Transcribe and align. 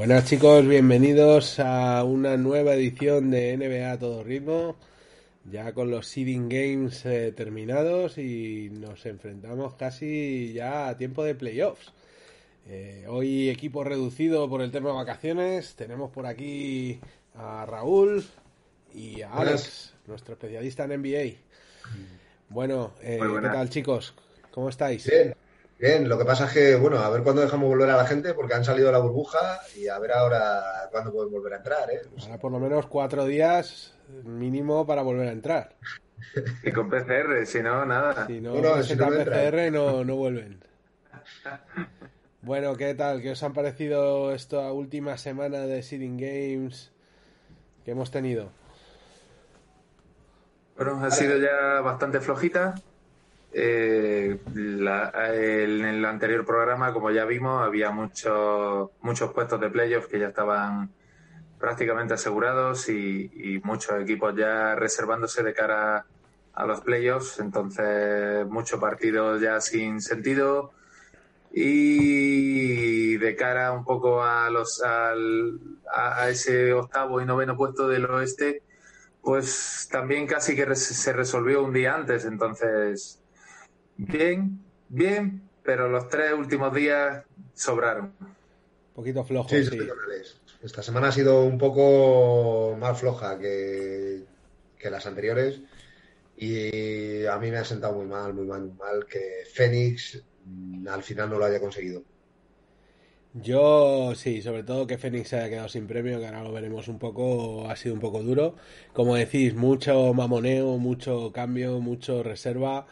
Buenas 0.00 0.24
chicos, 0.24 0.66
bienvenidos 0.66 1.60
a 1.60 2.04
una 2.04 2.38
nueva 2.38 2.72
edición 2.72 3.30
de 3.30 3.54
NBA 3.54 3.92
a 3.92 3.98
todo 3.98 4.24
ritmo, 4.24 4.76
ya 5.44 5.74
con 5.74 5.90
los 5.90 6.06
seeding 6.06 6.48
games 6.48 7.04
eh, 7.04 7.34
terminados 7.36 8.16
y 8.16 8.70
nos 8.70 9.04
enfrentamos 9.04 9.74
casi 9.74 10.54
ya 10.54 10.88
a 10.88 10.96
tiempo 10.96 11.22
de 11.22 11.34
playoffs. 11.34 11.92
Eh, 12.66 13.04
hoy 13.10 13.50
equipo 13.50 13.84
reducido 13.84 14.48
por 14.48 14.62
el 14.62 14.70
tema 14.70 14.88
de 14.88 14.96
vacaciones, 14.96 15.74
tenemos 15.74 16.10
por 16.10 16.24
aquí 16.24 16.98
a 17.34 17.66
Raúl 17.66 18.24
y 18.94 19.20
a 19.20 19.34
Alex, 19.34 19.92
nuestro 20.06 20.32
especialista 20.32 20.84
en 20.84 21.02
NBA. 21.02 21.36
Bueno, 22.48 22.94
eh, 23.02 23.20
¿qué 23.20 23.48
tal 23.48 23.68
chicos? 23.68 24.14
¿Cómo 24.50 24.70
estáis? 24.70 25.06
Bien. 25.06 25.34
Bien, 25.80 26.06
lo 26.10 26.18
que 26.18 26.26
pasa 26.26 26.44
es 26.44 26.52
que, 26.52 26.76
bueno, 26.76 26.98
a 26.98 27.08
ver 27.08 27.22
cuándo 27.22 27.40
dejamos 27.40 27.66
volver 27.66 27.88
a 27.88 27.96
la 27.96 28.04
gente, 28.04 28.34
porque 28.34 28.52
han 28.52 28.64
salido 28.64 28.88
de 28.88 28.92
la 28.92 28.98
burbuja 28.98 29.60
y 29.74 29.88
a 29.88 29.98
ver 29.98 30.12
ahora 30.12 30.62
cuándo 30.90 31.10
pueden 31.10 31.32
volver 31.32 31.54
a 31.54 31.56
entrar, 31.56 31.90
¿eh? 31.90 32.02
Por 32.38 32.52
lo 32.52 32.58
menos 32.58 32.86
cuatro 32.86 33.24
días 33.24 33.94
mínimo 34.24 34.86
para 34.86 35.00
volver 35.02 35.28
a 35.28 35.32
entrar. 35.32 35.76
Y 36.62 36.70
con 36.70 36.90
PCR, 36.90 37.46
si 37.46 37.62
no, 37.62 37.86
nada. 37.86 38.26
Si 38.26 38.42
no, 38.42 38.54
no, 38.60 38.82
si 38.82 38.94
no 38.94 39.08
PCR 39.08 39.72
no, 39.72 40.04
no 40.04 40.16
vuelven. 40.16 40.62
Bueno, 42.42 42.74
¿qué 42.74 42.94
tal? 42.94 43.20
¿Qué 43.20 43.32
os 43.32 43.42
han 43.42 43.52
parecido 43.52 44.32
esta 44.32 44.72
última 44.72 45.18
semana 45.18 45.60
de 45.60 45.82
Seeding 45.82 46.16
Games 46.16 46.90
que 47.84 47.90
hemos 47.90 48.10
tenido? 48.10 48.50
Bueno, 50.74 51.04
ha 51.04 51.10
sido 51.10 51.36
ya 51.36 51.82
bastante 51.82 52.18
flojita. 52.20 52.76
Eh, 53.52 54.38
en 54.54 55.84
el 55.84 56.04
anterior 56.04 56.44
programa, 56.44 56.92
como 56.92 57.10
ya 57.10 57.24
vimos, 57.24 57.62
había 57.62 57.90
muchos 57.90 58.90
muchos 59.00 59.32
puestos 59.32 59.60
de 59.60 59.70
playoffs 59.70 60.06
que 60.06 60.20
ya 60.20 60.28
estaban 60.28 60.90
prácticamente 61.58 62.14
asegurados 62.14 62.88
y, 62.88 63.60
muchos 63.64 64.00
equipos 64.00 64.34
ya 64.36 64.74
reservándose 64.76 65.42
de 65.42 65.52
cara 65.54 66.06
a 66.54 66.66
los 66.66 66.80
playoffs. 66.80 67.40
Entonces, 67.40 68.46
muchos 68.46 68.80
partidos 68.80 69.40
ya 69.40 69.60
sin 69.60 70.00
sentido 70.00 70.72
y 71.52 73.16
de 73.16 73.36
cara 73.36 73.72
un 73.72 73.84
poco 73.84 74.22
a 74.22 74.48
los 74.50 74.82
al, 74.82 75.58
a 75.92 76.28
ese 76.28 76.72
octavo 76.72 77.20
y 77.20 77.26
noveno 77.26 77.56
puesto 77.56 77.88
del 77.88 78.04
oeste 78.06 78.62
pues 79.22 79.88
también 79.90 80.26
casi 80.26 80.54
que 80.54 80.74
se 80.76 81.12
resolvió 81.12 81.62
un 81.64 81.72
día 81.72 81.94
antes 81.94 82.24
entonces 82.24 83.19
Bien, 84.08 84.58
bien, 84.88 85.42
pero 85.62 85.86
los 85.86 86.08
tres 86.08 86.32
últimos 86.32 86.74
días 86.74 87.22
sobraron. 87.52 88.14
Un 88.18 88.94
poquito 88.94 89.22
flojos. 89.24 89.50
Sí, 89.50 89.78
Esta 90.62 90.82
semana 90.82 91.08
ha 91.08 91.12
sido 91.12 91.44
un 91.44 91.58
poco 91.58 92.78
más 92.80 92.98
floja 92.98 93.38
que, 93.38 94.24
las 94.84 95.04
anteriores 95.04 95.60
y 96.34 97.26
a 97.26 97.36
mí 97.36 97.50
me 97.50 97.58
ha 97.58 97.64
sentado 97.64 97.92
muy 97.92 98.06
mal, 98.06 98.32
muy 98.32 98.46
mal, 98.46 98.62
muy 98.62 98.72
mal 98.72 99.04
que 99.04 99.42
Fénix 99.52 100.24
mm, 100.46 100.88
al 100.88 101.02
final 101.02 101.28
no 101.28 101.38
lo 101.38 101.44
haya 101.44 101.60
conseguido. 101.60 102.02
Yo 103.34 104.14
sí, 104.14 104.40
sobre 104.40 104.62
todo 104.62 104.86
que 104.86 104.96
Fénix 104.96 105.28
se 105.28 105.36
haya 105.36 105.50
quedado 105.50 105.68
sin 105.68 105.86
premio, 105.86 106.18
que 106.18 106.26
ahora 106.26 106.42
lo 106.42 106.52
veremos 106.52 106.88
un 106.88 106.98
poco, 106.98 107.68
ha 107.68 107.76
sido 107.76 107.94
un 107.94 108.00
poco 108.00 108.22
duro. 108.22 108.56
Como 108.94 109.14
decís, 109.14 109.54
mucho 109.54 110.14
mamoneo, 110.14 110.78
mucho 110.78 111.32
cambio, 111.32 111.80
mucho 111.80 112.22
reserva. 112.22 112.86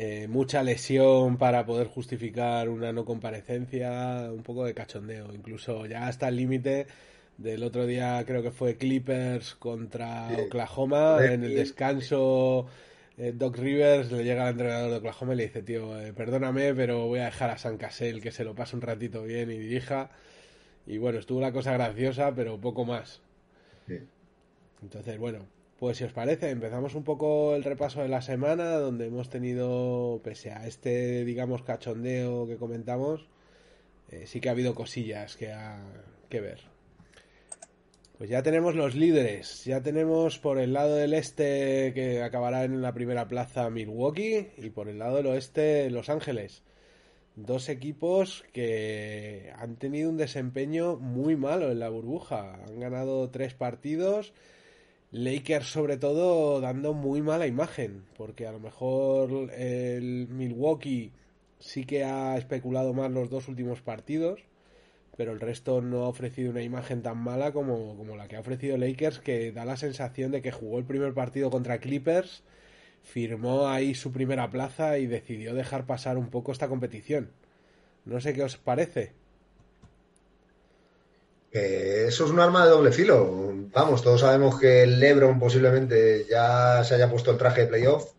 Eh, 0.00 0.28
mucha 0.28 0.62
lesión 0.62 1.38
para 1.38 1.66
poder 1.66 1.88
justificar 1.88 2.68
una 2.68 2.92
no 2.92 3.04
comparecencia, 3.04 4.30
un 4.32 4.44
poco 4.44 4.64
de 4.64 4.72
cachondeo, 4.72 5.34
incluso 5.34 5.86
ya 5.86 6.06
hasta 6.06 6.28
el 6.28 6.36
límite 6.36 6.86
del 7.36 7.64
otro 7.64 7.84
día 7.84 8.22
creo 8.24 8.40
que 8.40 8.52
fue 8.52 8.76
Clippers 8.76 9.56
contra 9.56 10.28
Oklahoma, 10.38 11.18
en 11.24 11.42
el 11.42 11.56
descanso 11.56 12.68
eh, 13.16 13.32
Doc 13.34 13.58
Rivers 13.58 14.12
le 14.12 14.22
llega 14.22 14.44
al 14.44 14.52
entrenador 14.52 14.90
de 14.92 14.96
Oklahoma 14.98 15.34
y 15.34 15.38
le 15.38 15.42
dice, 15.48 15.64
tío, 15.64 16.00
eh, 16.00 16.12
perdóname, 16.12 16.72
pero 16.74 17.08
voy 17.08 17.18
a 17.18 17.24
dejar 17.24 17.50
a 17.50 17.58
San 17.58 17.76
Casel 17.76 18.22
que 18.22 18.30
se 18.30 18.44
lo 18.44 18.54
pase 18.54 18.76
un 18.76 18.82
ratito 18.82 19.24
bien 19.24 19.50
y 19.50 19.58
dirija. 19.58 20.10
Y 20.86 20.98
bueno, 20.98 21.18
estuvo 21.18 21.40
la 21.40 21.50
cosa 21.50 21.72
graciosa, 21.72 22.32
pero 22.36 22.60
poco 22.60 22.84
más. 22.84 23.20
Entonces, 24.80 25.18
bueno, 25.18 25.40
pues 25.78 25.98
si 25.98 26.04
os 26.04 26.12
parece, 26.12 26.50
empezamos 26.50 26.94
un 26.94 27.04
poco 27.04 27.54
el 27.54 27.62
repaso 27.62 28.02
de 28.02 28.08
la 28.08 28.20
semana, 28.20 28.74
donde 28.78 29.06
hemos 29.06 29.30
tenido, 29.30 30.20
pese 30.24 30.50
a 30.50 30.66
este, 30.66 31.24
digamos, 31.24 31.62
cachondeo 31.62 32.48
que 32.48 32.56
comentamos, 32.56 33.28
eh, 34.10 34.24
sí 34.26 34.40
que 34.40 34.48
ha 34.48 34.52
habido 34.52 34.74
cosillas 34.74 35.36
que, 35.36 35.54
que 36.28 36.40
ver. 36.40 36.60
Pues 38.18 38.28
ya 38.28 38.42
tenemos 38.42 38.74
los 38.74 38.96
líderes, 38.96 39.64
ya 39.64 39.80
tenemos 39.80 40.40
por 40.40 40.58
el 40.58 40.72
lado 40.72 40.96
del 40.96 41.14
este 41.14 41.92
que 41.94 42.22
acabará 42.22 42.64
en 42.64 42.82
la 42.82 42.92
primera 42.92 43.28
plaza 43.28 43.70
Milwaukee 43.70 44.48
y 44.56 44.70
por 44.70 44.88
el 44.88 44.98
lado 44.98 45.18
del 45.18 45.26
oeste 45.26 45.88
Los 45.90 46.08
Ángeles. 46.08 46.64
Dos 47.36 47.68
equipos 47.68 48.44
que 48.52 49.52
han 49.56 49.76
tenido 49.76 50.10
un 50.10 50.16
desempeño 50.16 50.96
muy 50.96 51.36
malo 51.36 51.70
en 51.70 51.78
la 51.78 51.88
burbuja. 51.88 52.54
Han 52.66 52.80
ganado 52.80 53.30
tres 53.30 53.54
partidos 53.54 54.32
Lakers 55.10 55.66
sobre 55.66 55.96
todo 55.96 56.60
dando 56.60 56.92
muy 56.92 57.22
mala 57.22 57.46
imagen, 57.46 58.04
porque 58.16 58.46
a 58.46 58.52
lo 58.52 58.60
mejor 58.60 59.50
el 59.54 60.28
Milwaukee 60.28 61.12
sí 61.58 61.84
que 61.84 62.04
ha 62.04 62.36
especulado 62.36 62.92
más 62.92 63.10
los 63.10 63.30
dos 63.30 63.48
últimos 63.48 63.80
partidos, 63.80 64.40
pero 65.16 65.32
el 65.32 65.40
resto 65.40 65.80
no 65.80 66.04
ha 66.04 66.08
ofrecido 66.08 66.50
una 66.50 66.62
imagen 66.62 67.02
tan 67.02 67.16
mala 67.18 67.52
como, 67.52 67.96
como 67.96 68.16
la 68.16 68.28
que 68.28 68.36
ha 68.36 68.40
ofrecido 68.40 68.76
Lakers, 68.76 69.18
que 69.20 69.50
da 69.50 69.64
la 69.64 69.78
sensación 69.78 70.30
de 70.30 70.42
que 70.42 70.52
jugó 70.52 70.78
el 70.78 70.84
primer 70.84 71.14
partido 71.14 71.48
contra 71.50 71.78
Clippers, 71.78 72.42
firmó 73.02 73.66
ahí 73.66 73.94
su 73.94 74.12
primera 74.12 74.50
plaza 74.50 74.98
y 74.98 75.06
decidió 75.06 75.54
dejar 75.54 75.86
pasar 75.86 76.18
un 76.18 76.28
poco 76.28 76.52
esta 76.52 76.68
competición. 76.68 77.30
No 78.04 78.20
sé 78.20 78.34
qué 78.34 78.42
os 78.42 78.58
parece 78.58 79.12
eso 81.50 82.24
es 82.24 82.30
un 82.30 82.40
arma 82.40 82.64
de 82.64 82.70
doble 82.70 82.92
filo. 82.92 83.54
Vamos, 83.72 84.02
todos 84.02 84.20
sabemos 84.20 84.58
que 84.58 84.86
Lebron 84.86 85.38
posiblemente 85.38 86.26
ya 86.28 86.82
se 86.84 86.94
haya 86.94 87.10
puesto 87.10 87.30
el 87.30 87.38
traje 87.38 87.62
de 87.62 87.66
playoff 87.68 88.12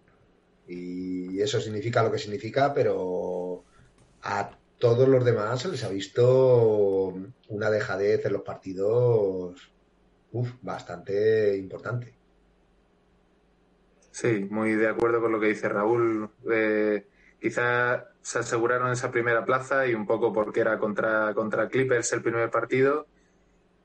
y 0.68 1.42
eso 1.42 1.60
significa 1.60 2.04
lo 2.04 2.12
que 2.12 2.20
significa, 2.20 2.74
pero 2.74 3.64
a 4.24 4.52
todos 4.78 5.08
los 5.08 5.26
demás 5.26 5.62
se 5.62 5.70
les 5.70 5.84
ha 5.84 5.90
visto 5.90 7.14
una 7.50 7.70
dejadez 7.70 8.26
en 8.26 8.34
los 8.34 8.42
partidos 8.42 9.72
bastante 10.62 11.58
importante. 11.58 12.14
Sí, 14.12 14.48
muy 14.50 14.74
de 14.74 14.90
acuerdo 14.90 15.22
con 15.22 15.32
lo 15.32 15.40
que 15.40 15.48
dice 15.48 15.70
Raúl. 15.70 16.30
Eh, 16.52 17.06
quizá 17.40 18.10
se 18.22 18.40
aseguraron 18.40 18.92
esa 18.92 19.12
primera 19.12 19.46
plaza 19.46 19.88
y 19.88 19.94
un 19.94 20.06
poco 20.06 20.34
porque 20.34 20.62
era 20.62 20.78
contra, 20.78 21.34
contra 21.34 21.70
Clippers 21.70 22.12
el 22.14 22.22
primer 22.22 22.50
partido 22.52 23.08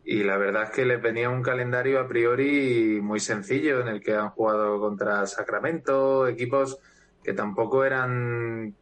y 0.04 0.22
la 0.22 0.37
verdad 0.37 0.65
es 0.65 0.70
que 0.70 0.84
les 0.84 1.00
venía 1.00 1.31
un 1.31 1.42
calendario 1.42 1.98
a 1.98 2.06
priori 2.06 3.00
muy 3.03 3.20
sencillo 3.20 3.81
en 3.81 3.88
el 3.88 4.03
que 4.03 4.15
han 4.15 4.28
jugado 4.31 4.78
contra 4.78 5.26
Sacramento, 5.26 6.28
equipos 6.28 6.78
que 7.22 7.32
tampoco 7.32 7.84
eran 7.84 8.75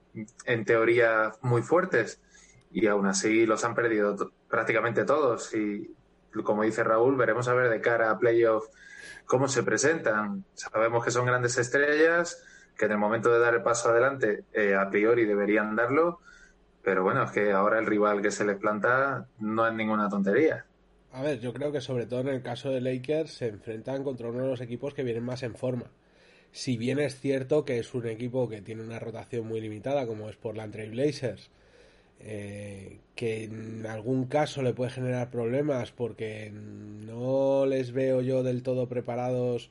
en 0.44 0.64
teoría 0.64 1.32
muy 1.42 1.62
fuertes. 1.62 2.20
Y 2.72 2.88
aún 2.88 3.06
así 3.06 3.46
los 3.46 3.64
han 3.64 3.74
perdido 3.74 4.32
prácticamente 4.48 5.04
todos. 5.04 5.54
Y 5.54 5.94
como 6.42 6.64
dice 6.64 6.82
Raúl 6.82 7.16
veremos 7.16 7.46
a 7.46 7.54
ver 7.54 7.70
de 7.70 7.80
cara 7.80 8.10
a 8.10 8.18
playoff 8.18 8.66
cómo 9.24 9.46
se 9.46 9.62
presentan. 9.62 10.44
Sabemos 10.54 11.04
que 11.04 11.12
son 11.12 11.26
grandes 11.26 11.56
estrellas 11.56 12.42
que 12.76 12.86
en 12.86 12.92
el 12.92 12.98
momento 12.98 13.30
de 13.30 13.38
dar 13.38 13.54
el 13.54 13.62
paso 13.62 13.90
adelante 13.90 14.44
eh, 14.52 14.74
a 14.74 14.90
priori 14.90 15.26
deberían 15.26 15.76
darlo 15.76 16.20
pero 16.82 17.02
bueno 17.02 17.22
es 17.22 17.30
que 17.30 17.52
ahora 17.52 17.78
el 17.78 17.86
rival 17.86 18.22
que 18.22 18.30
se 18.30 18.46
les 18.46 18.56
planta 18.56 19.26
no 19.38 19.66
es 19.66 19.74
ninguna 19.74 20.08
tontería 20.08 20.64
a 21.12 21.22
ver, 21.22 21.40
yo 21.40 21.52
creo 21.52 21.72
que 21.72 21.80
sobre 21.80 22.06
todo 22.06 22.20
en 22.20 22.28
el 22.28 22.42
caso 22.42 22.70
de 22.70 22.80
Lakers 22.80 23.32
se 23.32 23.48
enfrentan 23.48 24.02
contra 24.02 24.28
uno 24.28 24.42
de 24.42 24.48
los 24.48 24.60
equipos 24.60 24.94
que 24.94 25.04
vienen 25.04 25.24
más 25.24 25.42
en 25.42 25.54
forma. 25.54 25.90
Si 26.52 26.76
bien 26.76 26.98
es 26.98 27.18
cierto 27.20 27.64
que 27.64 27.78
es 27.78 27.94
un 27.94 28.06
equipo 28.06 28.48
que 28.48 28.62
tiene 28.62 28.82
una 28.82 28.98
rotación 28.98 29.46
muy 29.46 29.60
limitada, 29.60 30.06
como 30.06 30.28
es 30.28 30.36
Portland 30.36 30.72
Trail 30.72 30.90
Blazers, 30.90 31.50
eh, 32.20 33.00
que 33.14 33.44
en 33.44 33.86
algún 33.86 34.26
caso 34.26 34.62
le 34.62 34.74
puede 34.74 34.90
generar 34.90 35.30
problemas 35.30 35.92
porque 35.92 36.50
no 36.52 37.66
les 37.66 37.92
veo 37.92 38.20
yo 38.22 38.42
del 38.42 38.62
todo 38.62 38.88
preparados 38.88 39.70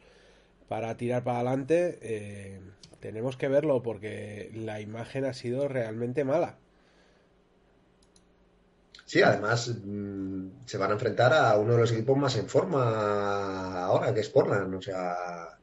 para 0.68 0.98
tirar 0.98 1.24
para 1.24 1.40
adelante, 1.40 1.98
eh, 2.02 2.60
tenemos 3.00 3.38
que 3.38 3.48
verlo 3.48 3.82
porque 3.84 4.52
la 4.54 4.82
imagen 4.82 5.26
ha 5.26 5.34
sido 5.34 5.68
realmente 5.68 6.24
mala. 6.24 6.58
Sí, 9.12 9.22
además 9.22 9.68
mm, 9.84 10.66
se 10.66 10.78
van 10.78 10.92
a 10.92 10.94
enfrentar 10.94 11.34
a 11.34 11.58
uno 11.58 11.74
de 11.74 11.80
los 11.80 11.92
equipos 11.92 12.18
más 12.18 12.38
en 12.38 12.48
forma 12.48 13.84
ahora, 13.84 14.14
que 14.14 14.22
es 14.22 14.30
Portland, 14.30 14.74
o 14.74 14.82
sea, 14.82 15.60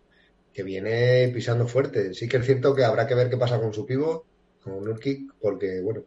que 0.52 0.62
viene 0.62 1.30
pisando 1.32 1.66
fuerte. 1.66 2.12
Sí 2.12 2.28
que 2.28 2.36
es 2.36 2.44
cierto 2.44 2.74
que 2.74 2.84
habrá 2.84 3.06
que 3.06 3.14
ver 3.14 3.30
qué 3.30 3.38
pasa 3.38 3.58
con 3.58 3.72
su 3.72 3.86
pivo, 3.86 4.26
con 4.62 4.84
Nurkic, 4.84 5.32
porque, 5.40 5.80
bueno, 5.80 6.04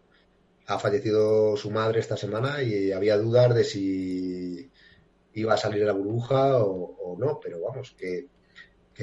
ha 0.67 0.77
fallecido 0.77 1.57
su 1.57 1.71
madre 1.71 1.99
esta 1.99 2.15
semana 2.15 2.61
y 2.61 2.91
había 2.91 3.17
dudas 3.17 3.55
de 3.55 3.63
si 3.63 4.69
iba 5.33 5.55
a 5.55 5.57
salir 5.57 5.79
de 5.79 5.87
la 5.87 5.93
burbuja 5.93 6.57
o, 6.63 7.17
no, 7.19 7.39
pero 7.41 7.59
vamos, 7.59 7.95
que, 7.97 8.27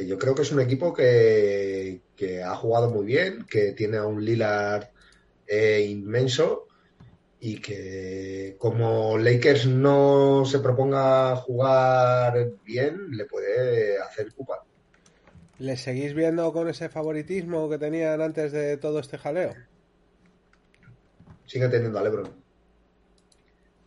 yo 0.06 0.16
creo 0.16 0.36
que 0.36 0.42
es 0.42 0.52
un 0.52 0.60
equipo 0.60 0.94
que, 0.94 2.02
ha 2.46 2.54
jugado 2.54 2.88
muy 2.90 3.04
bien, 3.04 3.46
que 3.50 3.72
tiene 3.72 3.96
a 3.96 4.06
un 4.06 4.24
Lillard 4.24 4.90
eh, 5.48 5.84
inmenso 5.90 6.67
y 7.40 7.60
que 7.60 8.56
como 8.58 9.16
Lakers 9.16 9.66
no 9.66 10.44
se 10.44 10.58
proponga 10.58 11.36
jugar 11.36 12.50
bien, 12.64 13.16
le 13.16 13.24
puede 13.26 13.98
hacer 13.98 14.32
culpa. 14.34 14.64
¿Le 15.58 15.76
seguís 15.76 16.14
viendo 16.14 16.52
con 16.52 16.68
ese 16.68 16.88
favoritismo 16.88 17.68
que 17.68 17.78
tenían 17.78 18.20
antes 18.20 18.52
de 18.52 18.76
todo 18.76 18.98
este 19.00 19.18
jaleo? 19.18 19.54
Sigue 21.46 21.68
teniendo 21.68 21.98
a 21.98 22.02
LeBron. 22.02 22.30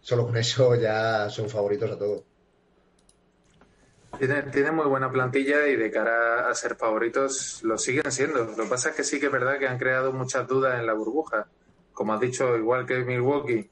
Solo 0.02 0.26
con 0.26 0.38
eso 0.38 0.76
ya 0.76 1.30
son 1.30 1.50
favoritos 1.50 1.92
a 1.92 1.98
todo. 1.98 2.26
Tiene, 4.20 4.72
muy 4.72 4.86
buena 4.86 5.12
plantilla 5.12 5.68
y 5.68 5.76
de 5.76 5.90
cara 5.90 6.50
a 6.50 6.54
ser 6.54 6.76
favoritos 6.76 7.64
lo 7.64 7.78
siguen 7.78 8.12
siendo. 8.12 8.44
Lo 8.44 8.56
que 8.56 8.70
pasa 8.70 8.90
es 8.90 8.96
que 8.96 9.04
sí 9.04 9.20
que 9.20 9.28
es 9.28 9.32
verdad 9.32 9.58
que 9.58 9.68
han 9.68 9.78
creado 9.78 10.12
muchas 10.12 10.48
dudas 10.48 10.80
en 10.80 10.86
la 10.86 10.94
burbuja. 10.94 11.48
Como 12.02 12.14
has 12.14 12.20
dicho, 12.20 12.58
igual 12.58 12.88
que 12.88 13.06
Milwaukee, 13.06 13.70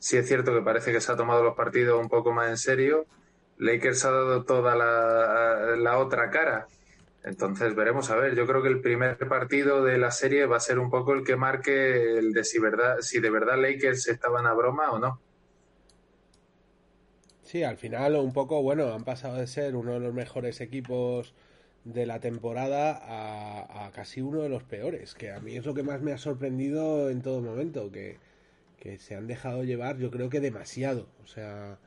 sí 0.00 0.16
es 0.16 0.26
cierto 0.26 0.52
que 0.52 0.60
parece 0.60 0.90
que 0.90 1.00
se 1.00 1.12
ha 1.12 1.16
tomado 1.16 1.44
los 1.44 1.54
partidos 1.54 2.00
un 2.00 2.08
poco 2.08 2.32
más 2.32 2.48
en 2.50 2.56
serio. 2.56 3.06
Lakers 3.58 4.04
ha 4.06 4.10
dado 4.10 4.44
toda 4.44 4.74
la, 4.74 5.76
la 5.76 5.98
otra 5.98 6.30
cara. 6.30 6.66
Entonces 7.22 7.76
veremos 7.76 8.10
a 8.10 8.16
ver. 8.16 8.34
Yo 8.34 8.44
creo 8.44 8.60
que 8.60 8.70
el 8.70 8.80
primer 8.80 9.16
partido 9.28 9.84
de 9.84 9.98
la 9.98 10.10
serie 10.10 10.46
va 10.46 10.56
a 10.56 10.60
ser 10.60 10.80
un 10.80 10.90
poco 10.90 11.12
el 11.12 11.22
que 11.22 11.36
marque 11.36 12.18
el 12.18 12.32
de 12.32 12.42
si, 12.42 12.58
verdad, 12.58 12.96
si 13.02 13.20
de 13.20 13.30
verdad 13.30 13.56
Lakers 13.56 14.08
estaban 14.08 14.48
a 14.48 14.52
broma 14.52 14.90
o 14.90 14.98
no. 14.98 15.20
Sí, 17.44 17.62
al 17.62 17.76
final 17.76 18.16
un 18.16 18.32
poco, 18.32 18.64
bueno, 18.64 18.92
han 18.92 19.04
pasado 19.04 19.36
de 19.36 19.46
ser 19.46 19.76
uno 19.76 19.92
de 19.92 20.00
los 20.00 20.12
mejores 20.12 20.60
equipos 20.60 21.36
de 21.84 22.06
la 22.06 22.20
temporada 22.20 23.00
a, 23.86 23.90
casi 23.92 24.20
uno 24.20 24.42
de 24.42 24.48
los 24.48 24.62
peores, 24.62 25.14
que 25.14 25.30
a 25.30 25.40
mí 25.40 25.56
es 25.56 25.64
lo 25.66 25.74
que 25.74 25.82
más 25.82 26.02
me 26.02 26.12
ha 26.12 26.18
sorprendido 26.18 27.10
en 27.10 27.22
todo 27.22 27.40
momento, 27.40 27.90
que, 27.90 28.18
se 28.98 29.14
han 29.14 29.26
dejado 29.26 29.62
llevar 29.64 29.98
yo 29.98 30.10
creo 30.10 30.30
que 30.30 30.40
demasiado. 30.40 31.06
O 31.22 31.26
sea, 31.26 31.78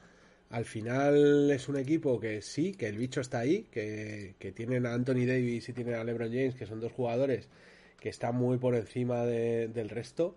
al 0.49 0.65
final 0.65 1.49
es 1.51 1.67
un 1.69 1.77
equipo 1.77 2.19
que 2.19 2.41
sí, 2.41 2.73
que 2.73 2.87
el 2.87 2.97
bicho 2.97 3.21
está 3.21 3.39
ahí, 3.39 3.63
que, 3.71 4.35
que 4.39 4.51
tienen 4.51 4.85
a 4.85 4.93
Anthony 4.93 5.25
Davis 5.25 5.69
y 5.69 5.73
tienen 5.73 5.95
a 5.95 6.03
LeBron 6.03 6.29
James, 6.29 6.55
que 6.55 6.67
son 6.67 6.79
dos 6.79 6.91
jugadores 6.91 7.49
que 7.99 8.09
están 8.09 8.35
muy 8.35 8.57
por 8.57 8.75
encima 8.75 9.25
del 9.25 9.89
resto 9.89 10.35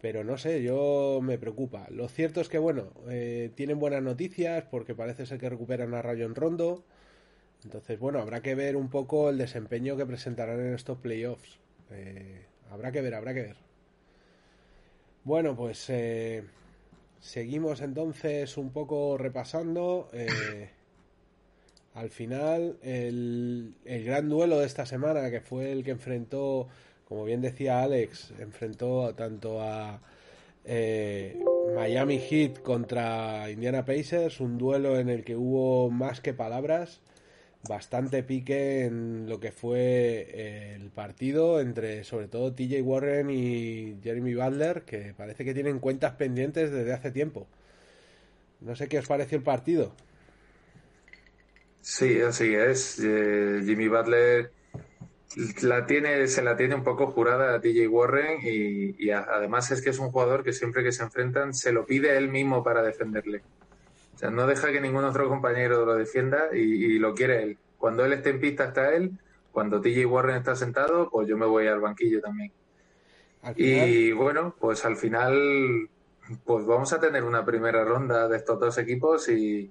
pero 0.00 0.24
no 0.24 0.38
sé, 0.38 0.62
yo 0.62 1.20
me 1.22 1.38
preocupa. 1.38 1.86
Lo 1.90 2.08
cierto 2.08 2.40
es 2.40 2.48
que, 2.48 2.58
bueno, 2.58 2.92
eh, 3.08 3.50
tienen 3.54 3.78
buenas 3.78 4.02
noticias 4.02 4.64
porque 4.70 4.94
parece 4.94 5.26
ser 5.26 5.38
que 5.38 5.48
recuperan 5.48 5.94
a 5.94 6.02
Rayon 6.02 6.34
Rondo. 6.34 6.84
Entonces, 7.66 7.98
bueno, 7.98 8.20
habrá 8.20 8.40
que 8.40 8.54
ver 8.54 8.76
un 8.76 8.88
poco 8.88 9.28
el 9.28 9.38
desempeño 9.38 9.96
que 9.96 10.06
presentarán 10.06 10.60
en 10.60 10.74
estos 10.74 10.98
playoffs. 10.98 11.58
Eh, 11.90 12.46
habrá 12.70 12.92
que 12.92 13.00
ver, 13.02 13.14
habrá 13.14 13.34
que 13.34 13.42
ver. 13.42 13.56
Bueno, 15.24 15.56
pues 15.56 15.90
eh, 15.90 16.44
seguimos 17.20 17.80
entonces 17.80 18.56
un 18.56 18.70
poco 18.70 19.18
repasando. 19.18 20.08
al 21.94 22.10
final, 22.10 22.78
el, 22.82 23.74
el 23.84 24.04
gran 24.04 24.28
duelo 24.28 24.60
de 24.60 24.66
esta 24.66 24.86
semana, 24.86 25.30
que 25.30 25.40
fue 25.40 25.72
el 25.72 25.82
que 25.82 25.90
enfrentó 25.90 26.68
como 27.08 27.24
bien 27.24 27.40
decía 27.40 27.82
Alex, 27.82 28.32
enfrentó 28.40 29.14
tanto 29.14 29.62
a 29.62 30.00
eh, 30.64 31.40
Miami 31.74 32.18
Heat 32.18 32.62
contra 32.62 33.48
Indiana 33.48 33.84
Pacers, 33.84 34.40
un 34.40 34.58
duelo 34.58 34.98
en 34.98 35.08
el 35.08 35.24
que 35.24 35.36
hubo 35.36 35.88
más 35.88 36.20
que 36.20 36.34
palabras, 36.34 37.00
bastante 37.68 38.22
pique 38.22 38.84
en 38.84 39.28
lo 39.28 39.40
que 39.40 39.52
fue 39.52 40.26
eh, 40.28 40.74
el 40.76 40.90
partido 40.90 41.60
entre 41.60 42.04
sobre 42.04 42.28
todo 42.28 42.52
TJ 42.52 42.82
Warren 42.82 43.30
y 43.30 43.98
Jeremy 44.02 44.34
Butler, 44.34 44.82
que 44.82 45.14
parece 45.16 45.44
que 45.44 45.54
tienen 45.54 45.78
cuentas 45.78 46.12
pendientes 46.14 46.70
desde 46.70 46.92
hace 46.92 47.10
tiempo. 47.10 47.46
No 48.60 48.74
sé 48.74 48.88
qué 48.88 48.98
os 48.98 49.06
pareció 49.06 49.38
el 49.38 49.44
partido. 49.44 49.94
Sí, 51.80 52.20
así 52.20 52.54
es. 52.54 52.98
Eh, 52.98 53.62
Jimmy 53.64 53.88
Butler 53.88 54.50
la 55.62 55.86
tiene, 55.86 56.26
se 56.28 56.42
la 56.42 56.56
tiene 56.56 56.74
un 56.74 56.84
poco 56.84 57.08
jurada 57.08 57.54
a 57.54 57.60
TJ 57.60 57.88
Warren 57.88 58.38
y, 58.42 59.10
además 59.10 59.70
es 59.70 59.82
que 59.82 59.90
es 59.90 59.98
un 59.98 60.10
jugador 60.10 60.42
que 60.42 60.52
siempre 60.52 60.82
que 60.82 60.92
se 60.92 61.02
enfrentan 61.02 61.52
se 61.52 61.72
lo 61.72 61.84
pide 61.84 62.16
él 62.16 62.28
mismo 62.28 62.64
para 62.64 62.82
defenderle. 62.82 63.42
O 64.16 64.18
sea, 64.18 64.30
no 64.30 64.46
deja 64.46 64.72
que 64.72 64.80
ningún 64.80 65.04
otro 65.04 65.28
compañero 65.28 65.84
lo 65.84 65.94
defienda 65.94 66.48
y, 66.50 66.98
lo 66.98 67.14
quiere 67.14 67.42
él. 67.42 67.58
Cuando 67.76 68.02
él 68.02 68.14
esté 68.14 68.30
en 68.30 68.40
pista 68.40 68.64
está 68.64 68.94
él, 68.94 69.12
cuando 69.52 69.78
TJ 69.78 70.06
Warren 70.06 70.36
está 70.36 70.56
sentado, 70.56 71.10
pues 71.10 71.28
yo 71.28 71.36
me 71.36 71.44
voy 71.44 71.66
al 71.66 71.80
banquillo 71.80 72.22
también. 72.22 72.50
Y 73.56 74.12
bueno, 74.12 74.54
pues 74.58 74.86
al 74.86 74.96
final, 74.96 75.90
pues 76.46 76.64
vamos 76.64 76.94
a 76.94 76.98
tener 76.98 77.24
una 77.24 77.44
primera 77.44 77.84
ronda 77.84 78.26
de 78.26 78.38
estos 78.38 78.58
dos 78.58 78.78
equipos 78.78 79.28
y, 79.28 79.70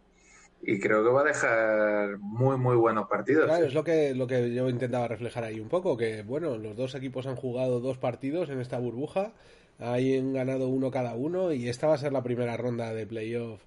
y 0.61 0.79
creo 0.79 1.03
que 1.03 1.09
va 1.09 1.21
a 1.21 1.25
dejar 1.25 2.19
muy 2.19 2.55
muy 2.55 2.75
buenos 2.75 3.07
partidos. 3.07 3.45
Claro, 3.45 3.65
es 3.65 3.73
lo 3.73 3.83
que, 3.83 4.13
lo 4.13 4.27
que 4.27 4.53
yo 4.53 4.69
intentaba 4.69 5.07
reflejar 5.07 5.43
ahí 5.43 5.59
un 5.59 5.69
poco, 5.69 5.97
que 5.97 6.21
bueno, 6.21 6.55
los 6.55 6.75
dos 6.77 6.93
equipos 6.93 7.25
han 7.25 7.35
jugado 7.35 7.79
dos 7.79 7.97
partidos 7.97 8.51
en 8.51 8.61
esta 8.61 8.77
burbuja, 8.77 9.33
han 9.79 10.33
ganado 10.33 10.67
uno 10.67 10.91
cada 10.91 11.15
uno 11.15 11.51
y 11.51 11.67
esta 11.67 11.87
va 11.87 11.95
a 11.95 11.97
ser 11.97 12.13
la 12.13 12.21
primera 12.21 12.55
ronda 12.57 12.93
de 12.93 13.07
playoff 13.07 13.59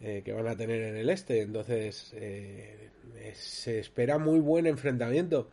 eh, 0.00 0.22
que 0.24 0.32
van 0.32 0.46
a 0.46 0.56
tener 0.56 0.82
en 0.82 0.96
el 0.96 1.08
este, 1.08 1.40
entonces 1.40 2.12
eh, 2.14 2.90
se 3.34 3.78
espera 3.78 4.18
muy 4.18 4.40
buen 4.40 4.66
enfrentamiento. 4.66 5.48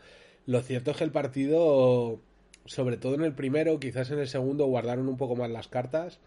Lo 0.46 0.62
cierto 0.62 0.92
es 0.92 0.98
que 0.98 1.04
el 1.06 1.12
partido, 1.12 2.20
sobre 2.66 2.98
todo 2.98 3.16
en 3.16 3.24
el 3.24 3.34
primero, 3.34 3.80
quizás 3.80 4.12
en 4.12 4.20
el 4.20 4.28
segundo 4.28 4.66
guardaron 4.66 5.08
un 5.08 5.18
poco 5.18 5.36
más 5.36 5.50
las 5.50 5.68
cartas. 5.70 6.20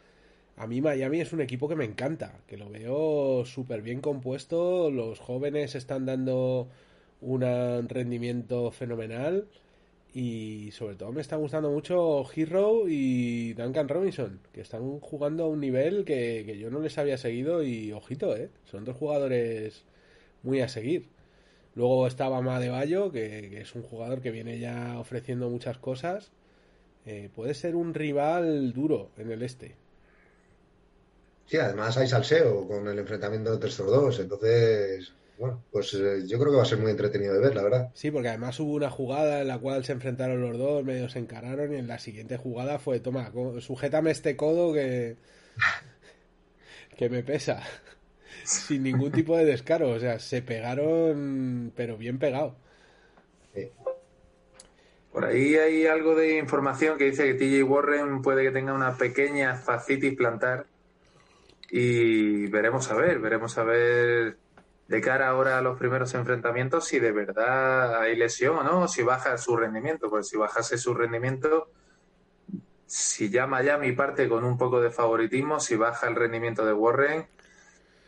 A 0.57 0.67
mí 0.67 0.81
Miami 0.81 1.21
es 1.21 1.33
un 1.35 1.43
equipo 1.43 1.69
que 1.69 1.77
me 1.77 1.85
encanta, 1.85 2.41
que 2.47 2.57
lo 2.57 2.71
veo 2.71 3.45
súper 3.45 3.83
bien 3.83 4.01
compuesto, 4.01 4.91
los 4.91 5.21
jóvenes 5.21 5.75
están 5.75 6.07
dando 6.07 6.69
un 7.21 7.43
rendimiento 7.89 8.71
fenomenal 8.71 9.47
y 10.19 10.71
sobre 10.73 10.95
todo 10.95 11.13
me 11.13 11.21
está 11.21 11.37
gustando 11.37 11.71
mucho 11.71 12.25
Hero 12.35 12.85
y 12.89 13.53
Duncan 13.53 13.87
Robinson, 13.87 14.41
que 14.51 14.63
están 14.63 14.99
jugando 15.01 15.45
a 15.45 15.49
un 15.49 15.61
nivel 15.61 16.07
que, 16.07 16.57
yo 16.59 16.71
no 16.71 16.81
les 16.81 16.97
había 16.97 17.19
seguido 17.19 17.63
y 17.63 17.93
ojito, 17.93 18.35
¿eh? 18.35 18.49
son 18.65 18.87
dos 18.87 18.97
jugadores 18.97 19.85
muy 20.43 20.63
a 20.63 20.69
seguir. 20.69 21.11
Luego 21.75 22.07
estaba 22.07 22.41
de 22.59 22.71
Bayo, 22.71 23.13
que, 23.13 23.61
es 23.61 23.75
un 23.75 23.83
jugador 23.83 24.23
que 24.23 24.31
viene 24.31 24.59
ya 24.59 24.99
ofreciendo 24.99 25.51
muchas 25.51 25.77
cosas. 25.77 26.31
Eh, 27.05 27.29
puede 27.37 27.53
ser 27.53 27.77
un 27.77 27.93
rival 27.93 28.73
duro 28.73 29.11
en 29.19 29.31
el 29.31 29.43
este. 29.43 29.75
Sí, 31.45 31.59
además 31.59 31.95
hay 31.99 32.09
salseo 32.09 32.67
con 32.67 32.89
el 32.89 32.99
enfrentamiento 32.99 33.59
estos 33.67 33.87
dos, 33.87 34.19
entonces, 34.19 35.13
bueno, 35.39 35.63
pues 35.71 35.93
eh, 35.95 36.23
yo 36.27 36.39
creo 36.39 36.51
que 36.51 36.57
va 36.57 36.63
a 36.63 36.67
ser 36.67 36.79
muy 36.79 36.91
entretenido 36.91 37.35
de 37.35 37.41
ver, 37.41 37.55
la 37.55 37.63
verdad. 37.63 37.91
Sí, 37.95 38.11
porque 38.11 38.29
además 38.29 38.59
hubo 38.59 38.73
una 38.73 38.91
jugada 38.91 39.43
en 39.43 39.49
la 39.49 39.59
cual 39.59 39.85
se 39.85 39.93
enfrentaron 39.93 40.41
los 40.41 40.57
dos, 40.57 40.85
medio 40.85 41.09
se 41.09 41.19
encararon 41.19 41.75
y 41.75 41.77
en 41.77 41.87
la 41.87 41.99
siguiente 41.99 42.39
jugada 42.39 42.79
fue, 42.79 43.01
toma, 43.01 43.31
sujétame 43.61 44.11
este 44.11 44.37
codo 44.37 44.73
que, 44.73 45.17
que 46.97 47.11
me 47.11 47.23
pesa, 47.23 47.63
sin 48.45 48.83
ningún 48.83 49.13
tipo 49.13 49.37
de 49.37 49.45
descaro, 49.45 49.91
o 49.91 49.99
sea, 49.99 50.19
se 50.19 50.41
pegaron, 50.41 51.73
pero 51.77 51.99
bien 51.99 52.19
pegado. 52.19 52.57
Por 55.13 55.25
ahí 55.25 55.55
hay 55.55 55.87
algo 55.87 56.15
de 56.15 56.39
información 56.39 56.99
que 56.99 57.05
dice 57.05 57.25
que 57.25 57.35
TJ 57.35 57.63
Warren 57.63 58.21
puede 58.21 58.43
que 58.43 58.51
tenga 58.51 58.75
una 58.75 58.97
pequeña 58.97 59.55
fascitis 59.55 60.15
plantar 60.15 60.67
y 61.71 62.47
veremos 62.49 62.91
a 62.91 62.95
ver, 62.95 63.19
veremos 63.19 63.57
a 63.59 63.65
ver 63.65 64.37
de 64.89 65.01
cara 65.01 65.29
ahora 65.29 65.59
a 65.59 65.63
los 65.63 65.79
primeros 65.79 66.15
enfrentamientos 66.15 66.87
si 66.87 66.99
de 66.99 67.13
verdad 67.13 68.01
hay 68.01 68.17
lesión 68.17 68.57
o 68.57 68.63
no, 68.63 68.89
si 68.89 69.03
baja 69.03 69.37
su 69.39 69.57
rendimiento, 69.57 70.09
pues 70.09 70.29
si 70.29 70.37
bajase 70.37 70.79
su 70.79 70.95
rendimiento, 70.95 71.71
si 72.87 73.31
ya 73.31 73.47
Miami 73.47 73.93
parte 73.93 74.29
con 74.29 74.45
un 74.45 74.57
poco 74.57 74.81
de 74.81 74.91
favoritismo, 74.91 75.59
si 75.61 75.77
baja 75.77 76.09
el 76.09 76.15
rendimiento 76.15 76.65
de 76.65 76.73
Warren, 76.73 77.27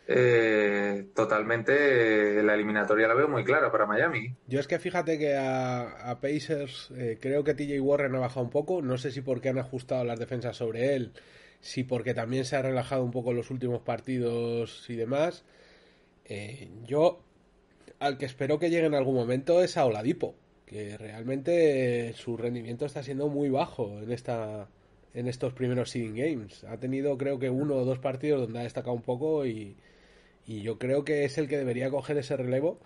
eh, 0.07 1.07
totalmente 1.13 2.41
la 2.41 2.55
eliminatoria 2.55 3.07
la 3.07 3.13
veo 3.13 3.27
muy 3.27 3.43
clara 3.43 3.71
para 3.71 3.85
Miami. 3.85 4.33
Yo 4.47 4.59
es 4.59 4.67
que 4.67 4.79
fíjate 4.79 5.19
que 5.19 5.37
a, 5.37 6.17
Pacers 6.21 6.91
eh, 6.95 7.17
creo 7.21 7.43
que 7.43 7.53
TJ 7.53 7.79
Warren 7.81 8.15
ha 8.15 8.19
bajado 8.19 8.45
un 8.45 8.49
poco, 8.49 8.81
no 8.81 8.97
sé 8.97 9.11
si 9.11 9.21
porque 9.21 9.49
han 9.49 9.59
ajustado 9.59 10.03
las 10.05 10.17
defensas 10.17 10.57
sobre 10.57 10.95
él 10.95 11.13
si 11.61 11.83
porque 11.83 12.13
también 12.13 12.45
se 12.45 12.55
ha 12.55 12.61
relajado 12.61 13.03
un 13.03 13.11
poco 13.11 13.33
los 13.33 13.51
últimos 13.51 13.81
partidos 13.81 14.89
y 14.89 14.95
demás. 14.95 15.43
Eh, 16.29 16.69
yo 16.85 17.21
al 17.99 18.17
que 18.17 18.25
espero 18.25 18.59
que 18.59 18.69
llegue 18.69 18.85
en 18.85 18.95
algún 18.95 19.15
momento 19.15 19.61
es 19.61 19.75
a 19.75 19.85
Oladipo, 19.85 20.35
que 20.65 20.97
realmente 20.97 22.13
su 22.13 22.37
rendimiento 22.37 22.85
está 22.85 23.03
siendo 23.03 23.27
muy 23.27 23.49
bajo 23.49 23.99
en 23.99 24.11
esta, 24.11 24.69
en 25.13 25.27
estos 25.27 25.53
primeros 25.53 25.89
seeding 25.89 26.15
games. 26.15 26.63
Ha 26.65 26.77
tenido 26.77 27.17
creo 27.17 27.39
que 27.39 27.49
uno 27.49 27.75
o 27.75 27.85
dos 27.85 27.99
partidos 27.99 28.41
donde 28.41 28.59
ha 28.59 28.63
destacado 28.63 28.95
un 28.95 29.01
poco 29.01 29.45
y, 29.45 29.75
y 30.45 30.61
yo 30.61 30.77
creo 30.77 31.03
que 31.03 31.25
es 31.25 31.37
el 31.37 31.47
que 31.47 31.57
debería 31.57 31.89
coger 31.89 32.17
ese 32.17 32.37
relevo, 32.37 32.79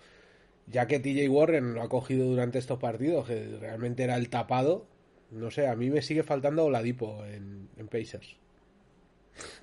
ya 0.66 0.86
que 0.86 0.98
TJ 0.98 1.28
Warren 1.28 1.74
lo 1.74 1.82
ha 1.82 1.88
cogido 1.88 2.26
durante 2.26 2.58
estos 2.58 2.78
partidos, 2.78 3.26
que 3.26 3.58
realmente 3.60 4.02
era 4.02 4.16
el 4.16 4.30
tapado. 4.30 4.86
No 5.30 5.50
sé, 5.50 5.68
a 5.68 5.76
mí 5.76 5.90
me 5.90 6.00
sigue 6.00 6.22
faltando 6.22 6.64
Oladipo 6.64 7.24
en, 7.26 7.68
en 7.76 7.88
Pacers. 7.88 8.36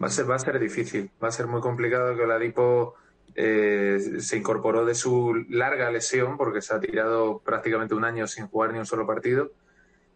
Va 0.01 0.07
a, 0.07 0.09
ser, 0.09 0.29
va 0.29 0.35
a 0.35 0.39
ser 0.39 0.59
difícil, 0.59 1.09
va 1.23 1.29
a 1.29 1.31
ser 1.31 1.47
muy 1.47 1.61
complicado 1.61 2.15
que 2.15 2.23
Oladipo 2.23 2.95
eh, 3.35 4.17
se 4.19 4.38
incorporó 4.38 4.85
de 4.85 4.95
su 4.95 5.33
larga 5.50 5.89
lesión, 5.91 6.38
porque 6.38 6.61
se 6.61 6.73
ha 6.73 6.79
tirado 6.79 7.39
prácticamente 7.39 7.95
un 7.95 8.03
año 8.03 8.27
sin 8.27 8.47
jugar 8.47 8.73
ni 8.73 8.79
un 8.79 8.85
solo 8.85 9.07
partido. 9.07 9.51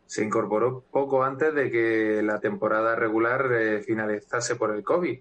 Se 0.05 0.24
incorporó 0.24 0.84
poco 0.91 1.24
antes 1.24 1.53
de 1.53 1.72
que 1.72 2.22
la 2.24 2.39
temporada 2.39 2.95
regular 2.95 3.51
eh, 3.53 3.81
finalizase 3.81 4.55
por 4.55 4.75
el 4.75 4.84
COVID. 4.84 5.19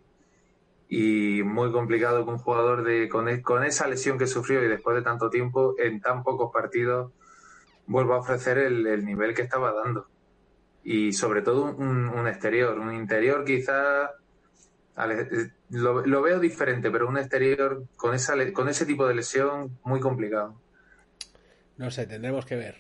Y 0.89 1.43
muy 1.45 1.73
complicado 1.73 2.25
que 2.25 2.31
un 2.31 2.39
jugador 2.39 2.85
de, 2.85 3.09
con, 3.09 3.29
e, 3.29 3.43
con, 3.43 3.65
esa 3.65 3.89
lesión 3.89 4.19
que 4.19 4.27
sufrió 4.27 4.63
y 4.63 4.69
después 4.69 4.97
de 4.97 5.03
tanto 5.03 5.31
tiempo, 5.31 5.75
en 5.79 6.01
tan 6.01 6.23
pocos 6.23 6.53
partidos, 6.53 7.13
vuelva 7.87 8.17
a 8.17 8.19
ofrecer 8.19 8.59
el, 8.59 8.87
el 8.87 9.05
nivel 9.05 9.35
que 9.35 9.43
estaba 9.43 9.73
dando. 9.73 10.09
Y 10.83 11.13
sobre 11.13 11.41
todo 11.43 11.65
un, 11.65 12.09
un 12.09 12.29
exterior, 12.29 12.79
un 12.79 12.93
interior 12.93 13.45
quizás 13.45 14.11
lo, 15.71 16.07
lo, 16.07 16.23
veo 16.23 16.39
diferente, 16.39 16.91
pero 16.91 17.09
un 17.09 17.19
exterior 17.19 17.85
con, 17.97 18.15
esa, 18.15 18.35
con 18.53 18.69
ese 18.69 18.87
tipo 18.87 19.07
de 19.07 19.15
lesión 19.15 19.79
muy 19.85 20.01
complicado. 20.01 20.55
No 21.77 21.91
sé, 21.91 22.07
tendremos 22.07 22.47
que 22.47 22.57
ver. 22.57 22.77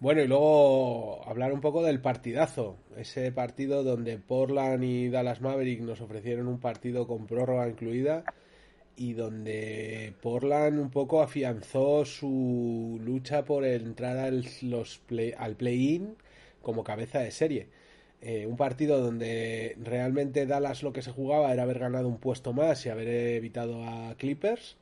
Bueno, 0.00 0.22
y 0.22 0.26
luego 0.26 1.22
hablar 1.28 1.52
un 1.52 1.60
poco 1.60 1.82
del 1.82 2.00
partidazo. 2.00 2.76
Ese 2.96 3.30
partido 3.30 3.84
donde 3.84 4.18
Portland 4.18 4.82
y 4.82 5.10
Dallas 5.10 5.40
Maverick 5.40 5.80
nos 5.80 6.00
ofrecieron 6.00 6.48
un 6.48 6.58
partido 6.58 7.06
con 7.06 7.26
prórroga 7.26 7.68
incluida 7.68 8.24
y 8.96 9.12
donde 9.12 10.14
Portland 10.20 10.80
un 10.80 10.90
poco 10.90 11.22
afianzó 11.22 12.04
su 12.04 12.98
lucha 13.02 13.44
por 13.44 13.64
entrar 13.64 14.18
al, 14.18 14.44
los 14.62 15.02
al 15.38 15.56
play-in 15.56 16.16
como 16.62 16.84
cabeza 16.84 17.20
de 17.20 17.30
serie 17.30 17.68
eh, 18.24 18.46
un 18.46 18.56
partido 18.56 19.00
donde 19.00 19.76
realmente 19.82 20.46
Dallas 20.46 20.84
lo 20.84 20.92
que 20.92 21.02
se 21.02 21.10
jugaba 21.10 21.52
era 21.52 21.64
haber 21.64 21.80
ganado 21.80 22.06
un 22.06 22.18
puesto 22.18 22.52
más 22.52 22.86
y 22.86 22.88
haber 22.88 23.08
evitado 23.08 23.84
a 23.84 24.14
Clippers. 24.16 24.76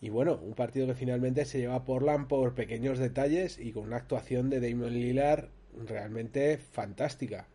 Y 0.00 0.08
bueno, 0.08 0.40
un 0.42 0.54
partido 0.54 0.86
que 0.86 0.94
finalmente 0.94 1.44
se 1.44 1.58
lleva 1.58 1.74
a 1.74 1.84
Portland 1.84 2.28
por 2.28 2.54
pequeños 2.54 2.98
detalles 2.98 3.58
y 3.58 3.72
con 3.72 3.84
una 3.84 3.96
actuación 3.96 4.48
de 4.48 4.60
Damon 4.60 4.94
Lillard 4.94 5.48
realmente 5.86 6.56
fantástica. 6.58 7.46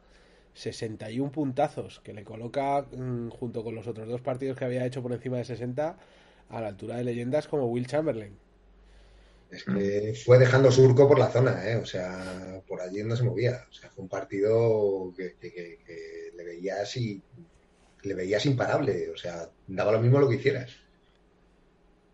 61 0.53 1.31
puntazos, 1.31 1.99
que 2.01 2.13
le 2.13 2.23
coloca 2.23 2.85
mm, 2.95 3.29
junto 3.29 3.63
con 3.63 3.73
los 3.73 3.87
otros 3.87 4.07
dos 4.07 4.21
partidos 4.21 4.57
que 4.57 4.65
había 4.65 4.85
hecho 4.85 5.01
por 5.01 5.13
encima 5.13 5.37
de 5.37 5.45
60 5.45 5.97
a 6.49 6.61
la 6.61 6.67
altura 6.67 6.97
de 6.97 7.05
leyendas 7.05 7.47
como 7.47 7.65
Will 7.65 7.87
Chamberlain. 7.87 8.37
Es 9.53 9.63
que 9.65 10.13
fue 10.25 10.39
dejando 10.39 10.72
surco 10.72 11.07
por 11.07 11.19
la 11.19 11.29
zona, 11.29 11.69
¿eh? 11.69 11.75
O 11.75 11.86
sea, 11.86 12.62
por 12.67 12.81
allí 12.81 13.03
no 13.03 13.15
se 13.15 13.24
movía. 13.24 13.65
O 13.69 13.74
sea, 13.74 13.89
fue 13.89 14.03
un 14.03 14.10
partido 14.10 15.13
que, 15.15 15.36
que, 15.39 15.51
que, 15.51 15.79
que 15.86 16.31
le 16.36 16.43
veías 16.43 16.98
y 16.98 17.22
le 18.01 18.13
veías 18.13 18.45
imparable. 18.45 19.10
O 19.12 19.17
sea, 19.17 19.50
daba 19.67 19.91
lo 19.91 20.01
mismo 20.01 20.19
lo 20.19 20.27
que 20.27 20.36
hicieras. 20.36 20.72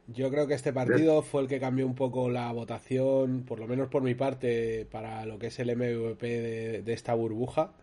Yo 0.07 0.31
creo 0.31 0.47
que 0.47 0.55
este 0.55 0.73
partido 0.73 1.21
fue 1.21 1.43
el 1.43 1.47
que 1.47 1.59
cambió 1.59 1.85
un 1.85 1.93
poco 1.93 2.29
la 2.29 2.51
votación, 2.51 3.43
por 3.43 3.59
lo 3.59 3.67
menos 3.67 3.89
por 3.89 4.01
mi 4.01 4.15
parte, 4.15 4.87
para 4.91 5.25
lo 5.25 5.37
que 5.37 5.47
es 5.47 5.59
el 5.59 5.75
MVP 5.75 6.27
de, 6.27 6.81
de 6.81 6.93
esta 6.93 7.13
burbuja, 7.13 7.73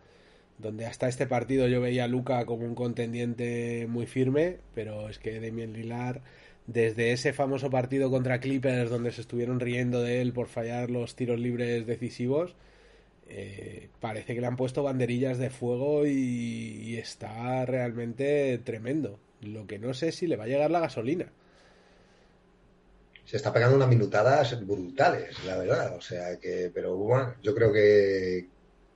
donde 0.57 0.85
hasta 0.85 1.07
este 1.07 1.25
partido 1.25 1.69
yo 1.69 1.79
veía 1.79 2.03
a 2.03 2.07
Luca 2.09 2.45
como 2.45 2.65
un 2.65 2.75
contendiente 2.75 3.87
muy 3.87 4.07
firme, 4.07 4.57
pero 4.75 5.07
es 5.07 5.19
que 5.19 5.39
Demian 5.39 5.71
Lillard 5.71 6.21
desde 6.67 7.13
ese 7.13 7.33
famoso 7.33 7.69
partido 7.69 8.11
contra 8.11 8.39
Clippers 8.39 8.89
donde 8.89 9.11
se 9.11 9.21
estuvieron 9.21 9.59
riendo 9.59 10.01
de 10.01 10.21
él 10.21 10.33
por 10.33 10.47
fallar 10.47 10.91
los 10.91 11.15
tiros 11.15 11.39
libres 11.39 11.87
decisivos, 11.87 12.55
eh, 13.29 13.89
parece 13.99 14.35
que 14.35 14.41
le 14.41 14.47
han 14.47 14.57
puesto 14.57 14.83
banderillas 14.83 15.37
de 15.37 15.49
fuego 15.49 16.05
y, 16.05 16.11
y, 16.11 16.97
está 16.97 17.65
realmente 17.65 18.57
tremendo. 18.59 19.19
Lo 19.41 19.65
que 19.65 19.79
no 19.79 19.93
sé 19.93 20.09
es 20.09 20.15
si 20.15 20.27
le 20.27 20.35
va 20.35 20.43
a 20.43 20.47
llegar 20.47 20.71
la 20.71 20.79
gasolina. 20.79 21.31
Se 23.25 23.35
está 23.37 23.51
pegando 23.51 23.75
unas 23.75 23.89
minutadas 23.89 24.65
brutales, 24.65 25.43
la 25.45 25.57
verdad. 25.57 25.95
O 25.95 26.01
sea 26.01 26.37
que, 26.37 26.71
pero 26.73 26.95
bueno, 26.95 27.33
yo 27.41 27.53
creo 27.53 27.71
que, 27.71 28.47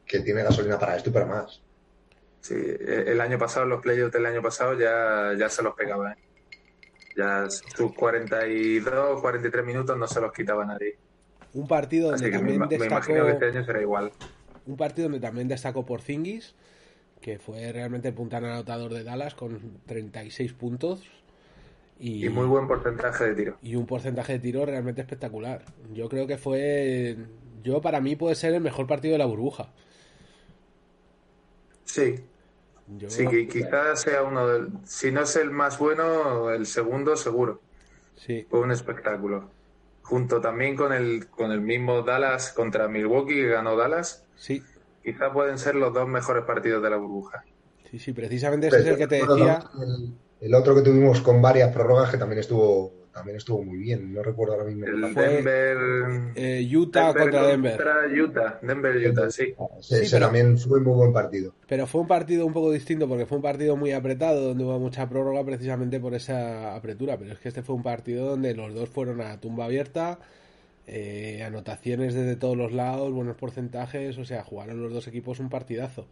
que 0.05 0.19
tiene 0.21 0.43
gasolina 0.43 0.79
para 0.79 0.95
esto 0.95 1.09
y 1.09 1.13
para 1.13 1.25
más. 1.25 1.61
Sí, 2.39 2.55
el 2.55 3.19
año 3.21 3.37
pasado, 3.37 3.65
los 3.65 3.81
playoffs 3.81 4.13
del 4.13 4.25
año 4.25 4.41
pasado 4.41 4.77
ya, 4.79 5.37
ya 5.37 5.49
se 5.49 5.61
los 5.61 5.75
pegaba. 5.75 6.13
¿eh? 6.13 6.15
Ya 7.15 7.49
sus 7.49 7.93
42, 7.93 9.21
43 9.21 9.65
minutos 9.65 9.97
no 9.97 10.07
se 10.07 10.21
los 10.21 10.31
quitaba 10.31 10.65
nadie. 10.65 10.97
Un 11.53 11.67
partido 11.67 12.11
donde 12.11 12.25
Así 12.25 12.31
que 12.31 12.37
también 12.37 12.59
me, 12.59 12.65
me 12.65 12.69
destacó. 12.69 13.11
imagino 13.11 13.25
que 13.25 13.31
este 13.31 13.45
año 13.45 13.65
será 13.65 13.81
igual. 13.81 14.11
Un 14.65 14.77
partido 14.77 15.09
donde 15.09 15.19
también 15.19 15.47
destacó 15.47 15.85
por 15.85 16.01
Zingis, 16.01 16.55
que 17.19 17.39
fue 17.39 17.71
realmente 17.71 18.09
el 18.09 18.13
puntano 18.13 18.47
anotador 18.47 18.93
de 18.93 19.03
Dallas 19.03 19.35
con 19.35 19.81
36 19.85 20.53
puntos. 20.53 21.03
Y, 21.99 22.25
y, 22.25 22.29
muy 22.29 22.47
buen 22.47 22.67
porcentaje 22.67 23.25
de 23.25 23.35
tiro. 23.35 23.57
Y 23.61 23.75
un 23.75 23.85
porcentaje 23.85 24.33
de 24.33 24.39
tiro 24.39 24.65
realmente 24.65 25.01
espectacular. 25.01 25.65
Yo 25.93 26.09
creo 26.09 26.25
que 26.25 26.37
fue. 26.37 27.17
Yo, 27.63 27.81
para 27.81 28.01
mí, 28.01 28.15
puede 28.15 28.35
ser 28.35 28.53
el 28.53 28.61
mejor 28.61 28.87
partido 28.87 29.11
de 29.11 29.19
la 29.19 29.25
burbuja. 29.25 29.71
Sí, 31.83 32.15
yo... 32.97 33.09
Sí, 33.09 33.27
que 33.27 33.47
quizás 33.47 34.01
sea 34.01 34.23
uno 34.23 34.47
del. 34.47 34.69
Si 34.85 35.11
no 35.11 35.21
es 35.21 35.35
el 35.35 35.51
más 35.51 35.77
bueno, 35.77 36.49
el 36.51 36.65
segundo 36.65 37.15
seguro. 37.15 37.61
Sí. 38.15 38.45
Fue 38.49 38.59
un 38.59 38.71
espectáculo. 38.71 39.49
Junto 40.03 40.41
también 40.41 40.75
con 40.75 40.93
el, 40.93 41.27
con 41.27 41.51
el 41.51 41.61
mismo 41.61 42.01
Dallas 42.01 42.51
contra 42.51 42.87
Milwaukee, 42.87 43.35
que 43.35 43.47
ganó 43.47 43.75
Dallas. 43.75 44.25
Sí. 44.35 44.61
Quizás 45.03 45.31
pueden 45.31 45.57
ser 45.57 45.75
los 45.75 45.93
dos 45.93 46.07
mejores 46.07 46.43
partidos 46.43 46.83
de 46.83 46.89
la 46.89 46.97
burbuja. 46.97 47.43
Sí, 47.89 47.99
sí, 47.99 48.13
precisamente 48.13 48.67
ese 48.67 48.77
Pero, 48.77 48.87
es 48.87 48.93
el 48.93 48.97
que 48.97 49.07
te 49.07 49.25
decía. 49.25 49.63
El, 49.79 50.13
el, 50.41 50.55
otro 50.55 50.75
que 50.75 50.81
tuvimos 50.81 51.21
con 51.21 51.41
varias 51.41 51.73
prórrogas 51.73 52.11
que 52.11 52.17
también 52.17 52.39
estuvo 52.39 53.00
también 53.13 53.37
estuvo 53.37 53.63
muy 53.63 53.77
bien. 53.77 54.13
No 54.13 54.23
recuerdo 54.23 54.53
ahora 54.53 54.65
mismo. 54.65 54.85
El 54.85 55.13
Denver. 55.13 55.77
Eh, 56.35 56.69
Utah 56.75 57.07
Denver 57.07 57.23
contra 57.23 57.47
Denver. 57.47 57.77
Contra 57.77 58.23
Utah. 58.23 58.59
Denver, 58.61 59.09
Utah, 59.09 59.29
sí. 59.29 59.53
sí, 59.81 59.95
sí 59.95 60.07
pero, 60.11 60.25
también 60.27 60.57
fue 60.57 60.79
muy 60.79 60.93
buen 60.93 61.13
partido. 61.13 61.53
Pero 61.67 61.87
fue 61.87 62.01
un 62.01 62.07
partido 62.07 62.45
un 62.45 62.53
poco 62.53 62.71
distinto 62.71 63.07
porque 63.07 63.25
fue 63.25 63.37
un 63.37 63.43
partido 63.43 63.75
muy 63.75 63.91
apretado 63.91 64.41
donde 64.41 64.63
hubo 64.63 64.79
mucha 64.79 65.07
prórroga 65.09 65.43
precisamente 65.43 65.99
por 65.99 66.13
esa 66.13 66.75
apretura. 66.75 67.17
Pero 67.17 67.33
es 67.33 67.39
que 67.39 67.49
este 67.49 67.63
fue 67.63 67.75
un 67.75 67.83
partido 67.83 68.27
donde 68.27 68.53
los 68.53 68.73
dos 68.73 68.89
fueron 68.89 69.21
a 69.21 69.39
tumba 69.39 69.65
abierta. 69.65 70.19
Eh, 70.87 71.43
anotaciones 71.45 72.13
desde 72.13 72.35
todos 72.35 72.57
los 72.57 72.71
lados, 72.71 73.13
buenos 73.13 73.37
porcentajes, 73.37 74.17
o 74.17 74.25
sea, 74.25 74.43
jugaron 74.43 74.81
los 74.81 74.91
dos 74.91 75.07
equipos 75.07 75.39
un 75.39 75.49
partidazo. 75.49 76.07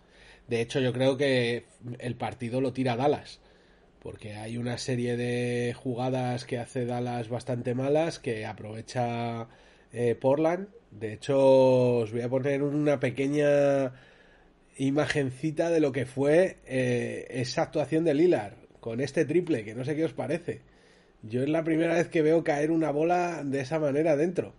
De 0.47 0.61
hecho, 0.61 0.79
yo 0.79 0.93
creo 0.93 1.17
que 1.17 1.65
el 1.99 2.15
partido 2.15 2.61
lo 2.61 2.71
tira 2.71 2.95
Dallas 2.95 3.39
porque 4.01 4.35
hay 4.35 4.57
una 4.57 4.77
serie 4.77 5.17
de 5.17 5.73
jugadas 5.75 6.45
que 6.45 6.57
hace 6.57 6.85
Dallas 6.85 7.29
bastante 7.29 7.75
malas 7.75 8.19
que 8.19 8.45
aprovecha 8.45 9.47
eh, 9.91 10.15
Portland. 10.15 10.69
De 10.91 11.13
hecho, 11.13 11.97
os 11.97 12.11
voy 12.11 12.21
a 12.21 12.29
poner 12.29 12.63
una 12.63 12.99
pequeña 12.99 13.93
imagencita 14.77 15.69
de 15.69 15.81
lo 15.81 15.91
que 15.91 16.05
fue 16.05 16.57
eh, 16.65 17.27
esa 17.29 17.63
actuación 17.63 18.05
de 18.05 18.13
Lillard 18.13 18.53
con 18.79 19.01
este 19.01 19.25
triple, 19.25 19.65
que 19.65 19.75
no 19.75 19.83
sé 19.83 19.95
qué 19.95 20.05
os 20.05 20.13
parece. 20.13 20.61
Yo 21.21 21.43
es 21.43 21.49
la 21.49 21.65
primera 21.65 21.95
vez 21.95 22.07
que 22.07 22.21
veo 22.21 22.43
caer 22.45 22.71
una 22.71 22.91
bola 22.91 23.43
de 23.43 23.59
esa 23.59 23.79
manera 23.79 24.15
dentro. 24.15 24.53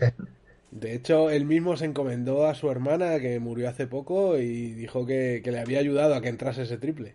De 0.70 0.94
hecho, 0.94 1.30
él 1.30 1.46
mismo 1.46 1.76
se 1.78 1.86
encomendó 1.86 2.46
a 2.46 2.54
su 2.54 2.70
hermana, 2.70 3.18
que 3.18 3.38
murió 3.40 3.68
hace 3.68 3.86
poco, 3.86 4.36
y 4.36 4.72
dijo 4.72 5.06
que, 5.06 5.40
que 5.42 5.50
le 5.50 5.60
había 5.60 5.78
ayudado 5.78 6.14
a 6.14 6.20
que 6.20 6.28
entrase 6.28 6.62
ese 6.62 6.76
triple. 6.76 7.14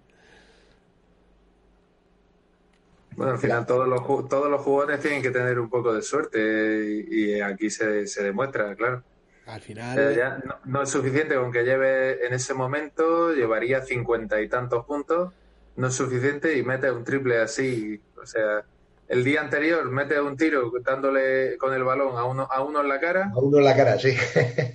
Bueno, 3.16 3.34
al 3.34 3.40
final 3.40 3.66
todos 3.66 3.88
los, 3.88 4.06
todos 4.30 4.50
los 4.50 4.62
jugadores 4.62 5.00
tienen 5.00 5.22
que 5.22 5.32
tener 5.32 5.60
un 5.60 5.70
poco 5.70 5.94
de 5.94 6.02
suerte 6.02 7.06
y, 7.10 7.36
y 7.36 7.42
aquí 7.42 7.70
se, 7.70 8.08
se, 8.08 8.24
demuestra, 8.24 8.76
claro. 8.76 9.04
Al 9.46 9.62
final. 9.62 10.16
Ya 10.16 10.42
no, 10.46 10.56
no, 10.66 10.82
es 10.84 10.90
suficiente 10.90 11.36
con 11.36 11.52
que 11.52 11.64
lleve 11.64 12.26
en 12.26 12.34
ese 12.34 12.54
momento, 12.54 13.34
llevaría 13.34 13.82
cincuenta 13.82 14.40
y 14.42 14.48
tantos 14.48 14.86
puntos, 14.86 15.34
no 15.76 15.88
es 15.88 15.94
suficiente 15.94 16.58
y 16.58 16.64
mete 16.64 16.92
un 16.92 17.04
triple 17.04 17.40
así. 17.40 18.02
O 18.22 18.26
sea, 18.26 18.64
el 19.12 19.26
día 19.26 19.42
anterior 19.42 19.92
mete 19.92 20.22
un 20.22 20.38
tiro 20.38 20.72
dándole 20.86 21.58
con 21.58 21.74
el 21.74 21.84
balón 21.84 22.18
a 22.18 22.24
uno, 22.24 22.48
a 22.50 22.64
uno 22.64 22.80
en 22.80 22.88
la 22.88 22.98
cara. 22.98 23.30
A 23.36 23.40
uno 23.40 23.58
en 23.58 23.66
la 23.66 23.76
cara, 23.76 24.00
sí. 24.00 24.16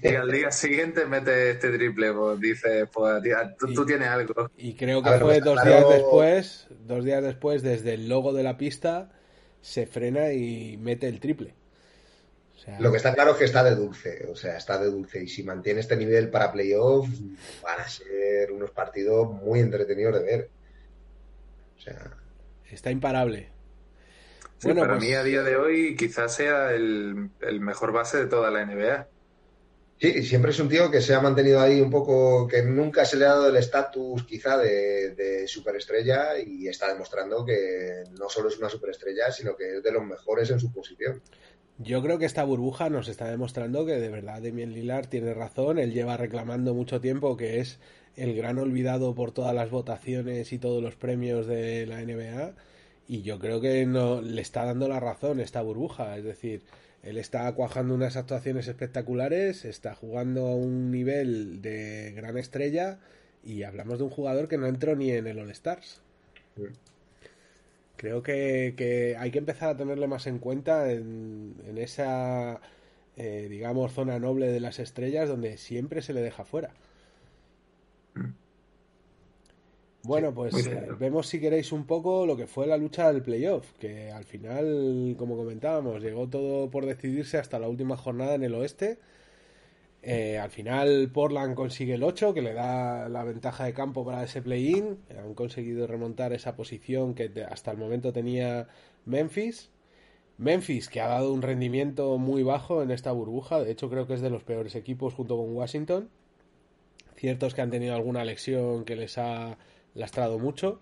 Y 0.03 0.15
al 0.15 0.31
día 0.31 0.51
siguiente 0.51 1.07
mete 1.07 1.53
este 1.53 1.71
triple, 1.71 2.13
pues 2.13 2.39
dice, 2.39 2.87
pues 2.87 3.23
tú, 3.59 3.69
y, 3.69 3.75
tú 3.75 3.87
tienes 3.87 4.09
algo. 4.09 4.51
Y 4.59 4.75
creo 4.75 5.03
que 5.03 5.09
ver, 5.09 5.21
fue 5.21 5.41
dos 5.41 5.59
claro... 5.59 5.71
días 5.71 5.89
después, 5.89 6.67
dos 6.69 7.05
días 7.05 7.23
después, 7.23 7.63
desde 7.63 7.95
el 7.95 8.11
logo 8.11 8.35
de 8.35 8.43
la 8.43 8.59
pista, 8.59 9.11
se 9.63 9.87
frena 9.87 10.31
y 10.35 10.77
mete 10.77 11.09
el 11.09 11.19
triple. 11.19 11.55
O 12.69 12.83
Lo 12.83 12.91
que 12.91 12.99
está 12.99 13.15
claro 13.15 13.31
es 13.31 13.37
que 13.39 13.45
está 13.47 13.65
de 13.65 13.75
dulce, 13.75 14.27
o 14.31 14.37
sea, 14.37 14.59
está 14.59 14.79
de 14.79 14.91
dulce. 14.91 15.23
Y 15.23 15.29
si 15.29 15.45
mantiene 15.45 15.81
este 15.81 15.97
nivel 15.97 16.29
para 16.29 16.53
playoff, 16.53 17.09
van 17.63 17.81
a 17.81 17.89
ser 17.89 18.53
unos 18.53 18.71
partidos 18.71 19.33
muy 19.33 19.61
entretenidos 19.61 20.13
de 20.19 20.23
ver. 20.23 20.51
O 21.79 21.81
sea. 21.81 22.19
Está 22.71 22.91
imparable. 22.91 23.56
Bueno, 24.63 24.81
para 24.83 24.95
pues 24.95 25.07
mí 25.07 25.15
a 25.15 25.23
día 25.23 25.43
de 25.43 25.57
hoy 25.57 25.97
quizás 25.97 26.35
sea 26.35 26.73
el, 26.73 27.31
el 27.41 27.61
mejor 27.61 27.93
base 27.93 28.19
de 28.19 28.27
toda 28.27 28.51
la 28.51 28.65
NBA. 28.65 29.09
Sí, 29.99 30.23
siempre 30.25 30.51
es 30.51 30.61
un 30.61 30.69
tío 30.69 30.91
que 30.91 31.01
se 31.01 31.15
ha 31.15 31.21
mantenido 31.21 31.59
ahí 31.59 31.81
un 31.81 31.91
poco, 31.91 32.47
que 32.47 32.63
nunca 32.63 33.07
se 33.07 33.17
le 33.17 33.25
ha 33.25 33.31
dado 33.31 33.49
el 33.49 33.57
estatus 33.57 34.25
quizá 34.25 34.59
de, 34.59 35.45
superestrella 35.47 36.39
y 36.39 36.69
está 36.69 36.89
demostrando 36.93 37.45
que 37.47 38.05
no 38.19 38.29
solo 38.29 38.49
es 38.49 38.59
una 38.59 38.69
superestrella, 38.69 39.31
sino 39.33 39.57
que 39.57 39.79
es 39.79 39.83
de 39.83 39.93
los 39.93 40.05
mejores 40.05 40.51
en 40.51 40.61
su 40.61 40.71
posición. 40.71 41.23
Yo 41.79 42.03
creo 42.03 42.19
que 42.19 42.27
esta 42.27 42.45
burbuja 42.45 42.91
nos 42.91 43.09
está 43.09 43.31
demostrando 43.31 43.87
que 43.87 43.93
de 43.93 44.09
verdad 44.09 44.43
Demian 44.43 44.73
Lillard 44.73 45.09
tiene 45.09 45.33
razón, 45.33 45.79
él 45.79 45.93
lleva 45.93 46.17
reclamando 46.17 46.75
mucho 46.75 47.01
tiempo 47.01 47.37
que 47.37 47.61
es 47.61 47.79
el 48.17 48.35
gran 48.35 48.59
olvidado 48.59 49.15
por 49.15 49.33
todas 49.33 49.55
las 49.55 49.71
votaciones 49.71 50.53
y 50.53 50.59
todos 50.59 50.83
los 50.83 50.97
premios 50.97 51.47
de 51.47 51.87
la 51.87 52.03
NBA 52.03 52.55
y 53.09 53.23
yo 53.23 53.39
creo 53.39 53.61
que 53.61 53.87
no 53.87 54.21
le 54.21 54.43
está 54.43 54.65
dando 54.65 54.89
la 54.89 55.01
razón 55.01 55.41
esta 55.41 55.63
burbuja, 55.63 56.17
es 56.17 56.25
decir, 56.25 56.63
él 57.03 57.19
está 57.19 57.53
cuajando 57.53 57.95
unas 57.95 58.17
actuaciones 58.17 58.67
espectaculares, 58.67 59.65
está 59.65 59.95
jugando 59.95 60.47
a 60.49 60.57
un 60.57 60.91
nivel 60.91 61.63
de 61.63 62.13
gran 62.17 62.37
estrella 62.37 62.99
y 63.45 63.63
hablamos 63.63 63.99
de 63.99 64.05
un 64.05 64.11
jugador 64.11 64.49
que 64.49 64.59
no 64.59 64.67
entró 64.67 64.97
ni 64.97 65.13
en 65.13 65.27
el 65.29 65.39
All 65.39 65.51
Stars. 65.51 66.01
Creo 67.97 68.23
que, 68.23 69.17
hay 69.19 69.31
que 69.31 69.39
empezar 69.39 69.71
a 69.71 69.77
tenerle 69.77 70.07
más 70.09 70.27
en 70.27 70.39
cuenta 70.39 70.91
en, 70.91 71.55
esa, 71.77 72.61
eh, 73.17 73.47
digamos, 73.49 73.93
zona 73.93 74.19
noble 74.19 74.49
de 74.49 74.61
las 74.61 74.81
estrellas 74.81 75.29
donde 75.29 75.57
siempre 75.59 76.03
se 76.03 76.13
le 76.13 76.23
deja 76.23 76.45
fuera. 76.45 76.73
Bueno, 80.07 80.33
pues 80.33 80.69
eh, 80.69 80.87
vemos 81.01 81.27
si 81.27 81.41
queréis 81.41 81.73
un 81.73 81.85
poco 81.85 82.27
lo 82.27 82.37
que 82.37 82.47
fue 82.47 82.69
la 82.69 82.77
lucha 82.77 83.13
del 83.13 83.23
playoff, 83.23 83.73
que 83.73 84.13
al 84.13 84.23
final, 84.23 85.17
como 85.19 85.37
comentábamos, 85.37 86.01
llegó 86.01 86.29
todo 86.29 86.71
por 86.71 86.87
decidirse 86.87 87.39
hasta 87.39 87.59
la 87.59 87.69
última 87.69 87.97
jornada 87.97 88.37
en 88.37 88.45
el 88.45 88.55
oeste. 88.55 88.99
Eh, 90.03 90.39
al 90.39 90.51
final 90.51 91.11
Portland 91.13 91.57
consigue 91.57 91.95
el 91.95 92.05
8, 92.05 92.35
que 92.35 92.41
le 92.41 92.53
da 92.53 93.09
la 93.09 93.25
ventaja 93.25 93.65
de 93.65 93.75
campo 93.75 94.05
para 94.05 94.23
ese 94.23 94.43
play-in. 94.43 94.97
Han 95.19 95.35
conseguido 95.35 95.89
remontar 95.89 96.33
esa 96.33 96.55
posición 96.55 97.13
que 97.17 97.29
hasta 97.51 97.73
el 97.73 97.77
momento 97.77 98.13
tenía 98.13 98.69
Memphis. 99.07 99.71
Memphis, 100.39 100.89
que 100.89 101.01
ha 101.01 101.09
dado 101.09 101.33
un 101.33 101.43
rendimiento 101.43 102.17
muy 102.17 102.45
bajo 102.45 102.81
en 102.81 102.93
esta 102.93 103.11
burbuja. 103.11 103.59
De 103.59 103.73
hecho, 103.73 103.91
creo 103.91 104.07
que 104.07 104.15
es 104.15 104.21
de 104.21 104.31
los 104.31 104.45
peores 104.45 104.77
equipos 104.77 105.15
junto 105.15 105.37
con 105.37 105.53
Washington. 105.53 106.11
Ciertos 107.17 107.55
que 107.55 107.63
han 107.63 107.71
tenido 107.71 107.97
alguna 107.97 108.25
lesión 108.25 108.85
que 108.85 108.95
les 108.95 109.19
ha 109.19 109.59
lastrado 109.97 110.39
mucho. 110.39 110.81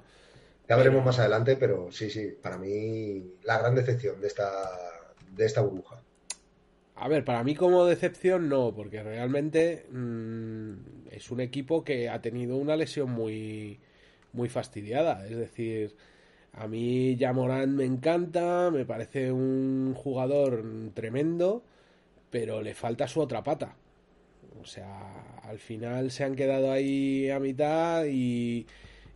Ya 0.68 0.76
veremos 0.76 1.04
más 1.04 1.18
adelante, 1.18 1.56
pero 1.56 1.90
sí, 1.92 2.10
sí, 2.10 2.34
para 2.42 2.58
mí 2.58 3.34
la 3.44 3.58
gran 3.58 3.74
decepción 3.74 4.20
de 4.20 4.26
esta, 4.26 4.46
de 5.34 5.44
esta 5.44 5.60
burbuja. 5.60 6.00
A 6.96 7.08
ver, 7.08 7.24
para 7.24 7.42
mí 7.42 7.54
como 7.54 7.84
decepción 7.86 8.48
no, 8.48 8.72
porque 8.74 9.02
realmente 9.02 9.86
mm, 9.90 11.08
es 11.10 11.30
un 11.30 11.40
equipo 11.40 11.84
que 11.84 12.08
ha 12.08 12.22
tenido 12.22 12.56
una 12.56 12.76
lesión 12.76 13.10
muy, 13.10 13.80
muy 14.32 14.48
fastidiada. 14.48 15.26
Es 15.26 15.36
decir, 15.36 15.96
a 16.52 16.68
mí 16.68 17.18
Morán 17.34 17.74
me 17.76 17.84
encanta, 17.84 18.70
me 18.70 18.84
parece 18.84 19.32
un 19.32 19.94
jugador 19.94 20.64
tremendo, 20.94 21.64
pero 22.30 22.62
le 22.62 22.74
falta 22.74 23.08
su 23.08 23.20
otra 23.20 23.42
pata. 23.42 23.76
O 24.62 24.64
sea, 24.66 25.40
al 25.42 25.58
final 25.58 26.10
se 26.10 26.24
han 26.24 26.36
quedado 26.36 26.72
ahí 26.72 27.28
a 27.30 27.40
mitad 27.40 28.04
y 28.06 28.66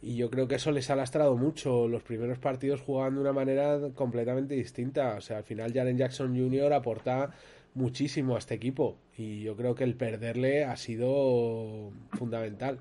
y 0.00 0.16
yo 0.16 0.30
creo 0.30 0.46
que 0.46 0.56
eso 0.56 0.70
les 0.70 0.90
ha 0.90 0.96
lastrado 0.96 1.36
mucho. 1.36 1.88
Los 1.88 2.02
primeros 2.02 2.38
partidos 2.38 2.80
jugaban 2.80 3.14
de 3.14 3.20
una 3.20 3.32
manera 3.32 3.78
completamente 3.94 4.54
distinta. 4.54 5.14
O 5.16 5.20
sea, 5.20 5.38
al 5.38 5.44
final 5.44 5.72
Jaren 5.72 5.98
Jackson 5.98 6.36
Jr. 6.36 6.72
aporta 6.72 7.30
muchísimo 7.74 8.36
a 8.36 8.38
este 8.38 8.54
equipo 8.54 8.96
y 9.16 9.42
yo 9.42 9.56
creo 9.56 9.74
que 9.74 9.84
el 9.84 9.96
perderle 9.96 10.64
ha 10.64 10.76
sido 10.76 11.90
fundamental. 12.12 12.80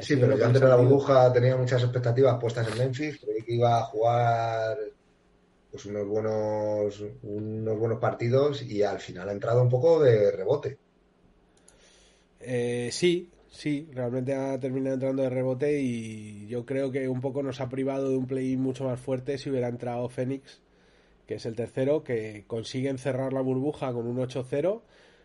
sí, 0.00 0.16
pero 0.16 0.36
yo 0.36 0.46
antes 0.46 0.60
de 0.60 0.68
la 0.68 0.76
burbuja 0.76 1.32
tenía 1.32 1.56
muchas 1.56 1.82
expectativas 1.82 2.38
puestas 2.38 2.68
en 2.68 2.78
Memphis, 2.78 3.18
creí 3.18 3.42
que 3.42 3.54
iba 3.54 3.78
a 3.78 3.82
jugar 3.84 4.76
pues 5.70 5.86
unos 5.86 6.06
buenos 6.06 7.04
unos 7.22 7.78
buenos 7.78 7.98
partidos 7.98 8.62
y 8.62 8.82
al 8.82 9.00
final 9.00 9.28
ha 9.28 9.32
entrado 9.32 9.62
un 9.62 9.68
poco 9.68 10.02
de 10.02 10.30
rebote. 10.30 10.78
Eh, 12.40 12.90
sí, 12.92 13.30
Sí, 13.56 13.88
realmente 13.94 14.34
ha 14.34 14.60
terminado 14.60 14.96
entrando 14.96 15.22
de 15.22 15.30
rebote 15.30 15.80
y 15.80 16.46
yo 16.46 16.66
creo 16.66 16.92
que 16.92 17.08
un 17.08 17.22
poco 17.22 17.42
nos 17.42 17.62
ha 17.62 17.70
privado 17.70 18.10
de 18.10 18.16
un 18.18 18.26
play 18.26 18.54
mucho 18.58 18.84
más 18.84 19.00
fuerte 19.00 19.38
si 19.38 19.48
hubiera 19.48 19.68
entrado 19.68 20.06
Fénix, 20.10 20.60
que 21.26 21.36
es 21.36 21.46
el 21.46 21.56
tercero, 21.56 22.04
que 22.04 22.44
consiguen 22.46 22.98
cerrar 22.98 23.32
la 23.32 23.40
burbuja 23.40 23.94
con 23.94 24.06
un 24.06 24.18
8-0, 24.18 24.82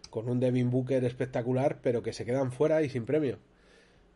con 0.10 0.30
un 0.30 0.40
Devin 0.40 0.70
Booker 0.70 1.04
espectacular, 1.04 1.80
pero 1.84 2.02
que 2.02 2.14
se 2.14 2.24
quedan 2.24 2.54
fuera 2.54 2.82
y 2.84 2.90
sin 2.90 3.06
premio. 3.06 3.38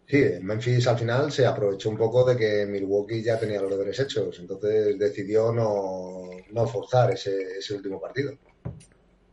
Sí, 0.07 0.23
Memphis 0.41 0.87
al 0.87 0.97
final 0.97 1.29
se 1.29 1.45
aprovechó 1.45 1.89
un 1.89 1.97
poco 1.97 2.23
de 2.23 2.37
que 2.37 2.65
Milwaukee 2.65 3.21
ya 3.21 3.37
tenía 3.37 3.61
los 3.61 3.69
deberes 3.69 3.99
hechos, 3.99 4.39
entonces 4.39 4.97
decidió 4.97 5.51
no, 5.51 6.67
forzar 6.67 7.11
ese, 7.11 7.59
último 7.73 7.99
partido. 7.99 8.31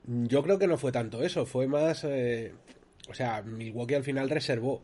Yo 0.08 0.42
creo 0.42 0.58
que 0.58 0.66
no 0.66 0.76
fue 0.76 0.90
tanto 0.90 1.22
eso, 1.22 1.46
fue 1.46 1.68
más 1.68 2.02
eh, 2.02 2.52
o 3.08 3.14
sea, 3.14 3.42
Milwaukee 3.42 3.94
al 3.94 4.04
final 4.04 4.30
reservó, 4.30 4.80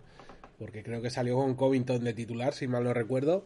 porque 0.59 0.83
creo 0.83 1.01
que 1.03 1.11
salió 1.11 1.37
con 1.37 1.55
Covington 1.55 2.03
de 2.05 2.13
titular, 2.13 2.53
si 2.55 2.67
mal 2.67 2.85
no 2.85 2.93
recuerdo. 2.93 3.45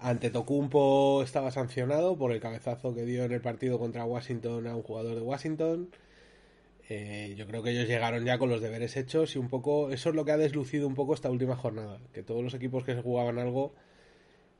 Ante 0.00 0.30
Tocumpo 0.30 1.22
estaba 1.24 1.50
sancionado 1.50 2.16
por 2.16 2.32
el 2.32 2.40
cabezazo 2.40 2.94
que 2.94 3.04
dio 3.04 3.24
en 3.24 3.32
el 3.32 3.40
partido 3.40 3.78
contra 3.78 4.04
Washington 4.04 4.66
a 4.66 4.76
un 4.76 4.82
jugador 4.82 5.16
de 5.16 5.22
Washington. 5.22 5.90
Eh, 6.88 7.34
yo 7.36 7.46
creo 7.46 7.62
que 7.62 7.70
ellos 7.70 7.86
llegaron 7.86 8.24
ya 8.24 8.38
con 8.38 8.48
los 8.48 8.62
deberes 8.62 8.96
hechos 8.96 9.36
y 9.36 9.38
un 9.38 9.48
poco 9.48 9.90
eso 9.90 10.08
es 10.08 10.14
lo 10.14 10.24
que 10.24 10.32
ha 10.32 10.38
deslucido 10.38 10.86
un 10.86 10.94
poco 10.94 11.14
esta 11.14 11.30
última 11.30 11.56
jornada, 11.56 11.98
que 12.14 12.22
todos 12.22 12.42
los 12.42 12.54
equipos 12.54 12.84
que 12.84 12.94
se 12.94 13.02
jugaban 13.02 13.38
algo 13.38 13.74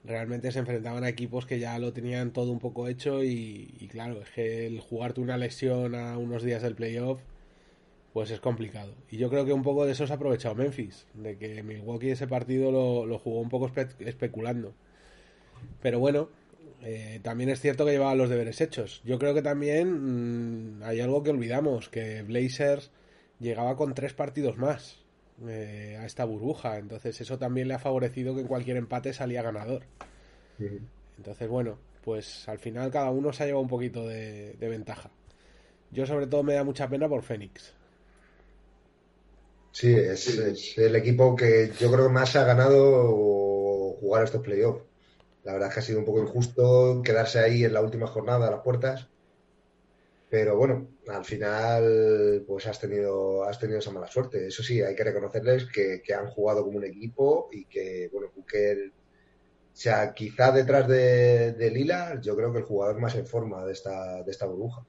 realmente 0.05 0.53
se 0.53 0.59
enfrentaban 0.59 1.05
a 1.05 1.09
equipos 1.09 1.47
que 1.47 1.59
ya 1.59 1.79
lo 1.79 1.93
tenían 1.93 2.33
todo 2.33 2.53
un 2.53 2.59
poco 2.59 2.89
hecho 2.89 3.25
y, 3.25 3.75
y 3.81 3.89
claro, 3.89 4.21
es 4.21 4.31
que 4.31 4.67
el 4.67 4.81
jugarte 4.81 5.21
una 5.21 5.39
lesión 5.39 5.95
a 5.95 6.19
unos 6.19 6.43
días 6.43 6.63
del 6.63 6.75
playoff 6.75 7.21
pues 8.19 8.33
es 8.33 8.41
complicado. 8.41 8.97
Y 9.13 9.17
yo 9.17 9.31
creo 9.31 9.45
que 9.45 9.53
un 9.53 9.63
poco 9.63 9.87
de 9.87 9.93
eso 9.93 10.05
se 10.05 10.13
ha 10.13 10.17
aprovechado 10.17 10.57
Memphis, 10.57 11.07
de 11.15 11.39
que 11.39 11.63
Milwaukee 11.63 12.11
ese 12.11 12.27
partido 12.27 12.73
lo, 13.07 13.17
jugó 13.21 13.39
un 13.39 13.49
poco 13.49 13.71
especulando. 14.01 14.75
Pero 15.81 16.01
bueno, 16.01 16.29
eh, 16.83 17.21
también 17.23 17.49
es 17.49 17.61
cierto 17.61 17.87
que 17.87 17.93
llevaba 17.93 18.17
los 18.17 18.29
deberes 18.29 18.61
hechos. 18.61 19.03
Yo 19.05 19.21
creo 19.21 19.35
que 19.35 19.43
también 19.43 20.79
mm, 20.79 20.83
hay 20.83 20.99
algo 20.99 21.23
que 21.23 21.31
olvidamos, 21.31 21.89
que 21.91 22.23
Blazers 22.23 22.91
llegaba 23.39 23.77
con 23.77 23.95
tres 23.95 24.15
partidos 24.15 24.59
más 24.59 24.99
eh, 25.47 25.97
a 26.01 26.05
esta 26.05 26.25
burbuja, 26.25 26.79
entonces 26.79 27.21
eso 27.21 27.39
también 27.39 27.69
le 27.69 27.75
ha 27.75 27.79
favorecido 27.79 28.35
que 28.35 28.41
en 28.41 28.49
cualquier 28.49 28.79
empate 28.79 29.13
salía 29.13 29.43
ganador. 29.43 29.85
Entonces 31.19 31.49
bueno, 31.49 31.79
pues 32.03 32.49
al 32.49 32.59
final 32.59 32.91
cada 32.91 33.13
uno 33.13 33.33
se 33.33 33.45
ha 33.45 33.47
llevado 33.47 33.63
un 33.63 33.69
poquito 33.69 34.09
de, 34.09 34.55
de 34.55 34.69
ventaja. 34.69 35.09
Yo 35.93 36.05
sobre 36.05 36.27
todo 36.27 36.43
me 36.43 36.55
da 36.55 36.65
mucha 36.65 36.89
pena 36.89 37.09
por 37.09 37.23
Fénix. 37.23 37.78
Sí, 39.79 39.95
es, 39.95 40.77
el 40.77 40.97
equipo 40.97 41.37
que 41.37 41.71
yo 41.79 41.93
creo 41.93 42.09
que 42.09 42.13
más 42.13 42.35
ha 42.35 42.43
ganado 42.43 43.93
jugar 44.01 44.25
estos 44.25 44.43
playoffs. 44.43 44.83
La 45.45 45.53
verdad 45.53 45.69
es 45.69 45.75
que 45.75 45.81
ha 45.81 45.83
sido 45.85 46.01
un 46.01 46.05
poco 46.05 46.21
injusto 46.21 47.01
quedarse 47.05 47.39
ahí 47.39 47.65
en 47.65 47.75
la 47.75 47.81
última 47.81 48.09
jornada 48.09 48.49
a 48.49 48.51
las 48.51 48.63
puertas. 48.63 49.09
Pero 50.29 50.57
bueno, 50.57 50.89
al 51.07 51.25
final 51.25 52.45
pues 52.45 52.67
has 52.67 52.81
tenido, 52.81 53.45
has 53.45 53.61
tenido 53.61 53.79
esa 53.79 53.93
mala 53.93 54.09
suerte. 54.09 54.49
Eso 54.49 54.65
sí, 54.65 54.83
hay 54.83 54.97
que 54.97 55.05
reconocerles 55.05 55.67
que, 55.67 56.03
han 56.13 56.27
jugado 56.27 56.65
como 56.65 56.79
un 56.79 56.85
equipo 56.85 57.49
y 57.53 57.67
que, 57.67 58.11
bueno, 58.13 58.33
Booker, 58.35 58.79
o 58.89 59.77
sea, 59.77 60.13
quizá 60.13 60.51
detrás 60.51 60.89
de, 60.89 61.53
de 61.53 61.71
Lila, 61.71 62.21
yo 62.21 62.35
creo 62.35 62.53
que 62.53 62.59
el 62.59 62.65
jugador 62.65 62.99
más 62.99 63.15
en 63.15 63.29
forma 63.29 63.65
de 63.65 63.75
esta, 63.75 64.25
de 64.25 64.31
esta 64.33 64.47
burbuja. 64.47 64.85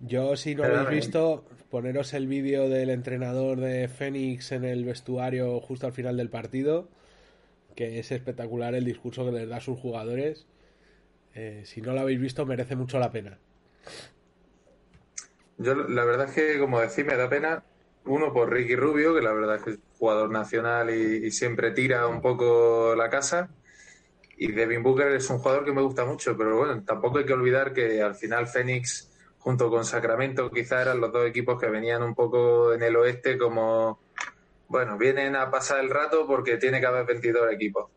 Yo, 0.00 0.36
si 0.36 0.54
no 0.54 0.64
habéis 0.64 1.06
visto, 1.06 1.44
poneros 1.70 2.14
el 2.14 2.28
vídeo 2.28 2.68
del 2.68 2.90
entrenador 2.90 3.58
de 3.58 3.88
Fénix 3.88 4.52
en 4.52 4.64
el 4.64 4.84
vestuario 4.84 5.60
justo 5.60 5.86
al 5.86 5.92
final 5.92 6.16
del 6.16 6.30
partido, 6.30 6.88
que 7.74 7.98
es 7.98 8.12
espectacular 8.12 8.74
el 8.74 8.84
discurso 8.84 9.24
que 9.24 9.32
les 9.32 9.48
da 9.48 9.56
a 9.56 9.60
sus 9.60 9.78
jugadores. 9.78 10.46
Eh, 11.34 11.62
si 11.64 11.80
no 11.80 11.92
lo 11.92 12.00
habéis 12.00 12.20
visto, 12.20 12.46
merece 12.46 12.76
mucho 12.76 12.98
la 12.98 13.10
pena. 13.10 13.38
Yo, 15.58 15.74
la 15.74 16.04
verdad 16.04 16.28
es 16.28 16.34
que, 16.34 16.58
como 16.58 16.80
decís, 16.80 17.04
me 17.04 17.16
da 17.16 17.28
pena. 17.28 17.64
Uno 18.04 18.32
por 18.32 18.50
Ricky 18.50 18.76
Rubio, 18.76 19.14
que 19.14 19.20
la 19.20 19.32
verdad 19.32 19.56
es 19.56 19.62
que 19.62 19.70
es 19.70 19.78
jugador 19.98 20.30
nacional 20.30 20.90
y, 20.90 21.26
y 21.26 21.30
siempre 21.32 21.72
tira 21.72 22.06
un 22.06 22.22
poco 22.22 22.94
la 22.96 23.10
casa. 23.10 23.50
Y 24.36 24.52
Devin 24.52 24.84
Booker 24.84 25.08
es 25.08 25.28
un 25.28 25.38
jugador 25.38 25.64
que 25.64 25.72
me 25.72 25.82
gusta 25.82 26.04
mucho, 26.04 26.36
pero 26.36 26.56
bueno, 26.56 26.80
tampoco 26.84 27.18
hay 27.18 27.24
que 27.24 27.32
olvidar 27.32 27.72
que 27.72 28.00
al 28.00 28.14
final 28.14 28.46
Fénix 28.46 29.07
junto 29.38 29.70
con 29.70 29.84
Sacramento, 29.84 30.50
quizá 30.50 30.82
eran 30.82 31.00
los 31.00 31.12
dos 31.12 31.26
equipos 31.26 31.60
que 31.60 31.68
venían 31.68 32.02
un 32.02 32.14
poco 32.14 32.74
en 32.74 32.82
el 32.82 32.96
oeste 32.96 33.38
como, 33.38 34.00
bueno, 34.68 34.98
vienen 34.98 35.36
a 35.36 35.50
pasar 35.50 35.80
el 35.80 35.90
rato 35.90 36.26
porque 36.26 36.56
tiene 36.56 36.80
que 36.80 36.86
haber 36.86 37.06
22 37.06 37.52
equipos. 37.52 37.90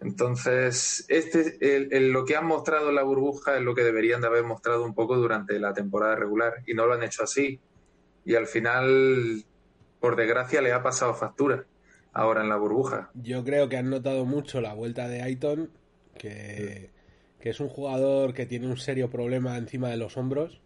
Entonces, 0.00 1.06
este, 1.08 1.56
lo 2.00 2.24
que 2.26 2.36
han 2.36 2.46
mostrado 2.46 2.90
en 2.90 2.94
la 2.94 3.02
burbuja 3.02 3.56
es 3.56 3.62
lo 3.62 3.74
que 3.74 3.82
deberían 3.82 4.20
de 4.20 4.26
haber 4.26 4.44
mostrado 4.44 4.84
un 4.84 4.94
poco 4.94 5.16
durante 5.16 5.58
la 5.58 5.72
temporada 5.72 6.14
regular 6.14 6.62
y 6.66 6.74
no 6.74 6.84
lo 6.86 6.92
han 6.92 7.02
hecho 7.02 7.22
así. 7.22 7.58
Y 8.26 8.34
al 8.34 8.46
final, 8.46 9.44
por 10.00 10.16
desgracia, 10.16 10.60
le 10.60 10.72
ha 10.72 10.82
pasado 10.82 11.14
factura 11.14 11.64
ahora 12.12 12.42
en 12.42 12.48
la 12.48 12.56
burbuja. 12.56 13.10
Yo 13.14 13.44
creo 13.44 13.68
que 13.68 13.78
han 13.78 13.88
notado 13.88 14.26
mucho 14.26 14.60
la 14.60 14.74
vuelta 14.74 15.08
de 15.08 15.22
Aiton, 15.22 15.70
que, 16.18 16.90
que 17.44 17.50
es 17.50 17.60
un 17.60 17.68
jugador 17.68 18.32
que 18.32 18.46
tiene 18.46 18.66
un 18.68 18.78
serio 18.78 19.10
problema 19.10 19.58
encima 19.58 19.90
de 19.90 19.98
los 19.98 20.16
hombros. 20.16 20.62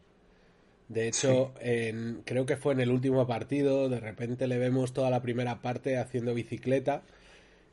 De 0.86 1.08
hecho, 1.08 1.52
en, 1.60 2.22
creo 2.24 2.46
que 2.46 2.56
fue 2.56 2.72
en 2.72 2.78
el 2.78 2.92
último 2.92 3.26
partido, 3.26 3.88
de 3.88 3.98
repente 3.98 4.46
le 4.46 4.58
vemos 4.58 4.92
toda 4.92 5.10
la 5.10 5.20
primera 5.20 5.60
parte 5.60 5.98
haciendo 5.98 6.34
bicicleta 6.34 7.02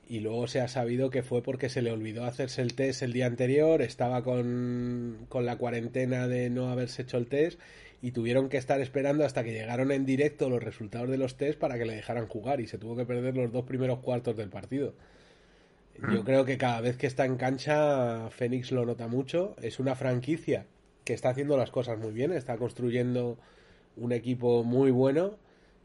y 0.09 0.21
luego 0.21 0.47
se 0.47 0.59
ha 0.59 0.67
sabido 0.67 1.11
que 1.11 1.21
fue 1.21 1.43
porque 1.43 1.69
se 1.69 1.83
le 1.83 1.91
olvidó 1.91 2.25
hacerse 2.25 2.63
el 2.63 2.73
test 2.73 3.03
el 3.03 3.13
día 3.13 3.27
anterior, 3.27 3.83
estaba 3.83 4.23
con, 4.23 5.27
con, 5.29 5.45
la 5.45 5.59
cuarentena 5.59 6.27
de 6.27 6.49
no 6.49 6.69
haberse 6.71 7.03
hecho 7.03 7.17
el 7.17 7.27
test 7.27 7.59
y 8.01 8.09
tuvieron 8.09 8.49
que 8.49 8.57
estar 8.57 8.81
esperando 8.81 9.23
hasta 9.23 9.43
que 9.43 9.53
llegaron 9.53 9.91
en 9.91 10.07
directo 10.07 10.49
los 10.49 10.63
resultados 10.63 11.11
de 11.11 11.19
los 11.19 11.37
test 11.37 11.59
para 11.59 11.77
que 11.77 11.85
le 11.85 11.93
dejaran 11.93 12.25
jugar 12.25 12.59
y 12.59 12.65
se 12.65 12.79
tuvo 12.79 12.95
que 12.95 13.05
perder 13.05 13.37
los 13.37 13.51
dos 13.51 13.65
primeros 13.65 13.99
cuartos 13.99 14.35
del 14.35 14.49
partido. 14.49 14.95
Yo 16.01 16.21
mm. 16.21 16.25
creo 16.25 16.45
que 16.45 16.57
cada 16.57 16.81
vez 16.81 16.97
que 16.97 17.07
está 17.07 17.25
en 17.25 17.37
cancha 17.37 18.29
Fénix 18.29 18.71
lo 18.71 18.85
nota 18.85 19.07
mucho, 19.07 19.55
es 19.61 19.79
una 19.79 19.95
franquicia 19.95 20.65
que 21.03 21.13
está 21.13 21.29
haciendo 21.29 21.55
las 21.57 21.71
cosas 21.71 21.97
muy 21.99 22.11
bien, 22.11 22.31
está 22.31 22.57
construyendo 22.57 23.37
un 23.95 24.11
equipo 24.11 24.63
muy 24.63 24.91
bueno 24.91 25.37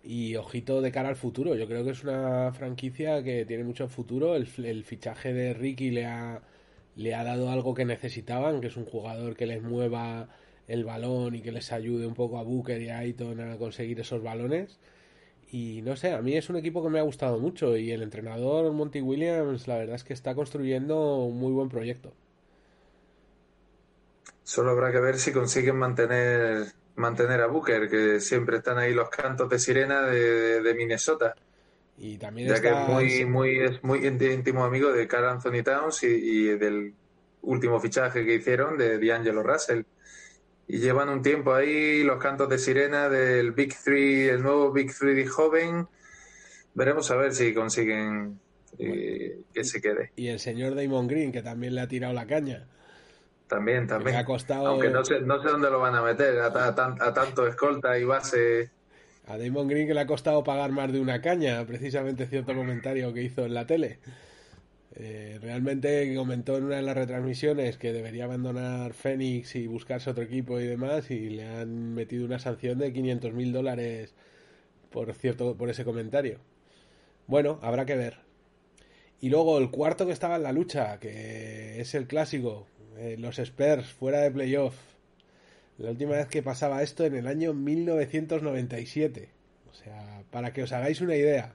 y 0.02 0.36
ojito 0.36 0.80
de 0.80 0.92
cara 0.92 1.10
al 1.10 1.16
futuro. 1.16 1.54
Yo 1.54 1.66
creo 1.66 1.84
que 1.84 1.90
es 1.90 2.02
una 2.02 2.52
franquicia 2.52 3.22
que 3.22 3.44
tiene 3.44 3.64
mucho 3.64 3.88
futuro. 3.88 4.34
El, 4.34 4.46
fichaje 4.46 5.32
de 5.32 5.54
Ricky 5.54 5.90
le 5.90 6.06
ha, 6.06 6.42
le 6.96 7.14
ha 7.14 7.22
dado 7.22 7.50
algo 7.50 7.74
que 7.74 7.84
necesitaban, 7.84 8.60
que 8.60 8.68
es 8.68 8.76
un 8.76 8.86
jugador 8.86 9.36
que 9.36 9.46
les 9.46 9.62
mueva 9.62 10.28
el 10.68 10.84
balón 10.84 11.34
y 11.34 11.42
que 11.42 11.52
les 11.52 11.72
ayude 11.72 12.06
un 12.06 12.14
poco 12.14 12.38
a 12.38 12.42
Booker 12.42 12.80
y 12.80 12.88
a 12.88 12.98
Aiton 12.98 13.40
a 13.40 13.56
conseguir 13.58 14.00
esos 14.00 14.22
balones. 14.22 14.80
Y 15.52 15.82
no 15.82 15.96
sé, 15.96 16.12
a 16.12 16.22
mí 16.22 16.36
es 16.36 16.48
un 16.48 16.56
equipo 16.56 16.82
que 16.82 16.90
me 16.90 17.00
ha 17.00 17.02
gustado 17.02 17.38
mucho 17.38 17.76
y 17.76 17.90
el 17.90 18.02
entrenador 18.02 18.72
Monty 18.72 19.00
Williams 19.00 19.66
la 19.66 19.78
verdad 19.78 19.96
es 19.96 20.04
que 20.04 20.12
está 20.12 20.34
construyendo 20.34 21.24
un 21.24 21.38
muy 21.38 21.52
buen 21.52 21.68
proyecto. 21.68 22.12
Solo 24.44 24.70
habrá 24.70 24.92
que 24.92 25.00
ver 25.00 25.18
si 25.18 25.32
consiguen 25.32 25.76
mantener 25.76 26.72
mantener 27.00 27.40
a 27.40 27.46
Booker, 27.46 27.88
que 27.88 28.20
siempre 28.20 28.58
están 28.58 28.78
ahí 28.78 28.94
los 28.94 29.08
cantos 29.08 29.48
de 29.48 29.58
sirena 29.58 30.02
de, 30.02 30.74
Minnesota. 30.76 31.34
Y 31.98 32.16
también 32.16 32.48
ya 32.48 32.60
que 32.60 32.68
es 32.68 32.88
muy, 32.88 33.24
muy, 33.24 33.58
es 33.58 33.82
muy 33.82 34.06
íntimo 34.06 34.64
amigo 34.64 34.92
de 34.92 35.06
Carl 35.08 35.28
Anthony 35.28 35.62
Towns 35.64 36.02
y, 36.04 36.46
del 36.56 36.94
último 37.42 37.80
fichaje 37.80 38.24
que 38.24 38.34
hicieron 38.34 38.78
de 38.78 38.98
D'Angelo 38.98 39.42
Russell. 39.42 39.82
Y 40.72 40.78
llevan 40.78 41.08
un 41.08 41.20
tiempo 41.20 41.52
ahí 41.52 42.04
los 42.04 42.18
cantos 42.18 42.48
de 42.48 42.56
sirena 42.56 43.08
del 43.08 43.50
Big 43.50 43.74
Three, 43.76 44.28
el 44.28 44.40
nuevo 44.40 44.70
Big 44.70 44.96
Three 44.96 45.26
joven. 45.26 45.88
Veremos 46.74 47.10
a 47.10 47.16
ver 47.16 47.34
si 47.34 47.52
consiguen 47.52 48.38
eh, 48.78 49.40
que 49.52 49.64
se 49.64 49.80
quede. 49.80 50.12
Y 50.14 50.28
el 50.28 50.38
señor 50.38 50.76
Damon 50.76 51.08
Green, 51.08 51.32
que 51.32 51.42
también 51.42 51.74
le 51.74 51.80
ha 51.80 51.88
tirado 51.88 52.14
la 52.14 52.24
caña. 52.24 52.68
También, 53.48 53.88
también. 53.88 54.14
ha 54.14 54.24
costado... 54.24 54.68
Aunque 54.68 54.90
no 54.90 55.04
sé, 55.04 55.20
no 55.22 55.42
sé 55.42 55.48
dónde 55.48 55.70
lo 55.70 55.80
van 55.80 55.96
a 55.96 56.02
meter, 56.02 56.38
a, 56.38 57.12
tanto 57.14 57.48
escolta 57.48 57.98
y 57.98 58.04
base. 58.04 58.70
A 59.26 59.36
Damon 59.38 59.66
Green 59.66 59.88
que 59.88 59.94
le 59.94 60.02
ha 60.02 60.06
costado 60.06 60.44
pagar 60.44 60.70
más 60.70 60.92
de 60.92 61.00
una 61.00 61.20
caña, 61.20 61.66
precisamente 61.66 62.28
cierto 62.28 62.54
comentario 62.54 63.12
que 63.12 63.24
hizo 63.24 63.44
en 63.44 63.54
la 63.54 63.66
tele. 63.66 63.98
Eh, 64.96 65.38
realmente 65.40 66.12
comentó 66.16 66.56
en 66.56 66.64
una 66.64 66.76
de 66.76 66.82
las 66.82 66.96
retransmisiones 66.96 67.76
que 67.78 67.92
debería 67.92 68.24
abandonar 68.24 68.92
Phoenix 68.92 69.54
y 69.54 69.66
buscarse 69.68 70.10
otro 70.10 70.24
equipo 70.24 70.58
y 70.58 70.66
demás 70.66 71.10
y 71.12 71.30
le 71.30 71.46
han 71.46 71.94
metido 71.94 72.24
una 72.26 72.40
sanción 72.40 72.78
de 72.78 72.92
500 72.92 73.32
mil 73.32 73.52
dólares 73.52 74.14
por 74.90 75.14
cierto 75.14 75.56
por 75.56 75.70
ese 75.70 75.84
comentario. 75.84 76.38
Bueno, 77.26 77.60
habrá 77.62 77.86
que 77.86 77.96
ver. 77.96 78.18
Y 79.20 79.28
luego 79.28 79.58
el 79.58 79.70
cuarto 79.70 80.06
que 80.06 80.12
estaba 80.12 80.36
en 80.36 80.42
la 80.42 80.52
lucha, 80.52 80.98
que 80.98 81.80
es 81.80 81.94
el 81.94 82.06
clásico, 82.06 82.66
eh, 82.98 83.16
los 83.18 83.38
Spurs 83.38 83.86
fuera 83.92 84.20
de 84.20 84.30
playoff. 84.30 84.76
La 85.78 85.90
última 85.90 86.12
vez 86.16 86.26
que 86.26 86.42
pasaba 86.42 86.82
esto 86.82 87.04
en 87.04 87.14
el 87.14 87.26
año 87.26 87.54
1997. 87.54 89.28
O 89.70 89.74
sea, 89.74 90.24
para 90.30 90.52
que 90.52 90.62
os 90.62 90.72
hagáis 90.72 91.00
una 91.00 91.16
idea. 91.16 91.54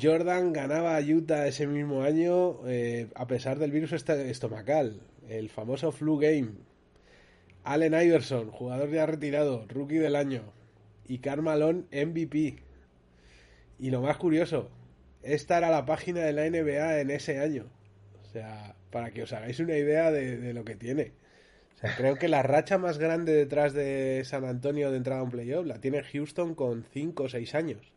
Jordan 0.00 0.52
ganaba 0.52 0.96
a 0.96 1.00
Utah 1.00 1.46
ese 1.46 1.66
mismo 1.66 2.02
año 2.02 2.66
eh, 2.66 3.08
a 3.14 3.26
pesar 3.26 3.58
del 3.58 3.70
virus 3.70 3.92
estomacal, 3.92 5.00
el 5.28 5.48
famoso 5.48 5.92
flu 5.92 6.18
game. 6.18 6.50
Allen 7.64 7.94
Iverson, 7.94 8.50
jugador 8.50 8.90
ya 8.90 9.06
retirado, 9.06 9.66
rookie 9.68 9.98
del 9.98 10.16
año. 10.16 10.42
Y 11.08 11.18
Carmalone, 11.18 11.84
MVP. 11.90 12.56
Y 13.78 13.90
lo 13.90 14.00
más 14.00 14.16
curioso, 14.16 14.70
esta 15.22 15.58
era 15.58 15.70
la 15.70 15.84
página 15.84 16.20
de 16.20 16.32
la 16.32 16.48
NBA 16.48 17.00
en 17.00 17.10
ese 17.10 17.38
año. 17.40 17.66
O 18.22 18.24
sea, 18.28 18.76
para 18.90 19.10
que 19.10 19.22
os 19.22 19.32
hagáis 19.32 19.58
una 19.60 19.76
idea 19.76 20.10
de, 20.10 20.52
lo 20.52 20.64
que 20.64 20.76
tiene. 20.76 21.12
O 21.74 21.78
sea, 21.78 21.96
creo 21.96 22.16
que 22.16 22.28
la 22.28 22.42
racha 22.42 22.78
más 22.78 22.98
grande 22.98 23.32
detrás 23.32 23.72
de 23.72 24.22
San 24.24 24.44
Antonio 24.44 24.90
de 24.90 24.98
entrada 24.98 25.20
a 25.20 25.24
un 25.24 25.30
playoff 25.30 25.66
la 25.66 25.80
tiene 25.80 26.02
Houston 26.02 26.54
con 26.54 26.84
5 26.92 27.24
o 27.24 27.28
6 27.28 27.54
años. 27.54 27.95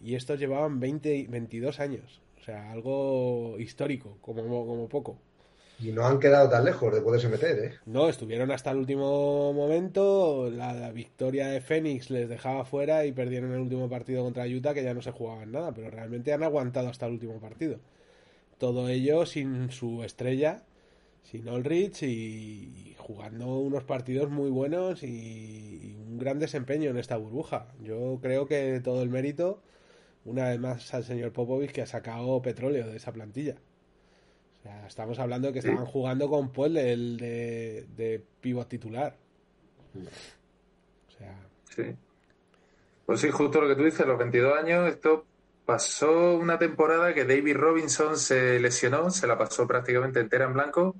Y 0.00 0.14
estos 0.14 0.38
llevaban 0.38 0.80
20, 0.80 1.26
22 1.28 1.80
años. 1.80 2.20
O 2.40 2.42
sea, 2.42 2.72
algo 2.72 3.56
histórico, 3.58 4.16
como, 4.20 4.42
como 4.66 4.88
poco. 4.88 5.18
Y 5.82 5.92
no 5.92 6.04
han 6.04 6.20
quedado 6.20 6.48
tan 6.50 6.64
lejos 6.64 6.92
de 6.94 7.00
poderse 7.00 7.28
meter, 7.28 7.58
¿eh? 7.58 7.74
No, 7.86 8.08
estuvieron 8.08 8.50
hasta 8.50 8.70
el 8.70 8.78
último 8.78 9.52
momento. 9.54 10.50
La, 10.50 10.90
victoria 10.92 11.48
de 11.48 11.62
Phoenix 11.62 12.10
les 12.10 12.28
dejaba 12.28 12.66
fuera 12.66 13.06
y 13.06 13.12
perdieron 13.12 13.52
el 13.52 13.60
último 13.60 13.88
partido 13.88 14.22
contra 14.22 14.46
Utah, 14.46 14.74
que 14.74 14.84
ya 14.84 14.92
no 14.92 15.00
se 15.00 15.10
jugaban 15.10 15.52
nada. 15.52 15.72
Pero 15.72 15.90
realmente 15.90 16.34
han 16.34 16.42
aguantado 16.42 16.88
hasta 16.88 17.06
el 17.06 17.12
último 17.12 17.40
partido. 17.40 17.78
Todo 18.58 18.88
ello 18.88 19.24
sin 19.24 19.70
su 19.70 20.04
estrella, 20.04 20.64
sin 21.22 21.48
Ulrich 21.48 22.02
y, 22.02 22.94
jugando 22.98 23.58
unos 23.58 23.84
partidos 23.84 24.28
muy 24.30 24.50
buenos 24.50 25.02
y, 25.02 25.96
un 25.98 26.18
gran 26.18 26.38
desempeño 26.38 26.90
en 26.90 26.98
esta 26.98 27.16
burbuja. 27.16 27.68
Yo 27.82 28.18
creo 28.20 28.46
que 28.46 28.80
todo 28.84 29.02
el 29.02 29.08
mérito, 29.08 29.62
una 30.30 30.48
vez 30.48 30.60
más, 30.60 30.94
al 30.94 31.04
señor 31.04 31.32
Popovich 31.32 31.72
que 31.72 31.82
ha 31.82 31.86
sacado 31.86 32.40
petróleo 32.40 32.86
de 32.86 32.96
esa 32.96 33.12
plantilla. 33.12 33.56
O 34.58 34.62
sea, 34.62 34.86
estamos 34.86 35.18
hablando 35.18 35.48
de 35.48 35.54
que 35.54 35.58
estaban 35.60 35.86
jugando 35.86 36.28
con 36.28 36.52
Paul 36.52 36.74
de, 36.74 36.96
de, 36.96 37.86
de 37.96 38.22
pivot 38.40 38.68
titular. 38.68 39.16
O 39.94 41.18
sea. 41.18 41.36
Sí. 41.74 41.96
Pues 43.06 43.20
sí, 43.20 43.30
justo 43.30 43.60
lo 43.60 43.68
que 43.68 43.74
tú 43.74 43.84
dices, 43.84 44.06
los 44.06 44.18
22 44.18 44.58
años, 44.58 44.88
esto 44.88 45.24
pasó 45.64 46.34
una 46.34 46.58
temporada 46.58 47.14
que 47.14 47.24
David 47.24 47.56
Robinson 47.56 48.16
se 48.16 48.60
lesionó, 48.60 49.10
se 49.10 49.26
la 49.26 49.38
pasó 49.38 49.66
prácticamente 49.66 50.20
entera 50.20 50.44
en 50.44 50.52
blanco. 50.52 50.96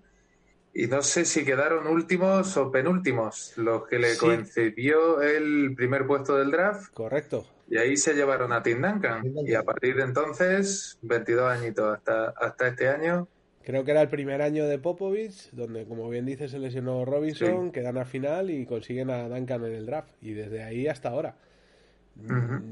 Y 0.73 0.87
no 0.87 1.03
sé 1.03 1.25
si 1.25 1.45
quedaron 1.45 1.87
últimos 1.89 2.57
o 2.57 2.71
penúltimos 2.71 3.55
los 3.57 3.89
que 3.89 3.99
le 3.99 4.17
coincidió 4.17 5.21
el 5.21 5.75
primer 5.75 6.07
puesto 6.07 6.37
del 6.37 6.51
draft. 6.51 6.93
Correcto. 6.93 7.45
Y 7.69 7.79
ahí 7.79 7.97
se 7.97 8.15
llevaron 8.15 8.53
a 8.53 8.63
Tim 8.63 8.81
Duncan. 8.81 9.23
Y 9.45 9.55
a 9.55 9.63
partir 9.63 9.97
de 9.97 10.03
entonces, 10.03 10.99
22 11.03 11.51
añitos 11.51 11.97
hasta, 11.97 12.31
hasta 12.31 12.69
este 12.69 12.89
año. 12.89 13.29
Creo 13.65 13.85
que 13.85 13.91
era 13.91 14.03
el 14.03 14.09
primer 14.09 14.43
año 14.43 14.67
de 14.67 14.79
Popovich, 14.79 15.51
donde, 15.53 15.85
como 15.85 16.09
bien 16.09 16.25
dice, 16.25 16.49
se 16.49 16.59
lesionó 16.59 17.05
Robinson, 17.05 17.73
quedan 17.73 17.99
a 17.99 18.05
final 18.05 18.51
y 18.51 18.65
consiguen 18.65 19.11
a 19.11 19.29
Duncan 19.29 19.65
en 19.65 19.75
el 19.75 19.87
draft. 19.87 20.11
Y 20.21 20.33
desde 20.33 20.63
ahí 20.63 20.87
hasta 20.87 21.11
ahora. 21.11 21.37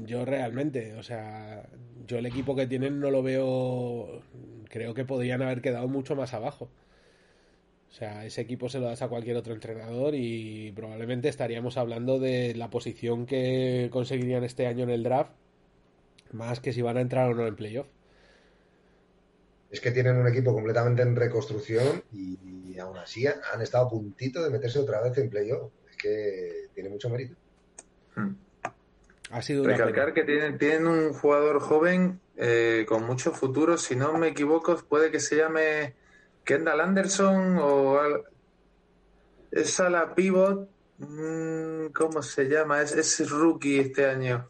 Yo 0.05 0.25
realmente, 0.25 0.93
o 0.95 1.03
sea, 1.03 1.67
yo 2.07 2.17
el 2.17 2.25
equipo 2.25 2.55
que 2.55 2.67
tienen 2.67 2.99
no 2.99 3.11
lo 3.11 3.23
veo, 3.23 4.21
creo 4.69 4.93
que 4.93 5.05
podrían 5.05 5.41
haber 5.41 5.61
quedado 5.61 5.87
mucho 5.87 6.15
más 6.15 6.33
abajo. 6.33 6.69
O 7.89 7.91
sea, 7.91 8.25
ese 8.25 8.41
equipo 8.41 8.69
se 8.69 8.79
lo 8.79 8.85
das 8.85 9.01
a 9.01 9.07
cualquier 9.07 9.35
otro 9.35 9.53
entrenador 9.53 10.13
y 10.13 10.71
probablemente 10.73 11.27
estaríamos 11.27 11.75
hablando 11.75 12.19
de 12.19 12.53
la 12.55 12.69
posición 12.69 13.25
que 13.25 13.89
conseguirían 13.91 14.43
este 14.43 14.67
año 14.67 14.83
en 14.83 14.91
el 14.91 15.03
draft, 15.03 15.31
más 16.31 16.59
que 16.59 16.71
si 16.71 16.81
van 16.83 16.97
a 16.97 17.01
entrar 17.01 17.31
o 17.31 17.35
no 17.35 17.47
en 17.47 17.55
playoff. 17.55 17.87
Es 19.71 19.81
que 19.81 19.91
tienen 19.91 20.17
un 20.17 20.27
equipo 20.27 20.53
completamente 20.53 21.01
en 21.01 21.15
reconstrucción 21.15 22.03
y, 22.13 22.77
aún 22.79 22.97
así 22.97 23.27
han 23.27 23.61
estado 23.61 23.87
a 23.87 23.89
puntito 23.89 24.41
de 24.41 24.49
meterse 24.49 24.79
otra 24.79 25.01
vez 25.01 25.17
en 25.17 25.29
playoff. 25.29 25.71
Es 25.89 25.97
que 25.97 26.69
tiene 26.73 26.89
mucho 26.89 27.09
mérito. 27.09 27.35
Hmm. 28.15 28.35
Ha 29.31 29.41
sido 29.41 29.65
Recalcar 29.65 30.13
que 30.13 30.23
tienen, 30.23 30.57
tienen 30.57 30.87
un 30.87 31.13
jugador 31.13 31.59
joven 31.59 32.21
eh, 32.37 32.85
con 32.87 33.03
mucho 33.05 33.31
futuro. 33.31 33.77
Si 33.77 33.97
no 33.97 34.17
me 34.17 34.29
equivoco, 34.29 34.77
puede 34.87 35.11
que 35.11 35.19
se 35.19 35.35
llame 35.35 35.93
Kendall 36.49 36.81
Anderson 36.81 37.59
o 37.61 37.99
es 39.51 39.79
a 39.79 39.87
la 39.87 40.15
pivot, 40.15 40.67
mm, 40.97 41.91
¿cómo 41.93 42.23
se 42.23 42.45
llama? 42.45 42.81
Es, 42.81 42.95
es 42.95 43.29
rookie 43.29 43.77
este 43.77 44.07
año. 44.07 44.49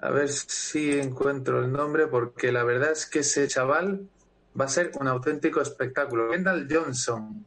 A 0.00 0.10
ver 0.10 0.28
si 0.28 0.98
encuentro 0.98 1.64
el 1.64 1.72
nombre, 1.72 2.08
porque 2.08 2.52
la 2.52 2.64
verdad 2.64 2.92
es 2.92 3.06
que 3.06 3.20
ese 3.20 3.48
chaval 3.48 4.06
va 4.60 4.66
a 4.66 4.68
ser 4.68 4.90
un 5.00 5.08
auténtico 5.08 5.62
espectáculo. 5.62 6.30
Kendall 6.30 6.68
Johnson. 6.70 7.46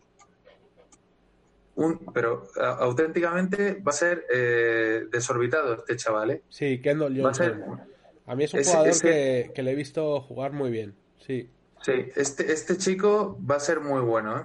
Un, 1.75 1.99
pero 2.12 2.47
auténticamente 2.58 3.75
va 3.75 3.91
a 3.91 3.93
ser 3.93 4.25
eh, 4.34 5.05
desorbitado 5.12 5.75
este 5.75 5.97
chaval, 5.97 6.31
¿eh? 6.31 6.41
Sí, 6.49 6.81
Kendall 6.81 7.21
Johnson. 7.21 7.79
A, 8.25 8.36
mí 8.36 8.45
es 8.45 8.55
un 8.55 8.63
jugador 8.63 9.01
que, 9.01 9.53
le 9.55 9.71
he 9.71 9.75
visto 9.75 10.19
jugar 10.21 10.51
muy 10.51 10.71
bien, 10.71 10.95
sí. 11.19 11.47
Sí, 11.86 12.12
este, 12.15 12.52
este 12.52 12.78
chico 12.78 13.38
va 13.50 13.58
a 13.58 13.60
ser 13.60 13.80
muy 13.80 14.02
bueno, 14.02 14.39
¿eh? 14.39 14.43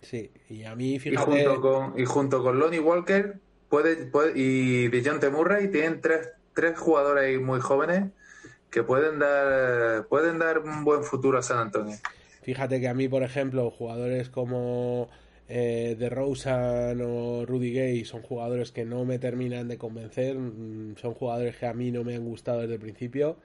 Sí, 0.00 0.30
y 0.48 0.64
a 0.64 0.74
mí, 0.74 0.98
fíjate... 0.98 1.30
Y 1.30 1.44
junto 1.44 1.60
con, 1.60 2.00
y 2.00 2.04
junto 2.04 2.42
con 2.42 2.58
Lonnie 2.58 2.80
Walker 2.80 3.38
puede, 3.68 4.06
puede, 4.06 4.32
y 4.38 4.88
DeJounte 4.88 5.28
Murray 5.28 5.68
tienen 5.68 6.00
tres 6.00 6.28
tres 6.58 6.76
jugadores 6.76 7.40
muy 7.40 7.60
jóvenes 7.60 8.10
que 8.68 8.82
pueden 8.82 9.20
dar, 9.20 10.08
pueden 10.08 10.40
dar 10.40 10.58
un 10.58 10.82
buen 10.82 11.04
futuro 11.04 11.38
a 11.38 11.42
San 11.42 11.58
Antonio. 11.58 11.96
Fíjate 12.42 12.80
que 12.80 12.88
a 12.88 12.94
mí, 12.94 13.08
por 13.08 13.22
ejemplo, 13.22 13.70
jugadores 13.70 14.28
como 14.28 15.08
eh, 15.48 15.94
de 15.96 16.10
Rosen 16.10 17.00
o 17.00 17.46
Rudy 17.46 17.72
Gay 17.72 18.04
son 18.04 18.22
jugadores 18.22 18.72
que 18.72 18.84
no 18.84 19.04
me 19.04 19.20
terminan 19.20 19.68
de 19.68 19.78
convencer, 19.78 20.36
mm, 20.36 20.96
son 20.96 21.14
jugadores 21.14 21.56
que 21.56 21.66
a 21.66 21.74
mí 21.74 21.92
no 21.92 22.02
me 22.02 22.16
han 22.16 22.24
gustado 22.24 22.62
desde 22.62 22.74
el 22.74 22.80
principio, 22.80 23.36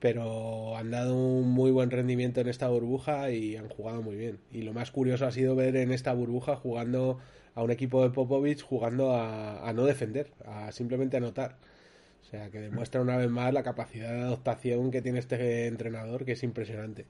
pero 0.00 0.76
han 0.76 0.90
dado 0.90 1.16
un 1.16 1.48
muy 1.50 1.70
buen 1.70 1.90
rendimiento 1.90 2.40
en 2.40 2.48
esta 2.48 2.68
burbuja 2.68 3.30
y 3.30 3.56
han 3.56 3.68
jugado 3.68 4.02
muy 4.02 4.16
bien. 4.16 4.38
Y 4.52 4.62
lo 4.62 4.72
más 4.72 4.90
curioso 4.90 5.26
ha 5.26 5.32
sido 5.32 5.56
ver 5.56 5.76
en 5.76 5.92
esta 5.92 6.12
burbuja 6.12 6.56
jugando 6.56 7.18
a 7.54 7.62
un 7.62 7.70
equipo 7.70 8.02
de 8.02 8.10
Popovich 8.10 8.62
jugando 8.62 9.14
a, 9.14 9.72
no 9.74 9.84
defender, 9.84 10.30
a 10.44 10.70
simplemente 10.70 11.16
anotar. 11.16 11.56
O 12.22 12.30
sea, 12.30 12.50
que 12.50 12.60
demuestra 12.60 13.00
una 13.00 13.16
vez 13.16 13.30
más 13.30 13.52
la 13.52 13.62
capacidad 13.62 14.12
de 14.12 14.20
adaptación 14.20 14.90
que 14.90 15.02
tiene 15.02 15.18
este 15.18 15.66
entrenador, 15.66 16.24
que 16.24 16.32
es 16.32 16.42
impresionante. 16.42 17.06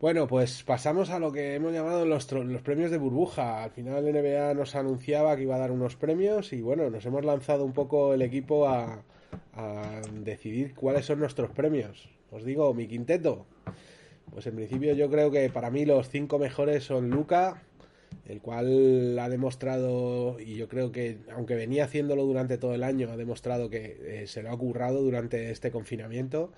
Bueno, 0.00 0.28
pues 0.28 0.62
pasamos 0.62 1.10
a 1.10 1.18
lo 1.18 1.32
que 1.32 1.54
hemos 1.54 1.72
llamado 1.72 2.04
los, 2.04 2.30
los 2.30 2.62
premios 2.62 2.90
de 2.90 2.98
burbuja. 2.98 3.64
Al 3.64 3.70
final 3.70 4.04
NBA 4.04 4.54
nos 4.54 4.76
anunciaba 4.76 5.34
que 5.36 5.42
iba 5.42 5.56
a 5.56 5.58
dar 5.58 5.72
unos 5.72 5.96
premios 5.96 6.52
y 6.52 6.60
bueno, 6.60 6.90
nos 6.90 7.04
hemos 7.06 7.24
lanzado 7.24 7.64
un 7.64 7.72
poco 7.72 8.14
el 8.14 8.22
equipo 8.22 8.68
a, 8.68 9.02
a 9.54 10.00
decidir 10.24 10.74
cuáles 10.74 11.06
son 11.06 11.20
nuestros 11.20 11.50
premios. 11.50 12.08
Os 12.30 12.44
digo, 12.44 12.72
mi 12.74 12.86
quinteto. 12.86 13.46
Pues 14.32 14.46
en 14.46 14.56
principio 14.56 14.94
yo 14.94 15.10
creo 15.10 15.30
que 15.30 15.48
para 15.48 15.70
mí 15.70 15.84
los 15.84 16.08
cinco 16.08 16.38
mejores 16.38 16.84
son 16.84 17.10
Luca, 17.10 17.62
el 18.26 18.40
cual 18.40 19.18
ha 19.18 19.28
demostrado, 19.28 20.38
y 20.38 20.56
yo 20.56 20.68
creo 20.68 20.92
que, 20.92 21.18
aunque 21.34 21.54
venía 21.54 21.84
haciéndolo 21.84 22.24
durante 22.24 22.58
todo 22.58 22.74
el 22.74 22.82
año, 22.82 23.10
ha 23.10 23.16
demostrado 23.16 23.70
que 23.70 24.22
eh, 24.22 24.26
se 24.26 24.42
lo 24.42 24.50
ha 24.50 24.58
currado 24.58 25.02
durante 25.02 25.50
este 25.50 25.70
confinamiento 25.70 26.52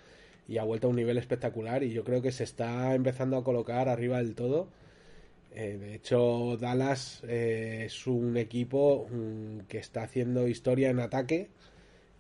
y 0.49 0.59
ha 0.59 0.65
vuelto 0.65 0.89
a 0.89 0.91
un 0.91 0.97
nivel 0.97 1.17
espectacular 1.17 1.85
y 1.85 1.93
yo 1.93 2.03
creo 2.03 2.23
que 2.23 2.33
se 2.33 2.45
está 2.45 2.95
empezando 2.95 3.37
a 3.37 3.45
colocar 3.45 3.89
arriba 3.89 4.19
del 4.19 4.35
todo. 4.35 4.69
Eh, 5.53 5.79
de 5.81 5.95
hecho, 5.95 6.57
Dallas 6.57 7.23
eh, 7.27 7.85
es 7.87 8.07
un 8.07 8.37
equipo 8.37 9.09
mm, 9.11 9.61
que 9.69 9.79
está 9.79 10.03
haciendo 10.03 10.49
historia 10.49 10.91
en 10.91 11.01
ataque 11.01 11.49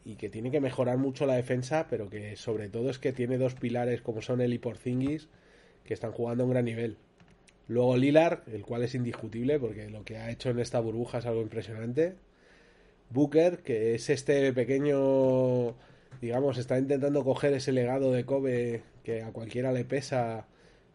y 0.04 0.16
que 0.16 0.28
tiene 0.28 0.50
que 0.50 0.60
mejorar 0.60 0.98
mucho 0.98 1.26
la 1.26 1.34
defensa, 1.34 1.86
pero 1.88 2.08
que 2.08 2.36
sobre 2.36 2.68
todo 2.68 2.90
es 2.90 2.98
que 2.98 3.12
tiene 3.12 3.38
dos 3.38 3.54
pilares 3.54 4.00
como 4.00 4.22
son 4.22 4.40
él 4.40 4.54
y 4.54 4.58
Porzingis 4.58 5.28
que 5.84 5.94
están 5.94 6.12
jugando 6.12 6.44
a 6.44 6.46
un 6.46 6.52
gran 6.52 6.64
nivel. 6.64 6.96
Luego 7.68 7.96
Lilar, 7.96 8.42
el 8.52 8.62
cual 8.62 8.82
es 8.82 8.94
indiscutible 8.94 9.58
porque 9.60 9.88
lo 9.90 10.04
que 10.04 10.16
ha 10.16 10.30
hecho 10.30 10.50
en 10.50 10.58
esta 10.58 10.80
burbuja 10.80 11.18
es 11.18 11.26
algo 11.26 11.42
impresionante. 11.42 12.14
Booker, 13.10 13.58
que 13.58 13.94
es 13.94 14.10
este 14.10 14.52
pequeño, 14.52 15.74
digamos, 16.20 16.58
está 16.58 16.78
intentando 16.78 17.24
coger 17.24 17.52
ese 17.54 17.72
legado 17.72 18.12
de 18.12 18.24
Kobe 18.24 18.82
que 19.04 19.22
a 19.22 19.32
cualquiera 19.32 19.72
le 19.72 19.84
pesa, 19.84 20.46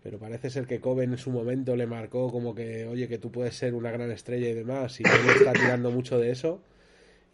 pero 0.03 0.19
parece 0.19 0.49
ser 0.49 0.65
que 0.67 0.79
Kobe 0.79 1.03
en 1.03 1.17
su 1.17 1.31
momento 1.31 1.75
le 1.75 1.87
marcó 1.87 2.31
como 2.31 2.55
que, 2.55 2.85
oye, 2.85 3.07
que 3.07 3.17
tú 3.17 3.31
puedes 3.31 3.55
ser 3.55 3.73
una 3.73 3.91
gran 3.91 4.11
estrella 4.11 4.47
y 4.49 4.53
demás, 4.53 4.99
y 4.99 5.03
él 5.03 5.29
está 5.37 5.53
tirando 5.53 5.91
mucho 5.91 6.19
de 6.19 6.31
eso. 6.31 6.61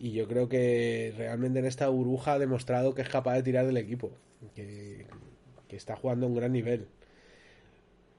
Y 0.02 0.14
yo 0.14 0.28
creo 0.28 0.50
que 0.50 1.14
realmente 1.16 1.60
en 1.60 1.66
esta 1.66 1.88
burbuja 1.88 2.34
ha 2.34 2.40
demostrado 2.40 2.96
que 2.96 3.04
es 3.04 3.10
capaz 3.10 3.36
de 3.36 3.44
tirar 3.44 3.68
del 3.68 3.78
equipo, 3.78 4.10
que, 4.56 5.06
está 5.70 5.96
jugando 5.96 6.26
a 6.26 6.30
un 6.30 6.36
gran 6.36 6.52
nivel. 6.52 6.88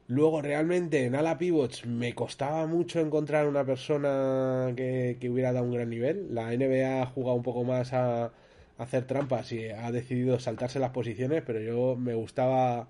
Luego, 0.07 0.43
realmente, 0.43 1.05
en 1.07 1.17
ala 1.17 1.39
pivots 1.39 1.85
me 1.87 2.15
costaba 2.15 2.69
mucho 2.69 3.01
encontrar 3.01 3.49
una 3.49 3.65
persona 3.65 4.73
que, 4.77 5.19
hubiera 5.29 5.53
dado 5.53 5.67
un 5.67 5.73
gran 5.73 5.91
nivel. 5.91 6.33
La 6.33 6.53
NBA 6.57 7.03
ha 7.03 7.07
jugado 7.07 7.37
un 7.37 7.43
poco 7.43 7.65
más 7.65 7.93
a, 7.93 8.33
hacer 8.79 9.05
trampas 9.07 9.51
y 9.51 9.69
ha 9.71 9.91
decidido 9.91 10.39
saltarse 10.39 10.79
las 10.79 10.91
posiciones, 10.91 11.43
pero 11.45 11.61
yo 11.61 11.97
me 11.97 12.15
gustaba 12.15 12.89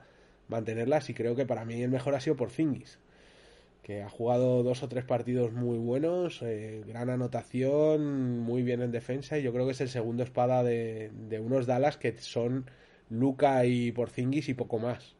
mantenerlas 0.48 1.08
y 1.08 1.14
creo 1.14 1.34
que 1.34 1.46
para 1.46 1.64
mí 1.64 1.82
el 1.82 1.90
mejor 1.90 2.14
ha 2.14 2.20
sido 2.20 2.36
por 2.36 2.50
Fingis, 2.50 2.98
que 3.82 4.02
ha 4.02 4.08
jugado 4.08 4.62
dos 4.62 4.82
o 4.82 4.88
tres 4.88 5.04
partidos 5.04 5.52
muy 5.52 5.78
buenos, 5.78 6.40
eh, 6.42 6.82
gran 6.86 7.10
anotación, 7.10 8.38
muy 8.38 8.62
bien 8.62 8.80
en 8.82 8.92
defensa 8.92 9.38
y 9.38 9.42
yo 9.42 9.52
creo 9.52 9.66
que 9.66 9.72
es 9.72 9.80
el 9.80 9.88
segundo 9.88 10.22
espada 10.22 10.62
de, 10.62 11.10
de 11.28 11.40
unos 11.40 11.66
Dallas 11.66 11.96
que 11.96 12.16
son 12.18 12.70
Luca 13.10 13.64
y 13.66 13.92
Porzingis 13.92 14.48
y 14.48 14.54
poco 14.54 14.78
más 14.78 15.16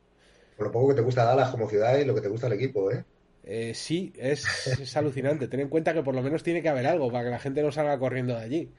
lo 0.63 0.73
poco 0.73 0.89
que 0.89 0.95
te 0.95 1.01
gusta 1.03 1.25
Dallas 1.25 1.51
como 1.51 1.69
ciudad 1.69 1.99
y 1.99 2.05
lo 2.05 2.15
que 2.15 2.21
te 2.21 2.29
gusta 2.29 2.47
el 2.47 2.55
equipo, 2.55 2.91
¿eh? 2.91 3.05
eh 3.45 3.73
sí, 3.75 4.13
es, 4.17 4.97
alucinante. 4.97 5.49
Ten 5.49 5.61
en 5.61 5.69
cuenta 5.69 5.95
que 5.95 6.03
por 6.03 6.15
lo 6.15 6.23
menos 6.23 6.43
tiene 6.43 6.63
que 6.63 6.69
haber 6.69 6.87
algo 6.87 7.11
para 7.11 7.25
que 7.25 7.31
la 7.31 7.39
gente 7.39 7.63
no 7.63 7.73
salga 7.73 7.99
corriendo 7.99 8.35
de 8.35 8.41
allí. 8.41 8.71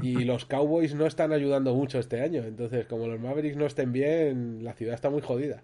Y 0.00 0.24
los 0.24 0.46
Cowboys 0.46 0.94
no 0.94 1.06
están 1.06 1.32
ayudando 1.32 1.74
mucho 1.74 1.98
este 1.98 2.22
año. 2.22 2.44
Entonces, 2.44 2.86
como 2.86 3.06
los 3.06 3.20
Mavericks 3.20 3.56
no 3.56 3.66
estén 3.66 3.92
bien, 3.92 4.64
la 4.64 4.72
ciudad 4.72 4.94
está 4.94 5.10
muy 5.10 5.20
jodida. 5.20 5.62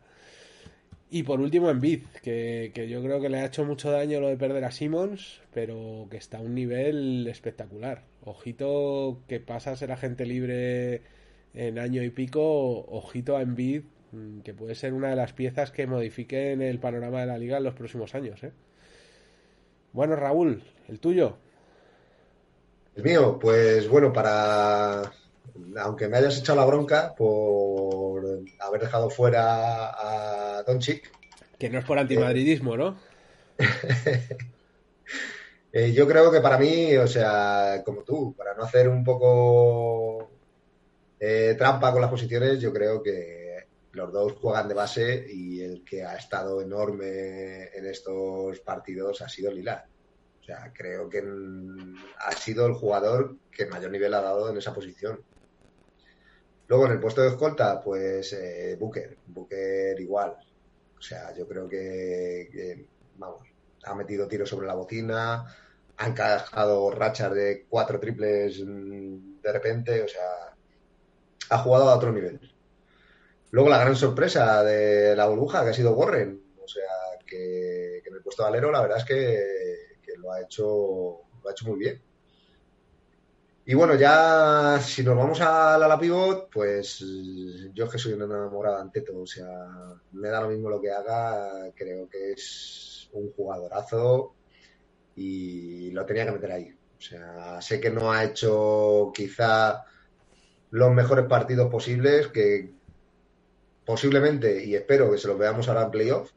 Y 1.10 1.22
por 1.22 1.40
último, 1.40 1.70
en 1.70 1.80
que, 1.80 2.70
que 2.74 2.88
yo 2.88 3.02
creo 3.02 3.20
que 3.20 3.30
le 3.30 3.38
ha 3.38 3.46
hecho 3.46 3.64
mucho 3.64 3.90
daño 3.90 4.20
lo 4.20 4.28
de 4.28 4.36
perder 4.36 4.64
a 4.64 4.70
Simmons, 4.70 5.40
pero 5.54 6.06
que 6.10 6.18
está 6.18 6.38
a 6.38 6.42
un 6.42 6.54
nivel 6.54 7.26
espectacular. 7.28 8.04
Ojito 8.24 9.22
que 9.26 9.40
pasa 9.40 9.72
a 9.72 9.76
ser 9.76 9.90
agente 9.90 10.26
libre 10.26 11.02
en 11.54 11.78
año 11.78 12.02
y 12.02 12.10
pico, 12.10 12.84
ojito 12.88 13.36
a 13.36 13.42
Embiid 13.42 13.84
Mm, 14.12 14.40
que 14.40 14.54
puede 14.54 14.74
ser 14.74 14.94
una 14.94 15.10
de 15.10 15.16
las 15.16 15.32
piezas 15.32 15.70
que 15.70 15.86
modifiquen 15.86 16.62
el 16.62 16.78
panorama 16.78 17.20
de 17.20 17.26
la 17.26 17.38
liga 17.38 17.58
en 17.58 17.64
los 17.64 17.74
próximos 17.74 18.14
años. 18.14 18.42
¿eh? 18.42 18.52
Bueno, 19.92 20.16
Raúl, 20.16 20.62
el 20.88 20.98
tuyo. 20.98 21.36
El 22.96 23.04
mío, 23.04 23.38
pues 23.38 23.88
bueno, 23.88 24.12
para. 24.12 25.12
Aunque 25.78 26.08
me 26.08 26.18
hayas 26.18 26.38
echado 26.38 26.58
la 26.58 26.66
bronca 26.66 27.14
por 27.16 28.24
haber 28.60 28.80
dejado 28.80 29.10
fuera 29.10 29.90
a 30.58 30.62
Doncic. 30.62 31.10
Que 31.58 31.70
no 31.70 31.78
es 31.78 31.84
por 31.84 31.98
antimadridismo, 31.98 32.76
¿no? 32.76 32.98
Eh, 35.70 35.92
yo 35.92 36.08
creo 36.08 36.32
que 36.32 36.40
para 36.40 36.56
mí, 36.56 36.96
o 36.96 37.06
sea, 37.06 37.82
como 37.84 38.02
tú, 38.02 38.34
para 38.34 38.54
no 38.54 38.64
hacer 38.64 38.88
un 38.88 39.04
poco 39.04 40.30
eh, 41.20 41.54
trampa 41.58 41.92
con 41.92 42.00
las 42.00 42.10
posiciones, 42.10 42.58
yo 42.58 42.72
creo 42.72 43.02
que 43.02 43.66
los 43.92 44.12
dos 44.12 44.32
juegan 44.40 44.68
de 44.68 44.74
base 44.74 45.26
y 45.30 45.60
el 45.60 45.84
que 45.84 46.04
ha 46.04 46.16
estado 46.16 46.62
enorme 46.62 47.64
en 47.76 47.86
estos 47.86 48.60
partidos 48.60 49.20
ha 49.20 49.28
sido 49.28 49.52
Lila. 49.52 49.86
O 50.40 50.44
sea, 50.44 50.72
creo 50.74 51.08
que 51.10 51.22
ha 52.18 52.32
sido 52.32 52.66
el 52.66 52.72
jugador 52.72 53.36
que 53.50 53.66
mayor 53.66 53.90
nivel 53.90 54.14
ha 54.14 54.22
dado 54.22 54.48
en 54.48 54.56
esa 54.56 54.72
posición. 54.72 55.20
Luego 56.68 56.87
en 56.87 56.92
el 56.92 57.00
puesto 57.00 57.22
de 57.22 57.28
escolta, 57.28 57.81
pues 57.81 58.33
eh, 58.35 58.76
Booker. 58.78 59.16
Booker 59.26 59.98
igual. 60.00 60.37
O 60.98 61.02
sea, 61.02 61.35
yo 61.35 61.48
creo 61.48 61.68
que, 61.68 62.87
vamos, 63.16 63.48
ha 63.85 63.94
metido 63.94 64.28
tiros 64.28 64.48
sobre 64.48 64.66
la 64.66 64.74
bocina, 64.74 65.46
ha 65.96 66.07
encajado 66.07 66.90
rachas 66.90 67.33
de 67.35 67.66
cuatro 67.68 67.98
triples 67.98 68.62
mm, 68.64 69.40
de 69.40 69.52
repente, 69.52 70.02
o 70.02 70.09
sea, 70.09 70.54
ha 71.50 71.59
jugado 71.59 71.88
a 71.88 71.96
otro 71.96 72.12
nivel. 72.12 72.40
Luego 73.50 73.70
la 73.70 73.78
gran 73.78 73.96
sorpresa 73.96 74.62
de 74.62 75.16
la 75.16 75.26
burbuja, 75.26 75.64
que 75.64 75.70
ha 75.70 75.74
sido 75.74 75.94
Warren. 75.94 76.42
O 76.62 76.68
sea, 76.68 76.85
que, 77.26 77.98
en 78.04 78.14
el 78.14 78.22
puesto 78.22 78.42
de 78.42 78.48
alero 78.48 78.70
la 78.70 78.83
verdad 78.83 78.98
es 78.98 79.04
que, 79.04 80.16
lo, 80.18 80.33
ha 80.33 80.42
hecho, 80.42 80.64
lo 81.42 81.48
ha 81.48 81.52
hecho 81.52 81.66
muy 81.66 81.78
bien. 81.78 82.02
Y 83.70 83.74
bueno, 83.74 83.96
ya 83.96 84.81
si 84.81 85.02
nos 85.02 85.14
vamos 85.14 85.42
a 85.42 85.76
la, 85.76 86.00
pivot, 86.00 86.48
pues 86.50 87.04
yo 87.74 87.85
es 87.85 87.90
que 87.90 87.98
soy 87.98 88.14
una 88.14 88.24
enamorada 88.24 88.81
ante 88.81 89.02
todo. 89.02 89.20
O 89.20 89.26
sea, 89.26 89.46
me 90.12 90.28
da 90.31 90.40
lo 90.40 90.48
mismo 90.48 90.70
lo 90.70 90.81
que 90.81 90.90
haga. 90.90 91.70
Creo 91.74 92.09
que 92.09 92.33
es 92.33 93.11
un 93.12 93.31
jugadorazo 93.33 94.35
y 95.16 95.90
lo 95.90 96.07
tenía 96.07 96.24
que 96.24 96.33
meter 96.33 96.50
ahí. 96.50 96.74
O 96.98 97.00
sea, 97.02 97.61
sé 97.61 97.78
que 97.78 97.90
no 97.90 98.11
ha 98.11 98.24
hecho 98.24 99.12
quizá 99.14 99.85
los 100.70 100.90
mejores 100.90 101.26
partidos 101.26 101.70
posibles, 101.70 102.28
que 102.28 102.72
posiblemente, 103.85 104.64
y 104.64 104.76
espero 104.76 105.11
que 105.11 105.18
se 105.18 105.28
los 105.28 105.37
veamos 105.37 105.68
ahora 105.68 105.83
en 105.83 105.90
playoff, 105.90 106.31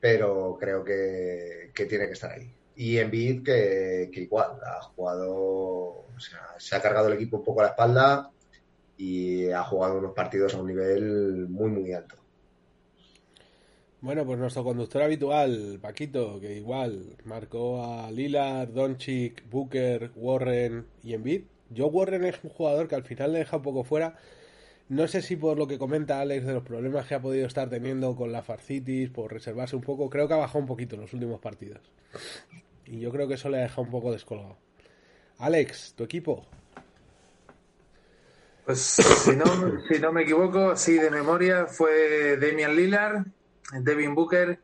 pero 0.00 0.56
creo 0.58 0.82
que, 0.82 1.70
tiene 1.88 2.06
que 2.06 2.14
estar 2.14 2.32
ahí. 2.32 2.52
Y 2.76 2.98
en 2.98 3.10
que, 3.10 4.10
que 4.12 4.20
igual, 4.20 4.58
ha 4.64 4.82
jugado, 4.82 5.34
o 5.34 6.18
sea, 6.18 6.40
se 6.58 6.74
ha 6.74 6.82
cargado 6.82 7.08
el 7.08 7.14
equipo 7.14 7.38
un 7.38 7.44
poco 7.44 7.60
a 7.60 7.64
la 7.64 7.70
espalda 7.70 8.30
y 8.96 9.50
ha 9.50 9.62
jugado 9.62 9.98
unos 9.98 10.12
partidos 10.12 10.54
a 10.54 10.60
un 10.60 10.68
nivel 10.68 11.48
muy, 11.48 11.70
muy 11.70 11.92
alto. 11.92 12.16
Bueno, 14.00 14.26
pues 14.26 14.38
nuestro 14.38 14.64
conductor 14.64 15.02
habitual, 15.02 15.78
Paquito, 15.80 16.38
que 16.38 16.54
igual 16.56 17.16
marcó 17.24 17.82
a 17.82 18.10
Lillard, 18.10 18.68
Doncic, 18.68 19.48
Booker, 19.48 20.10
Warren 20.14 20.84
y 21.02 21.14
Embiid. 21.14 21.44
Yo 21.70 21.86
Warren 21.86 22.24
es 22.24 22.36
un 22.44 22.50
jugador 22.50 22.86
que 22.86 22.96
al 22.96 23.04
final 23.04 23.32
le 23.32 23.38
deja 23.38 23.56
un 23.56 23.62
poco 23.62 23.82
fuera. 23.82 24.18
No 24.90 25.08
sé 25.08 25.22
si 25.22 25.36
por 25.36 25.56
lo 25.56 25.66
que 25.66 25.78
comenta 25.78 26.20
Alex 26.20 26.44
de 26.44 26.52
los 26.52 26.62
problemas 26.62 27.06
que 27.06 27.14
ha 27.14 27.22
podido 27.22 27.46
estar 27.46 27.70
teniendo 27.70 28.14
con 28.14 28.30
la 28.30 28.42
farcitis, 28.42 29.08
por 29.08 29.32
reservarse 29.32 29.74
un 29.74 29.82
poco, 29.82 30.10
creo 30.10 30.28
que 30.28 30.34
ha 30.34 30.38
bajado 30.38 30.58
un 30.58 30.66
poquito 30.66 30.96
en 30.96 31.00
los 31.00 31.14
últimos 31.14 31.40
partidos. 31.40 31.80
Y 32.86 33.00
yo 33.00 33.10
creo 33.10 33.28
que 33.28 33.34
eso 33.34 33.48
le 33.48 33.58
ha 33.58 33.62
dejado 33.62 33.82
un 33.82 33.90
poco 33.90 34.12
descolgado. 34.12 34.56
Alex, 35.38 35.94
tu 35.96 36.04
equipo. 36.04 36.46
Pues 38.64 38.80
si 38.80 39.36
no, 39.36 39.44
si 39.88 39.98
no 39.98 40.12
me 40.12 40.22
equivoco, 40.22 40.70
así 40.70 40.94
de 40.94 41.10
memoria, 41.10 41.66
fue 41.66 42.36
Damian 42.36 42.76
Lillard, 42.76 43.24
Devin 43.80 44.14
Booker, 44.14 44.58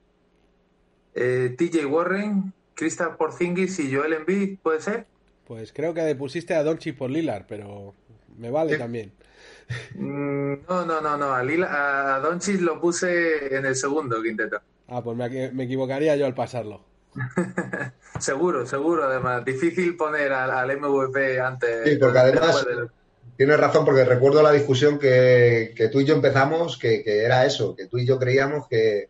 eh, 1.14 1.54
TJ 1.56 1.86
Warren, 1.86 2.52
Krista 2.74 3.16
Porzingis 3.16 3.78
y 3.80 3.94
Joel 3.94 4.14
Embiid, 4.14 4.58
¿puede 4.58 4.80
ser? 4.80 5.06
Pues 5.46 5.72
creo 5.72 5.92
que 5.92 6.14
pusiste 6.14 6.54
a 6.54 6.62
Donchi 6.62 6.92
por 6.92 7.10
Lillard, 7.10 7.44
pero 7.46 7.94
me 8.38 8.50
vale 8.50 8.78
también. 8.78 9.12
Mm, 9.94 10.66
no, 10.68 10.84
no, 10.84 11.00
no, 11.00 11.16
no. 11.16 11.32
A, 11.32 11.42
Lila, 11.42 12.14
a 12.16 12.20
Doncic 12.20 12.60
lo 12.60 12.80
puse 12.80 13.54
en 13.54 13.66
el 13.66 13.76
segundo 13.76 14.22
quinteto. 14.22 14.60
Ah, 14.88 15.02
pues 15.02 15.16
me, 15.16 15.64
equivocaría 15.64 16.16
yo 16.16 16.26
al 16.26 16.34
pasarlo. 16.34 16.84
seguro, 18.20 18.66
seguro, 18.66 19.04
además. 19.04 19.44
Difícil 19.44 19.96
poner 19.96 20.32
al, 20.32 20.78
MVP 20.78 21.40
antes. 21.40 21.88
Sí, 21.88 21.96
porque 21.96 22.18
además 22.18 22.66
tienes 23.36 23.58
razón, 23.58 23.84
porque 23.84 24.04
recuerdo 24.04 24.42
la 24.42 24.52
discusión 24.52 24.98
que, 24.98 25.88
tú 25.90 26.00
y 26.00 26.04
yo 26.04 26.14
empezamos, 26.14 26.76
que, 26.76 27.02
era 27.06 27.46
eso, 27.46 27.74
que 27.74 27.86
tú 27.86 27.98
y 27.98 28.06
yo 28.06 28.18
creíamos 28.18 28.68
que, 28.68 29.08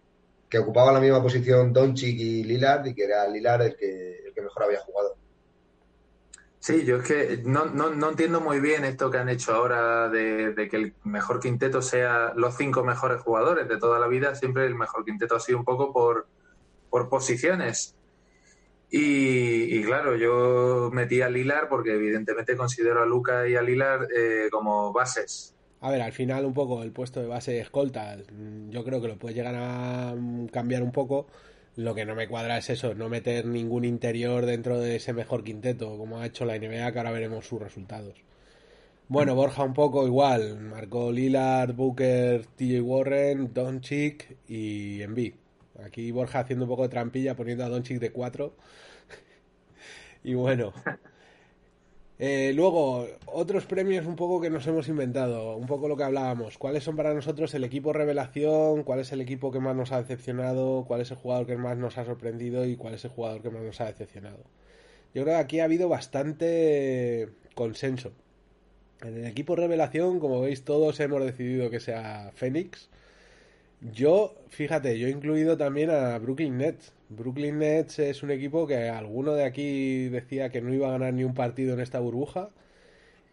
que 0.48 0.58
ocupaba 0.58 0.92
la 0.92 1.00
misma 1.00 1.22
posición 1.22 1.72
Doncic 1.72 2.18
y 2.18 2.44
Lillard 2.44 2.86
y 2.86 2.94
que 2.94 3.04
era 3.04 3.26
Lillard 3.28 3.62
el 3.62 3.76
que, 3.76 4.22
el 4.26 4.32
que 4.32 4.42
mejor 4.42 4.64
había 4.64 4.80
jugado. 4.80 5.16
Sí, 6.60 6.84
yo 6.84 6.98
es 6.98 7.04
que 7.04 7.42
no, 7.42 7.64
no, 7.64 7.88
no, 7.88 8.10
entiendo 8.10 8.42
muy 8.42 8.60
bien 8.60 8.84
esto 8.84 9.10
que 9.10 9.16
han 9.16 9.30
hecho 9.30 9.54
ahora 9.54 10.10
de, 10.10 10.68
que 10.70 10.76
el 10.76 10.94
mejor 11.04 11.40
quinteto 11.40 11.80
sea 11.80 12.34
los 12.36 12.54
cinco 12.54 12.84
mejores 12.84 13.22
jugadores 13.22 13.66
de 13.66 13.78
toda 13.78 13.98
la 13.98 14.06
vida. 14.08 14.34
Siempre 14.34 14.66
el 14.66 14.74
mejor 14.74 15.06
quinteto 15.06 15.36
ha 15.36 15.40
sido 15.40 15.56
un 15.56 15.64
poco 15.64 15.90
por, 15.90 16.26
por 16.90 17.08
posiciones. 17.08 17.96
Y, 18.92 19.82
claro, 19.84 20.16
yo 20.16 20.90
metí 20.92 21.22
a 21.22 21.28
Lilar 21.28 21.68
porque 21.68 21.94
evidentemente 21.94 22.56
considero 22.56 23.02
a 23.02 23.06
Luca 23.06 23.48
y 23.48 23.54
a 23.54 23.62
Lilar 23.62 24.08
eh, 24.14 24.48
como 24.50 24.92
bases. 24.92 25.54
A 25.80 25.90
ver, 25.90 26.02
al 26.02 26.12
final 26.12 26.44
un 26.44 26.52
poco 26.52 26.82
el 26.82 26.90
puesto 26.92 27.20
de 27.20 27.26
base 27.26 27.58
escolta, 27.60 28.18
yo 28.68 28.84
creo 28.84 29.00
que 29.00 29.08
lo 29.08 29.18
puede 29.18 29.34
llegar 29.34 29.54
a 29.56 30.14
cambiar 30.52 30.82
un 30.82 30.92
poco. 30.92 31.26
Lo 31.76 31.94
que 31.94 32.04
no 32.04 32.14
me 32.14 32.28
cuadra 32.28 32.58
es 32.58 32.68
eso, 32.68 32.94
no 32.94 33.08
meter 33.08 33.46
ningún 33.46 33.84
interior 33.84 34.44
dentro 34.44 34.78
de 34.80 34.96
ese 34.96 35.12
mejor 35.12 35.44
quinteto, 35.44 35.96
como 35.96 36.18
ha 36.18 36.26
hecho 36.26 36.44
la 36.44 36.58
NBA, 36.58 36.92
que 36.92 36.98
ahora 36.98 37.12
veremos 37.12 37.46
sus 37.46 37.62
resultados. 37.62 38.22
Bueno, 39.08 39.34
Borja 39.34 39.62
un 39.64 39.72
poco 39.74 40.06
igual, 40.06 40.60
marcó 40.60 41.10
Lillard, 41.10 41.74
Booker, 41.74 42.44
TJ 42.46 42.80
Warren, 42.80 43.54
Doncic 43.54 44.36
y 44.48 45.00
Embiid. 45.02 45.34
Aquí 45.84 46.10
Borja 46.10 46.40
haciendo 46.40 46.64
un 46.64 46.68
poco 46.70 46.82
de 46.82 46.88
trampilla, 46.88 47.36
poniendo 47.36 47.64
a 47.64 47.68
Doncic 47.68 47.98
de 47.98 48.12
4. 48.12 48.52
y 50.24 50.34
bueno. 50.34 50.72
Eh, 52.22 52.52
luego, 52.54 53.08
otros 53.24 53.64
premios 53.64 54.04
un 54.04 54.14
poco 54.14 54.42
que 54.42 54.50
nos 54.50 54.66
hemos 54.66 54.88
inventado, 54.88 55.56
un 55.56 55.66
poco 55.66 55.88
lo 55.88 55.96
que 55.96 56.02
hablábamos. 56.04 56.58
¿Cuáles 56.58 56.84
son 56.84 56.94
para 56.94 57.14
nosotros 57.14 57.54
el 57.54 57.64
equipo 57.64 57.94
revelación? 57.94 58.84
¿Cuál 58.84 59.00
es 59.00 59.10
el 59.12 59.22
equipo 59.22 59.50
que 59.50 59.58
más 59.58 59.74
nos 59.74 59.90
ha 59.90 60.02
decepcionado? 60.02 60.84
¿Cuál 60.86 61.00
es 61.00 61.10
el 61.10 61.16
jugador 61.16 61.46
que 61.46 61.56
más 61.56 61.78
nos 61.78 61.96
ha 61.96 62.04
sorprendido? 62.04 62.66
¿Y 62.66 62.76
cuál 62.76 62.92
es 62.92 63.06
el 63.06 63.10
jugador 63.10 63.40
que 63.40 63.48
más 63.48 63.62
nos 63.62 63.80
ha 63.80 63.86
decepcionado? 63.86 64.44
Yo 65.14 65.22
creo 65.22 65.36
que 65.36 65.40
aquí 65.40 65.60
ha 65.60 65.64
habido 65.64 65.88
bastante 65.88 67.30
consenso. 67.54 68.12
En 69.02 69.16
el 69.16 69.26
equipo 69.26 69.56
revelación, 69.56 70.20
como 70.20 70.42
veis, 70.42 70.62
todos 70.62 71.00
hemos 71.00 71.24
decidido 71.24 71.70
que 71.70 71.80
sea 71.80 72.32
Fénix. 72.34 72.90
Yo, 73.80 74.34
fíjate, 74.50 74.98
yo 74.98 75.08
he 75.08 75.10
incluido 75.10 75.56
también 75.56 75.88
a 75.90 76.18
Brooklyn 76.18 76.58
Nets. 76.58 76.92
Brooklyn 77.08 77.58
Nets 77.58 77.98
es 77.98 78.22
un 78.22 78.30
equipo 78.30 78.66
que 78.66 78.90
alguno 78.90 79.32
de 79.32 79.44
aquí 79.44 80.08
decía 80.08 80.50
que 80.50 80.60
no 80.60 80.72
iba 80.72 80.88
a 80.88 80.92
ganar 80.92 81.14
ni 81.14 81.24
un 81.24 81.32
partido 81.34 81.72
en 81.74 81.80
esta 81.80 81.98
burbuja 81.98 82.50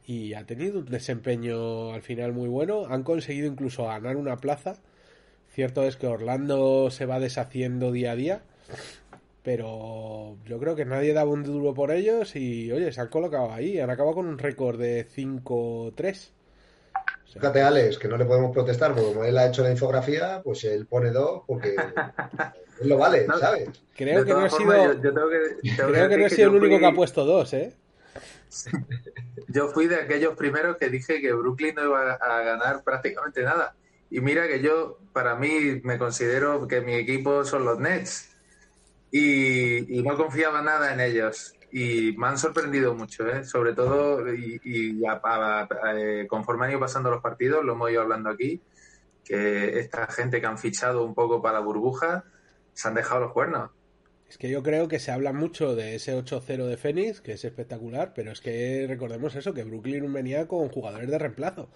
y 0.06 0.34
ha 0.36 0.46
tenido 0.46 0.80
un 0.80 0.86
desempeño 0.86 1.92
al 1.92 2.02
final 2.02 2.32
muy 2.32 2.48
bueno. 2.48 2.86
Han 2.90 3.04
conseguido 3.04 3.48
incluso 3.48 3.86
ganar 3.86 4.16
una 4.16 4.38
plaza. 4.38 4.78
Cierto 5.50 5.84
es 5.84 5.98
que 5.98 6.08
Orlando 6.08 6.92
se 6.92 7.06
va 7.06 7.20
deshaciendo 7.20 7.92
día 7.92 8.12
a 8.12 8.16
día, 8.16 8.42
pero 9.44 10.38
yo 10.46 10.60
creo 10.60 10.76
que 10.76 10.86
nadie 10.86 11.14
daba 11.14 11.32
un 11.32 11.44
duro 11.44 11.74
por 11.74 11.92
ellos 11.92 12.36
y 12.38 12.72
oye, 12.72 12.92
se 12.94 13.02
han 13.02 13.10
colocado 13.10 13.52
ahí. 13.52 13.80
Han 13.80 13.90
acabado 13.90 14.16
con 14.16 14.28
un 14.28 14.38
récord 14.38 14.80
de 14.80 15.06
5-3. 15.08 16.32
Fíjate, 17.34 17.62
Alex, 17.62 17.98
que 17.98 18.08
no 18.08 18.18
le 18.18 18.26
podemos 18.26 18.52
protestar, 18.52 18.94
porque 18.94 19.10
como 19.10 19.24
él 19.24 19.38
ha 19.38 19.48
hecho 19.48 19.64
la 19.64 19.72
infografía, 19.72 20.42
pues 20.44 20.64
él 20.64 20.86
pone 20.86 21.12
dos 21.12 21.44
porque 21.46 21.76
él 22.82 22.90
lo 22.90 22.98
vale, 22.98 23.28
¿sabes? 23.40 23.70
Creo 23.96 24.26
que 24.26 24.34
no 24.34 24.46
he 24.46 24.50
sido, 24.50 25.02
creo 25.02 26.10
que 26.10 26.18
no 26.18 26.26
he 26.26 26.30
sido 26.30 26.50
el 26.50 26.56
único 26.56 26.80
que 26.80 26.86
ha 26.86 26.94
puesto 26.94 27.26
dos, 27.26 27.54
¿eh? 27.54 27.74
Yo 29.50 29.70
fui 29.70 29.88
de 29.88 29.98
aquellos 29.98 30.36
primeros 30.36 30.78
que 30.78 30.90
dije 30.90 31.22
que 31.22 31.34
Brooklyn 31.34 31.76
no 31.76 31.86
iba 31.86 32.14
a 32.14 32.42
ganar 32.42 32.84
prácticamente 32.84 33.44
nada. 33.44 33.76
Y 34.10 34.22
mira 34.22 34.48
que 34.48 34.62
yo, 34.62 35.00
para 35.14 35.36
mí, 35.36 35.82
me 35.84 35.98
considero 35.98 36.66
que 36.68 36.82
mi 36.82 36.96
equipo 36.96 37.44
son 37.44 37.66
los 37.66 37.78
Nets. 37.80 38.36
Y, 39.12 40.00
y 40.00 40.02
no 40.02 40.18
confiaba 40.18 40.62
nada 40.62 40.94
en 40.94 41.00
ellos 41.00 41.57
y 41.78 42.12
me 42.18 42.26
han 42.26 42.40
sorprendido 42.40 42.96
mucho, 42.96 43.28
¿eh? 43.30 43.44
sobre 43.46 43.74
todo, 43.74 44.34
y, 44.34 44.60
y 44.64 45.00
eh, 45.06 46.26
conforme 46.28 46.66
han 46.66 46.72
ido 46.72 46.80
pasando 46.80 47.12
los 47.12 47.22
partidos, 47.22 47.64
lo 47.64 47.74
hemos 47.74 47.92
ido 47.92 48.02
hablando 48.02 48.32
aquí, 48.32 48.60
que 49.24 49.78
esta 49.78 50.08
gente 50.08 50.42
que 50.42 50.48
han 50.48 50.58
fichado 50.58 51.06
un 51.06 51.14
poco 51.14 51.40
para 51.40 51.60
la 51.60 51.66
burbuja 51.66 52.24
se 52.74 52.88
han 52.88 52.96
dejado 52.96 53.22
los 53.22 53.32
cuernos. 53.32 53.70
Es 54.28 54.40
que 54.40 54.50
yo 54.50 54.64
creo 54.64 54.88
que 54.88 54.98
se 54.98 55.12
habla 55.12 55.34
mucho 55.34 55.76
de 55.76 55.94
ese 55.94 56.18
8-0 56.18 56.66
de 56.66 56.78
Phoenix, 56.78 57.22
que 57.22 57.34
es 57.34 57.46
espectacular, 57.46 58.12
pero 58.16 58.32
es 58.32 58.42
que 58.42 58.88
recordemos 58.90 59.36
eso, 59.36 59.54
que 59.54 59.64
Brooklyn 59.64 60.12
venía 60.12 60.48
con 60.48 60.70
jugadores 60.70 61.12
de 61.12 61.20
reemplazo. 61.20 61.70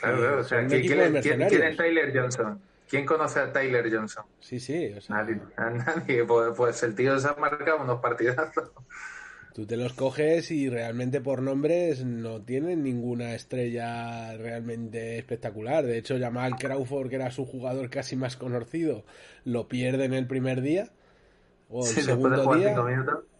claro, 0.00 0.38
o 0.38 0.44
sea, 0.44 0.64
¿quién, 0.68 1.16
es 1.16 1.76
Tyler 1.76 2.16
Johnson? 2.16 2.60
¿Quién 2.88 3.04
conoce 3.04 3.40
a 3.40 3.52
Tyler 3.52 3.92
Johnson? 3.92 4.24
Sí, 4.40 4.58
sí. 4.58 4.92
O 4.96 5.00
sea, 5.00 5.16
nadie, 5.16 6.24
Pues, 6.24 6.54
pues, 6.56 6.82
el 6.82 6.94
tío 6.94 7.18
se 7.18 7.28
ha 7.28 7.34
marcado 7.34 7.82
unos 7.82 8.00
partidazos. 8.00 8.70
Tú 9.54 9.66
te 9.66 9.76
los 9.76 9.92
coges 9.92 10.52
y 10.52 10.70
realmente 10.70 11.20
por 11.20 11.42
nombres 11.42 12.04
no 12.04 12.40
tienen 12.42 12.84
ninguna 12.84 13.34
estrella 13.34 14.36
realmente 14.36 15.18
espectacular. 15.18 15.84
De 15.84 15.98
hecho, 15.98 16.16
Jamal 16.18 16.54
Crawford, 16.56 17.08
que 17.08 17.16
era 17.16 17.32
su 17.32 17.44
jugador 17.44 17.90
casi 17.90 18.14
más 18.14 18.36
conocido, 18.36 19.04
lo 19.44 19.66
pierde 19.66 20.04
en 20.04 20.14
el 20.14 20.28
primer 20.28 20.60
día 20.60 20.90
o 21.68 21.84
el 21.84 21.92
segundo 21.92 22.54
día. 22.54 22.76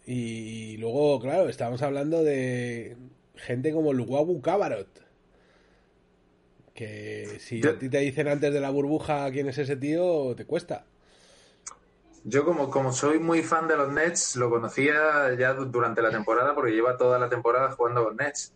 Y 0.07 0.77
luego, 0.79 1.21
claro, 1.21 1.49
estamos 1.49 1.83
hablando 1.83 2.25
de 2.25 2.97
gente 3.37 3.73
como 3.73 3.93
Luguabu 3.93 4.41
Cabarot. 4.41 4.89
Que 6.79 7.41
si 7.41 7.67
a 7.67 7.77
ti 7.77 7.89
te 7.89 7.99
dicen 7.99 8.29
antes 8.29 8.55
de 8.55 8.61
la 8.61 8.71
burbuja 8.71 9.29
quién 9.33 9.49
es 9.49 9.59
ese 9.59 9.75
tío, 9.75 10.33
te 10.37 10.45
cuesta. 10.45 10.85
Yo 12.23 12.45
como, 12.45 12.71
como 12.71 12.93
soy 12.93 13.19
muy 13.19 13.43
fan 13.43 13.67
de 13.67 13.77
los 13.77 13.93
Nets, 13.93 14.37
lo 14.37 14.49
conocía 14.49 15.35
ya 15.37 15.55
durante 15.55 16.03
la 16.03 16.13
temporada 16.13 16.55
porque 16.55 16.71
lleva 16.71 16.97
toda 16.97 17.19
la 17.19 17.29
temporada 17.29 17.73
jugando 17.73 18.05
con 18.05 18.17
Nets 18.19 18.53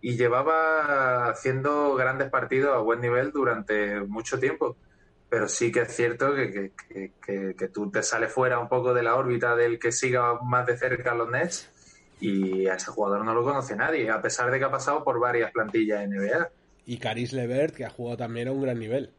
y 0.00 0.16
llevaba 0.16 1.28
haciendo 1.28 1.94
grandes 1.94 2.30
partidos 2.30 2.74
a 2.74 2.78
buen 2.78 3.02
nivel 3.02 3.32
durante 3.32 4.00
mucho 4.00 4.38
tiempo. 4.40 4.78
Pero 5.28 5.46
sí 5.46 5.70
que 5.70 5.82
es 5.82 5.94
cierto 5.94 6.34
que, 6.34 6.72
que, 7.20 7.68
tú 7.68 7.90
te 7.90 8.02
sales 8.02 8.32
fuera 8.32 8.58
un 8.58 8.70
poco 8.70 8.94
de 8.94 9.02
la 9.02 9.14
órbita 9.14 9.54
del 9.56 9.78
que 9.78 9.92
siga 9.92 10.40
más 10.40 10.64
de 10.64 10.78
cerca 10.78 11.12
a 11.12 11.14
los 11.14 11.28
Nets 11.28 11.68
y 12.18 12.66
a 12.66 12.76
ese 12.76 12.90
jugador 12.90 13.26
no 13.26 13.34
lo 13.34 13.44
conoce 13.44 13.76
nadie, 13.76 14.08
a 14.08 14.22
pesar 14.22 14.50
de 14.50 14.58
que 14.58 14.64
ha 14.64 14.70
pasado 14.70 15.04
por 15.04 15.20
varias 15.20 15.52
plantillas 15.52 16.08
NBA. 16.08 16.48
Y 16.88 16.96
Caris 16.96 17.34
Levert, 17.34 17.74
que 17.74 17.84
ha 17.84 17.90
jugado 17.90 18.16
también 18.16 18.48
a 18.48 18.52
un 18.52 18.62
gran 18.62 18.78
nivel. 18.78 19.10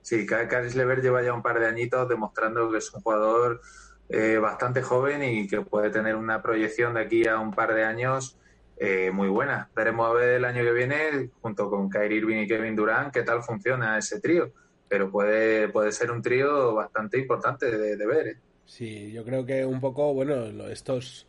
Sí, 0.00 0.26
Caris 0.26 0.74
Lever 0.74 1.00
lleva 1.00 1.22
ya 1.22 1.32
un 1.32 1.40
par 1.40 1.60
de 1.60 1.66
añitos 1.66 2.08
demostrando 2.08 2.68
que 2.68 2.78
es 2.78 2.92
un 2.92 3.00
jugador 3.00 3.60
eh, 4.08 4.38
bastante 4.38 4.82
joven 4.82 5.22
y 5.22 5.46
que 5.46 5.60
puede 5.60 5.90
tener 5.90 6.16
una 6.16 6.42
proyección 6.42 6.94
de 6.94 7.02
aquí 7.02 7.28
a 7.28 7.38
un 7.38 7.52
par 7.52 7.74
de 7.74 7.84
años 7.84 8.36
eh, 8.76 9.12
muy 9.12 9.28
buena. 9.28 9.70
Veremos 9.76 10.10
a 10.10 10.14
ver 10.14 10.30
el 10.30 10.44
año 10.44 10.64
que 10.64 10.72
viene, 10.72 11.30
junto 11.40 11.70
con 11.70 11.88
Kyrie 11.88 12.18
Irving 12.18 12.38
y 12.38 12.48
Kevin 12.48 12.74
Durant, 12.74 13.14
qué 13.14 13.22
tal 13.22 13.44
funciona 13.44 13.96
ese 13.96 14.20
trío. 14.20 14.50
pero 14.88 15.12
puede, 15.12 15.68
puede 15.68 15.92
ser 15.92 16.10
un 16.10 16.22
trío 16.22 16.74
bastante 16.74 17.20
importante 17.20 17.70
de, 17.70 18.04
ver. 18.04 18.26
¿eh? 18.26 18.36
Sí, 18.66 19.12
yo 19.12 19.24
creo 19.24 19.46
que 19.46 19.64
un 19.64 19.80
poco, 19.80 20.12
bueno, 20.12 20.44
estos 20.66 21.24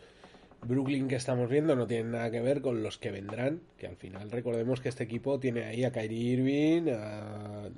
Brooklyn 0.66 1.08
que 1.08 1.16
estamos 1.16 1.50
viendo 1.50 1.76
no 1.76 1.88
tienen 1.88 2.12
nada 2.12 2.32
que 2.32 2.42
ver 2.42 2.62
con 2.62 2.84
los 2.84 2.98
que 2.98 3.12
vendrán, 3.12 3.62
que 3.78 3.88
al 3.88 3.96
final 3.96 4.32
recordemos 4.32 4.82
que 4.82 4.90
este 4.90 5.04
equipo 5.04 5.40
tiene 5.40 5.66
ahí 5.66 5.84
a 5.84 5.92
Kyrie 5.92 6.34
Irving, 6.34 6.92
a 6.94 7.70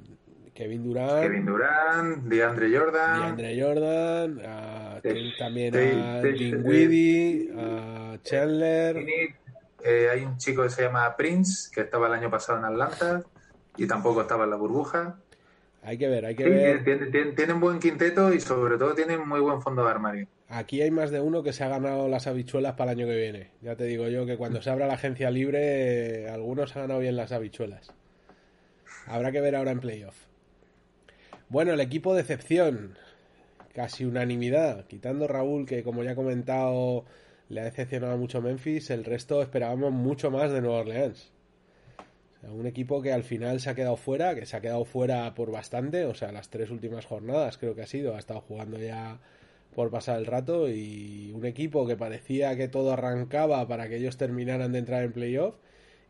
Kevin 0.53 0.83
Durant, 0.83 1.21
Kevin 1.21 1.45
Durant, 1.45 2.23
DeAndre 2.23 2.77
Jordan, 2.77 3.19
DeAndre 3.19 3.61
Jordan, 3.61 4.41
a, 4.45 5.01
también 5.37 5.75
a 5.75 6.21
Dinwiddie, 6.21 7.51
a 7.57 8.17
Chandler. 8.23 8.97
Eh, 9.83 10.09
hay 10.11 10.23
un 10.23 10.37
chico 10.37 10.63
que 10.63 10.69
se 10.69 10.83
llama 10.83 11.15
Prince, 11.15 11.69
que 11.73 11.81
estaba 11.81 12.07
el 12.07 12.13
año 12.13 12.31
pasado 12.31 12.57
en 12.59 12.65
Atlanta 12.65 13.23
y 13.77 13.85
tampoco 13.85 14.21
estaba 14.21 14.45
en 14.45 14.51
la 14.51 14.55
burbuja. 14.55 15.17
Hay 15.85 15.99
que 15.99 16.07
ver, 16.07 16.25
hay 16.25 16.35
que 16.35 16.49
ver. 16.49 16.83
Tienen, 17.35 17.59
buen 17.59 17.79
quinteto 17.79 18.33
y 18.33 18.39
sobre 18.39 18.75
todo 18.77 18.95
tienen 18.95 19.27
muy 19.27 19.39
buen 19.39 19.61
fondo 19.61 19.83
de 19.83 19.91
armario. 19.91 20.27
Aquí 20.49 20.81
hay 20.81 20.89
más 20.89 21.11
de 21.11 21.21
uno 21.21 21.43
que 21.43 21.53
se 21.53 21.63
ha 21.63 21.67
ganado 21.67 22.07
las 22.07 22.25
habichuelas 22.25 22.73
para 22.73 22.91
el 22.91 22.99
año 22.99 23.07
que 23.07 23.15
viene. 23.15 23.51
Ya 23.61 23.75
te 23.75 23.83
digo 23.83 24.07
yo 24.07 24.25
que 24.25 24.35
cuando 24.35 24.63
se 24.63 24.71
abra 24.71 24.87
la 24.87 24.95
agencia 24.95 25.29
libre, 25.29 26.27
algunos 26.27 26.75
han 26.75 26.83
ganado 26.83 27.01
bien 27.01 27.15
las 27.15 27.31
habichuelas. 27.31 27.93
Habrá 29.05 29.31
que 29.31 29.41
ver 29.41 29.55
ahora 29.55 29.71
en 29.71 29.79
playoff. 29.79 30.15
Bueno, 31.49 31.71
el 31.73 31.79
equipo 31.79 32.15
de 32.15 32.21
excepción. 32.21 32.97
Casi 33.75 34.05
unanimidad. 34.05 34.87
Quitando 34.87 35.27
Raúl, 35.27 35.67
que 35.67 35.83
como 35.83 36.03
ya 36.03 36.11
he 36.11 36.15
comentado, 36.15 37.05
le 37.49 37.61
ha 37.61 37.65
decepcionado 37.65 38.17
mucho 38.17 38.41
Memphis. 38.41 38.89
El 38.89 39.03
resto 39.03 39.43
esperábamos 39.43 39.91
mucho 39.91 40.31
más 40.31 40.51
de 40.51 40.61
Nueva 40.61 40.79
Orleans 40.79 41.34
un 42.51 42.65
equipo 42.67 43.01
que 43.01 43.11
al 43.11 43.23
final 43.23 43.59
se 43.59 43.69
ha 43.69 43.75
quedado 43.75 43.97
fuera, 43.97 44.35
que 44.35 44.45
se 44.45 44.55
ha 44.57 44.61
quedado 44.61 44.85
fuera 44.85 45.33
por 45.33 45.51
bastante, 45.51 46.05
o 46.05 46.13
sea, 46.13 46.31
las 46.31 46.49
tres 46.49 46.69
últimas 46.69 47.05
jornadas 47.05 47.57
creo 47.57 47.75
que 47.75 47.81
ha 47.81 47.87
sido, 47.87 48.15
ha 48.15 48.19
estado 48.19 48.41
jugando 48.41 48.77
ya 48.77 49.19
por 49.75 49.91
pasar 49.91 50.19
el 50.19 50.25
rato 50.25 50.69
y 50.69 51.31
un 51.35 51.45
equipo 51.45 51.85
que 51.85 51.97
parecía 51.97 52.55
que 52.55 52.67
todo 52.67 52.93
arrancaba 52.93 53.67
para 53.67 53.89
que 53.89 53.97
ellos 53.97 54.17
terminaran 54.17 54.71
de 54.71 54.79
entrar 54.79 55.03
en 55.03 55.11
playoff 55.11 55.55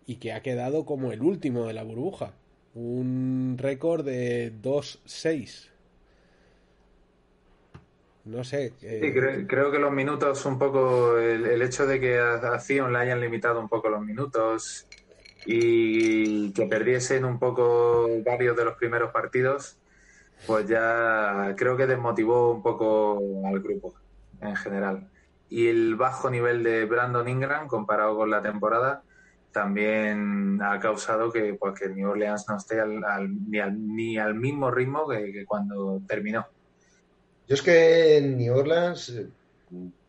y 0.05 0.17
que 0.17 0.33
ha 0.33 0.41
quedado 0.41 0.85
como 0.85 1.11
el 1.11 1.21
último 1.21 1.65
de 1.65 1.73
la 1.73 1.83
burbuja. 1.83 2.33
Un 2.75 3.55
récord 3.57 4.05
de 4.05 4.53
2-6. 4.61 5.69
No 8.25 8.43
sé. 8.43 8.73
Eh, 8.81 9.45
creo, 9.47 9.71
que 9.71 9.79
los 9.79 9.91
minutos, 9.91 10.45
un 10.45 10.59
poco, 10.59 11.17
el, 11.17 11.61
hecho 11.61 11.85
de 11.85 11.99
que 11.99 12.19
a, 12.19 12.59
Zion 12.59 12.91
le 12.91 12.99
hayan 12.99 13.21
limitado 13.21 13.59
un 13.59 13.69
poco 13.69 13.89
los 13.89 14.01
minutos 14.01 14.87
y 15.45 16.51
que 16.53 16.65
perdiesen 16.65 17.25
un 17.25 17.39
poco 17.39 18.07
varios 18.23 18.57
de 18.57 18.65
los 18.65 18.75
primeros 18.75 19.11
partidos, 19.11 19.77
pues 20.47 20.67
ya 20.67 21.53
creo 21.57 21.77
que 21.77 21.87
desmotivó 21.87 22.51
un 22.51 22.61
poco 22.61 23.19
al 23.45 23.59
grupo 23.61 23.93
en 24.41 24.55
general. 24.55 25.09
Y 25.49 25.67
el 25.67 25.95
bajo 25.95 26.29
nivel 26.29 26.63
de 26.63 26.85
Brandon 26.85 27.27
Ingram 27.27 27.67
comparado 27.67 28.15
con 28.15 28.29
la 28.29 28.41
temporada 28.41 29.03
también 29.51 30.59
ha 30.61 30.79
causado 30.79 31.31
que, 31.31 31.53
pues, 31.53 31.79
que 31.79 31.87
New 31.87 32.09
Orleans 32.09 32.45
no 32.49 32.57
esté 32.57 32.81
al, 32.81 32.99
ni, 33.49 33.59
al, 33.59 33.95
ni, 33.95 34.17
al, 34.17 34.35
mismo 34.35 34.69
ritmo 34.69 35.07
que, 35.07 35.45
cuando 35.47 36.01
terminó. 36.05 36.45
Yo 37.47 37.55
es 37.55 37.61
que 37.61 38.19
New 38.21 38.53
Orleans 38.53 39.09
eh, 39.09 39.29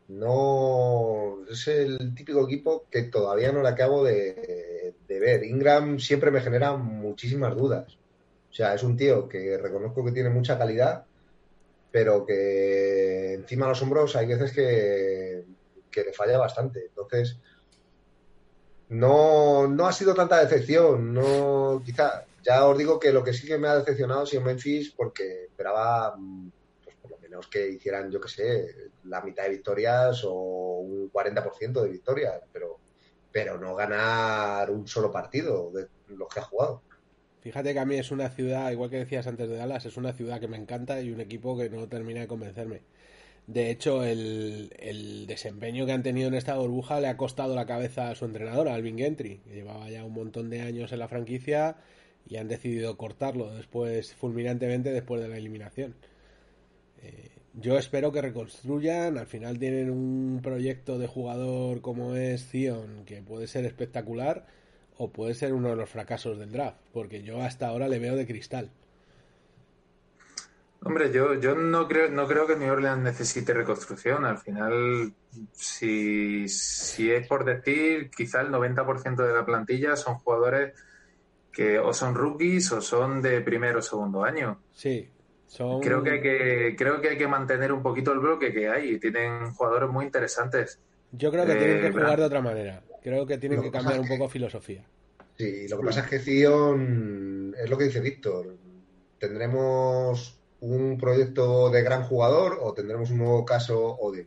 no 0.09 1.45
es 1.49 1.69
el 1.69 2.13
típico 2.17 2.45
equipo 2.45 2.87
que 2.91 3.03
todavía 3.05 3.53
no 3.53 3.63
le 3.63 3.69
acabo 3.69 4.03
de, 4.03 4.76
de 5.07 5.21
ver. 5.21 5.45
Ingram 5.45 5.99
siempre 5.99 6.31
me 6.31 6.41
genera 6.41 6.77
muchísimas 6.77 7.57
dudas. 7.57 7.99
O 8.51 8.55
sea, 8.55 8.75
es 8.75 8.83
un 8.83 8.97
tío 8.97 9.29
que 9.29 9.59
reconozco 9.59 10.05
que 10.05 10.13
tiene 10.13 10.31
mucha 10.31 10.59
calidad, 10.59 11.05
pero 11.91 12.25
que 12.25 13.35
encima 13.35 13.67
de 13.67 13.71
los 13.71 13.83
hombros 13.83 14.17
hay 14.17 14.27
veces 14.27 14.53
que, 14.53 15.45
que 15.91 16.05
le 16.05 16.13
falla 16.13 16.39
bastante. 16.39 16.87
Entonces, 16.87 17.39
no, 18.89 19.67
no 19.67 19.87
ha 19.87 19.93
sido 19.93 20.15
tanta 20.15 20.41
decepción. 20.41 21.13
No, 21.13 21.83
quizá, 21.85 22.25
ya 22.43 22.67
os 22.67 22.79
digo 22.79 23.01
que 23.01 23.13
lo 23.13 23.25
que 23.25 23.33
sí 23.33 23.47
que 23.47 23.59
me 23.59 23.69
ha 23.69 23.79
decepcionado 23.79 24.23
ha 24.23 24.27
sido 24.27 24.43
Memphis 24.43 24.91
porque 24.91 25.45
esperaba 25.45 26.17
pues, 26.85 26.97
por 27.03 27.11
lo 27.11 27.19
menos 27.19 27.49
que 27.49 27.69
hicieran, 27.69 28.11
yo 28.11 28.21
que 28.21 28.29
sé, 28.29 28.91
la 29.05 29.21
mitad 29.21 29.45
de 29.45 29.51
victorias 29.51 30.23
o 30.25 30.79
un 30.81 31.11
40% 31.11 31.83
de 31.83 31.89
victorias, 31.89 32.41
pero 32.53 32.79
pero 33.33 33.59
no 33.59 33.75
ganar 33.75 34.71
un 34.71 34.87
solo 34.87 35.11
partido 35.11 35.71
de 35.71 35.89
los 36.17 36.29
que 36.29 36.41
ha 36.41 36.45
jugado. 36.45 36.83
Fíjate 37.41 37.73
que 37.73 37.79
a 37.79 37.85
mí 37.85 37.95
es 37.95 38.11
una 38.11 38.29
ciudad, 38.29 38.73
igual 38.73 38.91
que 38.91 38.99
decías 38.99 39.27
antes 39.27 39.49
de 39.49 39.57
Dallas, 39.57 39.87
es 39.87 39.97
una 39.97 40.13
ciudad 40.13 40.41
que 40.41 40.49
me 40.49 40.57
encanta 40.57 41.01
y 41.01 41.13
un 41.13 41.21
equipo 41.21 41.57
que 41.57 41.71
no 41.71 41.87
termina 41.89 42.21
de 42.21 42.27
convencerme. 42.27 42.83
De 43.47 43.71
hecho, 43.71 44.03
el, 44.03 45.27
desempeño 45.29 45.87
que 45.87 45.93
han 45.93 46.03
tenido 46.03 46.27
en 46.27 46.35
esta 46.35 46.57
burbuja 46.57 47.01
le 47.01 47.07
ha 47.07 47.17
costado 47.17 47.55
la 47.55 47.67
cabeza 47.67 48.11
a 48.11 48.15
su 48.17 48.25
entrenador, 48.25 48.69
Alvin 48.69 48.99
Gentry, 48.99 49.39
que 49.39 49.55
llevaba 49.55 49.89
ya 49.89 50.05
un 50.05 50.15
montón 50.15 50.51
de 50.51 50.63
años 50.63 50.91
en 50.91 50.99
la 50.99 51.07
franquicia 51.09 51.77
y 52.29 52.39
han 52.39 52.49
decidido 52.49 52.97
cortarlo 52.97 53.55
después, 53.55 54.15
fulminantemente, 54.15 54.91
después 54.91 55.23
de 55.23 55.29
la 55.29 55.37
eliminación. 55.37 55.95
Eh, 57.03 57.31
yo 57.57 57.79
espero 57.79 58.13
que 58.13 58.23
reconstruyan. 58.23 59.19
Al 59.19 59.27
final 59.27 59.59
tienen 59.59 59.91
un 59.91 60.41
proyecto 60.43 60.99
de 60.99 61.07
jugador 61.07 61.81
como 61.81 62.15
es 62.15 62.47
Zion, 62.49 63.05
que 63.05 63.23
puede 63.23 63.47
ser 63.47 63.65
espectacular, 63.65 64.47
o 64.99 65.11
puede 65.11 65.35
ser 65.35 65.53
uno 65.53 65.71
de 65.71 65.77
los 65.77 65.91
fracasos 65.91 66.39
del 66.39 66.53
draft, 66.53 66.79
porque 66.93 67.23
yo 67.23 67.43
hasta 67.43 67.69
ahora 67.69 67.89
le 67.89 67.99
veo 67.99 68.17
de 68.17 68.27
cristal. 68.27 68.71
Hombre, 70.83 71.11
yo, 71.13 71.35
yo 71.35 71.57
no 71.57 71.89
creo, 71.89 72.11
no 72.11 72.29
creo 72.29 72.47
que 72.47 72.55
New 72.55 72.73
Orleans 72.73 73.03
necesite 73.03 73.53
reconstrucción. 73.53 74.25
Al 74.25 74.39
final, 74.39 75.13
si, 75.53 76.49
si 76.49 77.11
es 77.11 77.27
por 77.27 77.45
decir, 77.45 78.11
quizá 78.11 78.43
el 78.43 78.49
90% 78.49 79.17
de 79.17 79.35
la 79.35 79.45
plantilla 79.45 79.97
son 79.97 80.19
jugadores 80.19 80.75
que 81.51 81.79
o 81.79 81.93
son 81.93 82.15
rookies 82.15 82.71
o 82.71 82.81
son 82.83 83.21
de 83.23 83.41
primero 83.41 83.81
o 83.81 83.83
segundo 83.83 84.23
año. 84.23 84.61
Sí, 84.73 85.09
Creo, 85.81 86.03
que 86.03 86.11
hay 86.11 86.21
que, 86.21 86.75
creo 86.77 87.01
que 87.01 87.11
hay 87.11 87.19
que 87.19 87.29
mantener 87.29 87.73
un 87.73 87.83
poquito 87.83 88.13
el 88.13 88.19
bloque 88.19 88.53
que 88.53 88.69
hay. 88.69 88.99
Tienen 88.99 89.53
jugadores 89.53 89.89
muy 89.89 90.05
interesantes. 90.05 90.81
Yo 91.13 91.31
creo 91.31 91.47
que 91.47 91.55
tienen 91.55 91.81
que 91.81 91.87
eh, 91.87 91.93
jugar 91.93 92.19
de 92.19 92.25
otra 92.25 92.43
manera. 92.43 92.83
Creo 93.03 93.27
que 93.27 93.39
tienen 93.39 93.63
que 93.63 93.71
cambiar 93.71 94.01
un 94.01 94.09
poco 94.09 94.29
filosofía. 94.29 94.85
Sí, 95.37 95.69
lo 95.69 95.79
que 95.79 95.87
pasa 95.87 96.01
es 96.01 96.07
que 96.09 96.19
Zion, 96.19 97.55
es 97.57 97.71
lo 97.71 97.79
que 97.79 97.85
dice 97.85 98.01
Víctor, 98.01 98.57
tendremos 99.19 100.41
un 100.61 100.99
proyecto 100.99 101.71
de 101.71 101.83
gran 101.83 102.05
jugador 102.05 102.59
o 102.61 102.73
tendremos 102.73 103.11
un 103.11 103.19
nuevo 103.19 103.45
caso 103.45 103.97
Odin, 104.01 104.27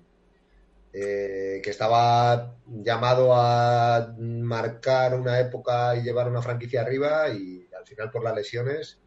eh, 0.94 1.60
que 1.64 1.70
estaba 1.70 2.56
llamado 2.68 3.34
a 3.34 4.16
marcar 4.20 5.20
una 5.20 5.40
época 5.40 5.96
y 5.96 6.04
llevar 6.04 6.30
una 6.30 6.42
franquicia 6.42 6.82
arriba 6.82 7.30
y 7.30 7.68
al 7.78 7.86
final 7.86 8.12
por 8.12 8.24
las 8.24 8.36
lesiones 8.36 9.00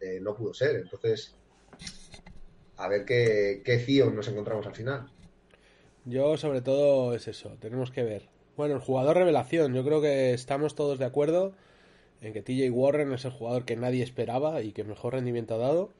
eh, 0.00 0.18
no 0.20 0.34
pudo 0.34 0.54
ser. 0.54 0.76
Entonces, 0.76 1.36
a 2.76 2.88
ver 2.88 3.04
qué, 3.04 3.62
qué 3.64 4.04
nos 4.12 4.28
encontramos 4.28 4.66
al 4.66 4.74
final. 4.74 5.10
Yo 6.04 6.36
sobre 6.36 6.62
todo 6.62 7.14
es 7.14 7.28
eso, 7.28 7.56
tenemos 7.60 7.90
que 7.90 8.02
ver. 8.02 8.28
Bueno, 8.56 8.74
el 8.74 8.80
jugador 8.80 9.16
revelación, 9.16 9.72
yo 9.74 9.84
creo 9.84 10.00
que 10.00 10.34
estamos 10.34 10.74
todos 10.74 10.98
de 10.98 11.04
acuerdo 11.04 11.52
en 12.20 12.32
que 12.32 12.42
TJ 12.42 12.70
Warren 12.70 13.12
es 13.12 13.24
el 13.24 13.32
jugador 13.32 13.64
que 13.64 13.76
nadie 13.76 14.02
esperaba 14.02 14.62
y 14.62 14.72
que 14.72 14.84
mejor 14.84 15.14
rendimiento 15.14 15.54
ha 15.54 15.58
dado. 15.58 15.90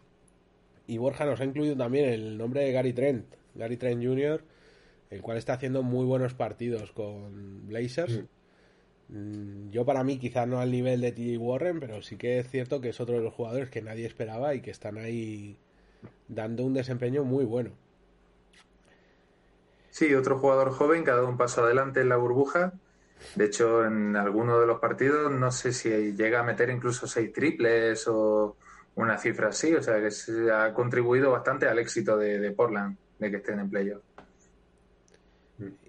Y 0.87 0.99
Borja 0.99 1.25
nos 1.25 1.41
ha 1.41 1.45
incluido 1.45 1.77
también 1.77 2.09
el 2.09 2.37
nombre 2.39 2.63
de 2.63 2.73
Gary 2.73 2.93
Trent, 2.93 3.27
Gary 3.55 3.77
Trent 3.77 4.05
Jr., 4.05 4.43
el 5.11 5.23
cual 5.23 5.39
está 5.39 5.55
haciendo 5.55 5.83
muy 5.83 6.05
buenos 6.05 6.35
partidos 6.35 6.93
con 6.93 7.67
Blazers. 7.69 8.23
Mm. 9.09 9.17
Mm, 9.17 9.71
yo 9.71 9.85
para 9.85 10.05
mí 10.05 10.19
quizá 10.19 10.47
no 10.47 10.61
al 10.61 10.71
nivel 10.71 11.01
de 11.01 11.13
TJ 11.13 11.39
Warren, 11.39 11.81
pero 11.81 12.03
sí 12.03 12.17
que 12.17 12.39
es 12.39 12.49
cierto 12.49 12.81
que 12.81 12.91
es 12.91 13.01
otro 13.01 13.17
de 13.17 13.23
los 13.23 13.35
jugadores 13.35 13.69
que 13.71 13.83
nadie 13.83 14.07
esperaba 14.07 14.55
y 14.55 14.61
que 14.61 14.71
están 14.71 14.99
ahí 14.99 15.57
dando 16.29 16.65
un 16.65 16.75
desempeño 16.75 17.25
muy 17.25 17.45
bueno. 17.45 17.71
Sí, 19.91 20.15
otro 20.15 20.39
jugador 20.39 20.71
joven 20.71 21.05
que 21.05 21.11
ha 21.11 21.17
dado 21.17 21.29
un 21.29 21.37
paso 21.37 21.63
adelante 21.63 22.01
en 22.01 22.09
la 22.09 22.17
burbuja. 22.17 22.73
De 23.37 23.45
hecho, 23.45 23.85
en 23.85 24.17
alguno 24.17 24.59
de 24.59 24.67
los 24.67 24.81
partidos 24.81 25.31
no 25.31 25.53
sé 25.53 25.73
si 25.73 25.91
llega 26.15 26.41
a 26.41 26.43
meter 26.43 26.71
incluso 26.71 27.07
seis 27.07 27.33
triples 27.33 28.09
o 28.09 28.57
una 28.95 29.19
cifra 29.19 29.49
así. 29.49 29.75
O 29.75 29.83
sea 29.83 30.01
que 30.01 30.11
se 30.11 30.51
ha 30.51 30.73
contribuido 30.73 31.31
bastante 31.31 31.69
al 31.69 31.79
éxito 31.79 32.17
de, 32.17 32.51
Portland 32.53 32.97
de 33.19 33.31
que 33.31 33.37
estén 33.37 33.61
en 33.61 33.71
playoff. 33.71 34.03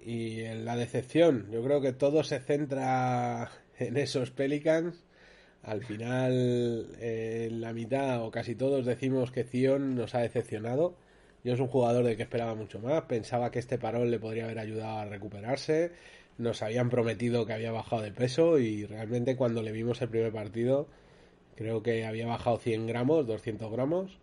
Y 0.04 0.42
en 0.42 0.64
la 0.64 0.76
decepción, 0.76 1.50
yo 1.50 1.64
creo 1.64 1.80
que 1.80 1.92
todo 1.92 2.22
se 2.22 2.40
centra 2.40 3.50
en 3.78 3.96
esos 3.96 4.30
Pelicans 4.30 5.03
al 5.64 5.84
final, 5.84 6.88
en 7.00 7.60
la 7.60 7.72
mitad 7.72 8.22
o 8.24 8.30
casi 8.30 8.54
todos 8.54 8.86
decimos 8.86 9.30
que 9.30 9.44
Zion 9.44 9.96
nos 9.96 10.14
ha 10.14 10.20
decepcionado. 10.20 10.96
Yo 11.44 11.54
es 11.54 11.60
un 11.60 11.68
jugador 11.68 12.04
de 12.04 12.16
que 12.16 12.22
esperaba 12.22 12.54
mucho 12.54 12.80
más. 12.80 13.02
Pensaba 13.02 13.50
que 13.50 13.58
este 13.58 13.78
parón 13.78 14.10
le 14.10 14.18
podría 14.18 14.44
haber 14.44 14.58
ayudado 14.58 14.98
a 14.98 15.04
recuperarse. 15.04 15.92
Nos 16.38 16.62
habían 16.62 16.90
prometido 16.90 17.46
que 17.46 17.52
había 17.52 17.72
bajado 17.72 18.02
de 18.02 18.12
peso 18.12 18.58
y 18.58 18.86
realmente 18.86 19.36
cuando 19.36 19.62
le 19.62 19.72
vimos 19.72 20.00
el 20.02 20.08
primer 20.08 20.32
partido, 20.32 20.88
Creo 21.56 21.82
que 21.82 22.04
había 22.04 22.26
bajado 22.26 22.58
100 22.58 22.86
gramos, 22.86 23.26
200 23.26 23.70
gramos, 23.70 24.18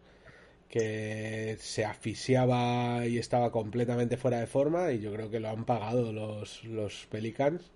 que 0.70 1.58
se 1.60 1.86
asfixiaba 1.86 3.06
y 3.08 3.18
estaba 3.18 3.52
completamente 3.52 4.18
fuera 4.18 4.40
de 4.40 4.48
forma 4.48 4.92
y 4.92 5.00
yo 5.00 5.14
creo 5.14 5.30
que 5.30 5.40
lo 5.40 5.50
han 5.50 5.66
pagado 5.66 6.12
los, 6.12 6.64
los 6.66 7.08
Pelicans. 7.10 7.72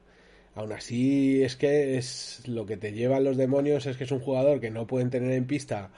Aún 0.55 0.71
así 0.71 1.43
es 1.43 1.57
que 1.57 1.97
es 1.97 2.47
lo 2.47 2.65
que 2.65 2.77
te 2.77 2.93
llevan 2.93 3.25
los 3.25 3.37
demonios 3.37 3.85
es 3.85 3.97
que 3.97 4.05
es 4.05 4.11
un 4.11 4.21
jugador 4.21 4.61
que 4.61 4.71
no 4.71 4.87
pueden 4.87 5.09
tener 5.09 5.31
en 5.33 5.45
pista 5.45 5.91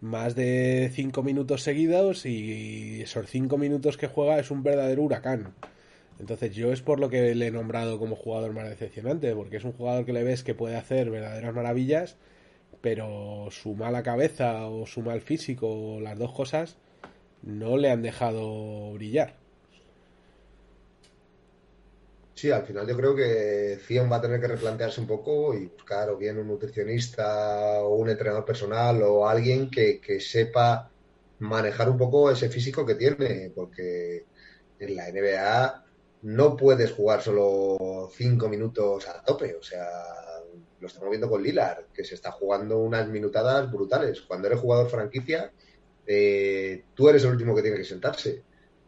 más 0.00 0.36
de 0.36 0.90
5 0.94 1.22
minutos 1.24 1.62
seguidos 1.62 2.24
y 2.24 3.02
esos 3.02 3.28
5 3.28 3.58
minutos 3.58 3.96
que 3.96 4.06
juega 4.06 4.38
es 4.38 4.50
un 4.52 4.62
verdadero 4.62 5.02
huracán. 5.02 5.54
Entonces 6.20 6.54
yo 6.54 6.72
es 6.72 6.82
por 6.82 7.00
lo 7.00 7.10
que 7.10 7.34
le 7.34 7.48
he 7.48 7.50
nombrado 7.50 7.98
como 7.98 8.16
jugador 8.16 8.52
más 8.52 8.68
decepcionante, 8.68 9.34
porque 9.34 9.56
es 9.58 9.64
un 9.64 9.72
jugador 9.72 10.06
que 10.06 10.12
le 10.12 10.24
ves 10.24 10.44
que 10.44 10.54
puede 10.54 10.76
hacer 10.76 11.10
verdaderas 11.10 11.54
maravillas, 11.54 12.16
pero 12.80 13.48
su 13.50 13.74
mala 13.74 14.02
cabeza 14.02 14.66
o 14.66 14.86
su 14.86 15.02
mal 15.02 15.20
físico 15.20 15.68
o 15.68 16.00
las 16.00 16.18
dos 16.18 16.32
cosas 16.32 16.76
no 17.42 17.76
le 17.76 17.90
han 17.90 18.02
dejado 18.02 18.92
brillar. 18.94 19.34
Sí, 22.36 22.50
al 22.50 22.66
final 22.66 22.86
yo 22.86 22.94
creo 22.96 23.14
que 23.16 23.78
Zion 23.80 24.12
va 24.12 24.16
a 24.16 24.20
tener 24.20 24.38
que 24.40 24.48
replantearse 24.48 25.00
un 25.00 25.06
poco 25.06 25.54
y 25.54 25.66
buscar 25.68 26.10
o 26.10 26.18
bien 26.18 26.38
un 26.38 26.48
nutricionista 26.48 27.80
o 27.82 27.94
un 27.96 28.10
entrenador 28.10 28.44
personal 28.44 29.02
o 29.02 29.26
alguien 29.26 29.70
que, 29.70 30.00
que 30.00 30.20
sepa 30.20 30.90
manejar 31.38 31.88
un 31.88 31.96
poco 31.96 32.30
ese 32.30 32.50
físico 32.50 32.84
que 32.84 32.94
tiene, 32.94 33.52
porque 33.54 34.26
en 34.78 34.96
la 34.96 35.08
NBA 35.08 35.84
no 36.22 36.56
puedes 36.56 36.92
jugar 36.92 37.22
solo 37.22 38.10
cinco 38.14 38.48
minutos 38.50 39.08
a 39.08 39.22
tope. 39.24 39.54
O 39.54 39.62
sea, 39.62 39.86
lo 40.80 40.86
estamos 40.86 41.08
viendo 41.08 41.30
con 41.30 41.42
Lilar, 41.42 41.88
que 41.94 42.04
se 42.04 42.14
está 42.16 42.32
jugando 42.32 42.78
unas 42.78 43.08
minutadas 43.08 43.72
brutales. 43.72 44.20
Cuando 44.22 44.48
eres 44.48 44.60
jugador 44.60 44.90
franquicia, 44.90 45.52
eh, 46.06 46.84
tú 46.94 47.08
eres 47.08 47.24
el 47.24 47.30
último 47.30 47.54
que 47.54 47.62
tiene 47.62 47.78
que 47.78 47.84
sentarse. 47.84 48.42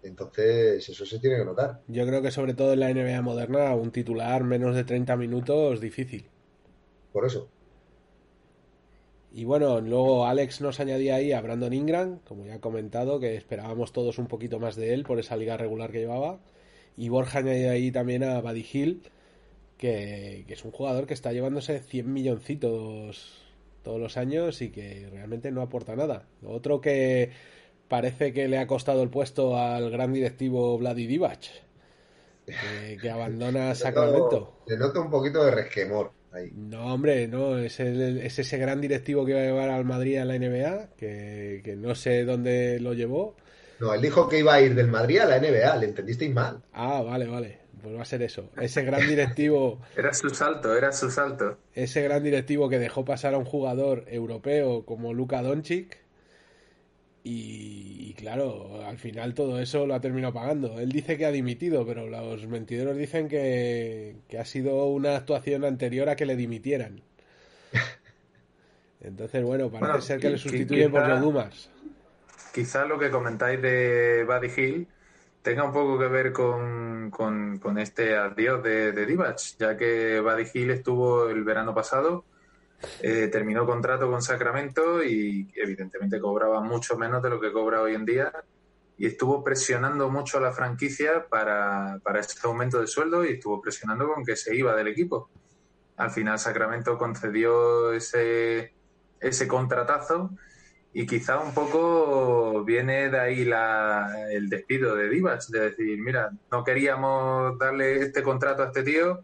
Entonces, 0.09 0.89
eso 0.89 1.07
se 1.07 1.19
tiene 1.21 1.37
que 1.37 1.45
notar. 1.45 1.83
Yo 1.87 2.07
creo 2.07 2.21
que 2.23 2.31
sobre 2.31 2.55
todo 2.55 2.73
en 2.73 2.81
la 2.81 2.93
NBA 2.93 3.23
moderna, 3.23 3.75
un 3.75 3.93
titular 3.93 4.43
menos 4.45 4.75
de 4.75 4.85
30 4.85 5.17
minutos 5.17 5.81
difícil. 5.81 6.27
Por 7.13 7.25
eso. 7.27 7.49
Y 9.33 9.45
bueno, 9.45 9.81
luego 9.81 10.27
Alex 10.27 10.61
nos 10.61 10.81
añadía 10.81 11.17
ahí 11.17 11.33
a 11.33 11.41
Brandon 11.41 11.73
Ingram, 11.73 12.19
como 12.21 12.47
ya 12.47 12.57
he 12.57 12.61
comentado, 12.61 13.21
que 13.21 13.37
esperábamos 13.37 13.93
todos 13.93 14.19
un 14.19 14.27
poquito 14.27 14.59
más 14.59 14.75
de 14.75 14.95
él 14.95 15.05
por 15.05 15.19
esa 15.19 15.37
liga 15.37 15.57
regular 15.57 15.93
que 15.93 16.01
llevaba. 16.01 16.41
Y 16.97 17.11
Borja 17.11 17.41
añade 17.41 17.69
ahí 17.69 17.93
también 17.93 18.25
a 18.25 18.41
Buddy 18.41 18.67
Hill, 18.73 19.03
que, 19.77 20.45
es 20.49 20.65
un 20.65 20.73
jugador 20.73 21.07
que 21.07 21.15
está 21.15 21.33
llevándose 21.33 21.79
100 21.81 22.13
milloncitos 22.13 23.45
todos 23.83 24.01
los 24.01 24.17
años 24.17 24.61
y 24.63 24.71
que 24.71 25.09
realmente 25.11 25.53
no 25.53 25.63
aporta 25.63 25.95
nada. 25.95 26.27
Otro 26.43 26.81
que 26.81 27.31
parece 27.89 28.33
que 28.33 28.49
le 28.49 28.59
ha 28.59 28.67
costado 28.67 29.03
el 29.03 29.11
puesto 29.11 29.59
al 29.59 29.91
gran 29.91 30.13
directivo 30.13 30.79
Vladi 30.79 31.07
Divac, 31.07 31.41
que, 33.01 33.11
abandona 33.11 33.75
Sacramento. 33.75 34.61
Le 34.67 34.77
noto 34.77 35.01
un 35.01 35.11
poquito 35.11 35.45
de 35.45 35.51
resquemor. 35.51 36.13
Ahí. 36.31 36.53
No, 36.55 36.93
hombre, 36.93 37.27
no, 37.27 37.57
es, 37.57 37.81
es, 37.81 38.39
ese 38.39 38.59
gran 38.59 38.83
directivo 38.83 39.25
que 39.25 39.33
iba 39.33 39.41
a 39.41 39.45
llevar 39.45 39.71
al 39.71 39.87
Madrid 39.87 40.19
a 40.19 40.27
la 40.27 40.39
NBA, 40.39 40.91
que, 40.97 41.63
que 41.65 41.75
no 41.75 41.95
sé 41.95 42.25
dónde 42.25 42.79
lo 42.81 42.93
llevó 42.93 43.35
no, 43.81 43.95
él 43.95 44.03
dijo 44.03 44.29
que 44.29 44.41
iba 44.41 44.55
a 44.55 44.61
ir 44.61 44.75
del 44.75 44.89
Madrid 44.89 45.19
a 45.19 45.27
la 45.27 45.39
NBA, 45.39 45.77
le 45.77 45.87
entendisteis 45.87 46.35
mal. 46.35 46.63
Ah, 46.73 47.03
vale, 47.03 47.27
vale. 47.27 47.59
Pues 47.81 47.97
va 47.97 48.03
a 48.03 48.05
ser 48.05 48.23
eso. 48.23 48.51
Ese 48.61 48.83
gran 48.83 49.07
directivo. 49.07 49.81
era 49.97 50.13
su 50.13 50.31
salto, 50.31 50.77
era 50.77 50.91
su 50.91 51.11
salto. 51.11 51.59
Ese 51.75 52.03
gran 52.03 52.25
directivo 52.25 52.69
que 52.69 52.79
dejó 52.81 53.05
pasar 53.05 53.35
a 53.35 53.39
un 53.39 53.45
jugador 53.45 54.05
europeo 54.09 54.85
como 54.85 55.15
Luka 55.15 55.43
Doncic. 55.43 55.97
Y, 57.25 58.15
claro, 58.15 58.83
al 58.87 58.97
final 58.97 59.35
todo 59.35 59.61
eso 59.61 59.87
lo 59.87 59.95
ha 59.95 60.01
terminado 60.01 60.33
pagando. 60.33 60.81
Él 60.81 60.91
dice 60.91 61.19
que 61.19 61.27
ha 61.27 61.31
dimitido, 61.31 61.87
pero 61.87 62.07
los 62.07 62.47
mentideros 62.47 62.97
dicen 62.97 63.29
que, 63.29 64.17
que 64.29 64.39
ha 64.39 64.47
sido 64.47 64.87
una 64.87 65.17
actuación 65.17 65.65
anterior 65.65 66.09
a 66.09 66.17
que 66.17 66.25
le 66.25 66.37
dimitieran. 66.37 67.03
Entonces, 69.01 69.45
bueno, 69.45 69.71
parece 69.71 70.01
ser 70.01 70.21
que 70.21 70.31
le 70.31 70.39
sustituyen 70.39 70.91
por 70.91 71.07
los 71.07 71.21
Dumas 71.21 71.71
quizás 72.59 72.89
lo 72.89 72.99
que 72.99 73.11
comentáis 73.11 73.63
de 73.63 74.25
Buddy 74.25 74.51
Hill 74.57 74.89
tenga 75.43 75.63
un 75.63 75.73
poco 75.73 75.97
que 75.97 76.09
ver 76.09 76.33
con, 76.33 77.79
este 77.79 78.17
adiós 78.17 78.63
de, 78.65 78.91
de 78.91 79.07
Divac, 79.07 79.39
ya 79.57 79.77
que 79.77 80.21
Buddy 80.21 80.45
Hill 80.53 80.71
estuvo 80.73 81.29
el 81.29 81.45
verano 81.45 81.73
pasado, 81.73 82.25
eh, 83.01 83.29
terminó 83.29 83.67
contrato 83.67 84.11
con 84.11 84.23
Sacramento 84.23 85.03
y 85.03 85.51
evidentemente 85.55 86.21
cobraba 86.21 86.61
mucho 86.61 86.97
menos 86.97 87.23
de 87.23 87.31
lo 87.31 87.41
que 87.41 87.53
cobra 87.53 87.83
hoy 87.83 87.95
en 87.95 88.05
día 88.05 88.33
y 88.97 89.07
estuvo 89.07 89.45
presionando 89.45 90.11
mucho 90.11 90.39
a 90.39 90.41
la 90.41 90.53
franquicia 90.53 91.27
para, 91.29 92.01
para 92.03 92.21
este 92.21 92.41
aumento 92.45 92.81
de 92.81 92.89
sueldo 92.89 93.25
y 93.25 93.35
estuvo 93.35 93.61
presionando 93.61 94.13
con 94.13 94.25
que 94.25 94.37
se 94.37 94.55
iba 94.57 94.75
del 94.75 94.89
equipo. 94.89 95.31
Al 95.97 96.11
final 96.11 96.39
Sacramento 96.39 96.99
concedió 96.99 97.93
ese, 97.93 98.73
ese 99.21 99.49
contratazo 99.49 100.31
y 100.93 101.07
quizá 101.07 101.39
un 101.39 101.55
poco 101.55 102.65
viene 102.65 103.09
de 103.09 103.21
ahí 103.21 103.45
la, 103.45 104.13
el 104.33 104.49
despido 104.49 104.97
de 104.97 105.09
Divas, 105.09 105.49
de 105.51 105.71
decir, 105.71 106.01
mira, 106.01 106.31
no 106.51 106.65
queríamos 106.65 107.57
darle 107.59 108.03
este 108.03 108.23
contrato 108.23 108.63
a 108.63 108.67
este 108.67 108.83
tío, 108.83 109.23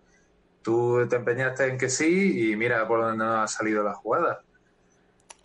tú 0.64 1.06
te 1.08 1.16
empeñaste 1.16 1.68
en 1.68 1.78
que 1.78 1.88
sí 1.88 2.50
y 2.50 2.56
mira 2.56 2.88
por 2.88 3.02
dónde 3.02 3.24
nos 3.24 3.36
ha 3.38 3.46
salido 3.46 3.84
la 3.84 3.94
jugada. 3.94 4.40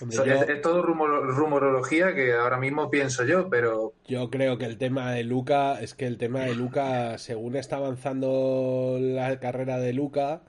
es, 0.10 0.62
todo 0.62 0.82
rumorología 0.82 2.16
que 2.16 2.34
ahora 2.34 2.58
mismo 2.58 2.90
pienso 2.90 3.26
yo, 3.26 3.50
pero... 3.50 3.94
Yo 4.08 4.30
creo 4.32 4.58
que 4.58 4.66
el 4.66 4.78
tema 4.78 5.12
de 5.12 5.24
Luca, 5.24 5.80
es 5.82 5.94
que 5.94 6.08
el 6.08 6.18
tema 6.18 6.46
de 6.46 6.56
Luca, 6.56 7.18
según 7.18 7.58
está 7.58 7.76
avanzando 7.76 8.98
la 9.00 9.40
carrera 9.40 9.78
de 9.78 9.94
Luca, 9.94 10.42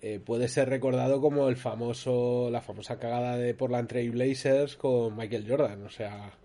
eh, 0.00 0.20
puede 0.24 0.46
ser 0.46 0.68
recordado 0.68 1.20
como 1.20 1.48
el 1.48 1.56
famoso, 1.56 2.48
la 2.50 2.62
famosa 2.62 2.98
cagada 2.98 3.36
de 3.36 3.54
Portland 3.54 3.88
Trail 3.88 4.12
Blazers 4.12 4.76
con 4.76 5.16
Michael 5.16 5.46
Jordan. 5.48 5.82
O 5.82 5.90
sea, 5.90 6.38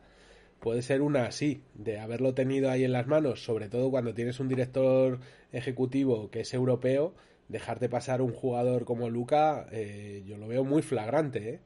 puede 0.60 0.82
ser 0.82 1.04
una 1.04 1.26
así, 1.26 1.62
de 1.76 2.00
haberlo 2.00 2.34
tenido 2.34 2.72
ahí 2.72 2.84
en 2.86 2.94
las 2.94 3.06
manos, 3.06 3.44
sobre 3.44 3.70
todo 3.70 3.92
cuando 3.92 4.16
tienes 4.16 4.40
un 4.40 4.48
director 4.48 5.20
ejecutivo 5.52 6.32
que 6.32 6.42
es 6.42 6.54
europeo, 6.56 7.14
dejarte 7.52 7.90
pasar 7.90 8.22
un 8.22 8.34
jugador 8.34 8.86
como 8.86 9.10
Luca, 9.10 9.68
eh, 9.72 10.24
yo 10.26 10.38
lo 10.38 10.48
veo 10.48 10.64
muy 10.64 10.82
flagrante. 10.82 11.50
¿eh? 11.50 11.60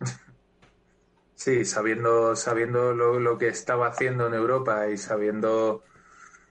Sí, 1.34 1.64
sabiendo, 1.64 2.36
sabiendo 2.36 2.94
lo, 2.94 3.18
lo, 3.18 3.36
que 3.36 3.48
estaba 3.48 3.88
haciendo 3.88 4.28
en 4.28 4.34
Europa 4.34 4.88
y 4.88 4.96
sabiendo, 4.96 5.82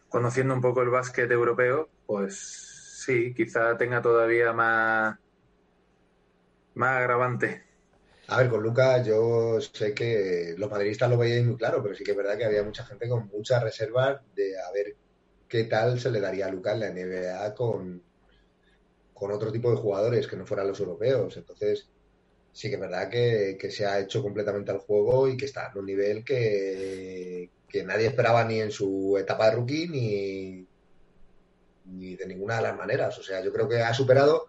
conociendo 0.10 0.54
un 0.54 0.60
poco 0.60 0.82
el 0.82 0.90
básquet 0.90 1.32
europeo, 1.32 1.88
pues 2.06 2.36
sí, 3.06 3.34
quizá 3.34 3.78
tenga 3.78 4.02
todavía 4.02 4.52
más, 4.52 5.18
más 6.74 6.98
agravante. 6.98 7.64
A 8.28 8.38
ver, 8.38 8.50
con 8.50 8.64
Lucas 8.64 9.08
yo 9.08 9.62
sé 9.62 9.94
que 9.94 10.56
los 10.58 10.70
madridistas 10.70 11.10
lo 11.10 11.18
veían 11.18 11.48
muy 11.48 11.56
claro, 11.56 11.82
pero 11.82 11.96
sí 11.96 12.04
que 12.04 12.12
es 12.12 12.18
verdad 12.18 12.38
que 12.38 12.46
había 12.46 12.64
mucha 12.64 12.86
gente 12.86 13.08
con 13.08 13.28
muchas 13.30 13.64
reservas 13.64 14.22
de 14.36 14.60
a 14.60 14.72
ver 14.72 14.96
qué 15.48 15.66
tal 15.66 16.00
se 16.00 16.12
le 16.12 16.20
daría 16.20 16.48
a 16.48 16.52
Lucas 16.52 16.74
en 16.74 16.80
la 16.80 16.90
NBA 16.92 17.56
con, 17.56 18.04
con 19.22 19.32
otro 19.32 19.52
tipo 19.52 19.70
de 19.70 19.78
jugadores 19.78 20.26
que 20.26 20.36
no 20.36 20.48
fueran 20.48 20.68
los 20.68 20.80
europeos. 20.80 21.38
Entonces, 21.38 21.88
sí 22.52 22.70
que 22.70 22.74
es 22.74 22.82
verdad 22.82 23.08
que, 23.08 23.70
se 23.70 23.86
ha 23.86 24.00
hecho 24.00 24.24
completamente 24.24 24.72
al 24.72 24.80
juego 24.80 25.28
y 25.28 25.38
que 25.38 25.46
está 25.46 25.70
en 25.72 25.78
un 25.78 25.86
nivel 25.86 26.26
que, 26.26 27.52
que 27.70 27.84
nadie 27.84 28.08
esperaba 28.08 28.44
ni 28.46 28.60
en 28.60 28.72
su 28.72 29.16
etapa 29.20 29.52
de 29.52 29.58
rookie 29.58 29.88
ni, 29.90 30.68
ni 31.86 32.16
de 32.16 32.26
ninguna 32.26 32.56
de 32.56 32.64
las 32.64 32.76
maneras. 32.76 33.20
O 33.20 33.22
sea, 33.22 33.44
yo 33.44 33.54
creo 33.54 33.70
que 33.70 33.84
ha 33.84 33.94
superado 33.94 34.48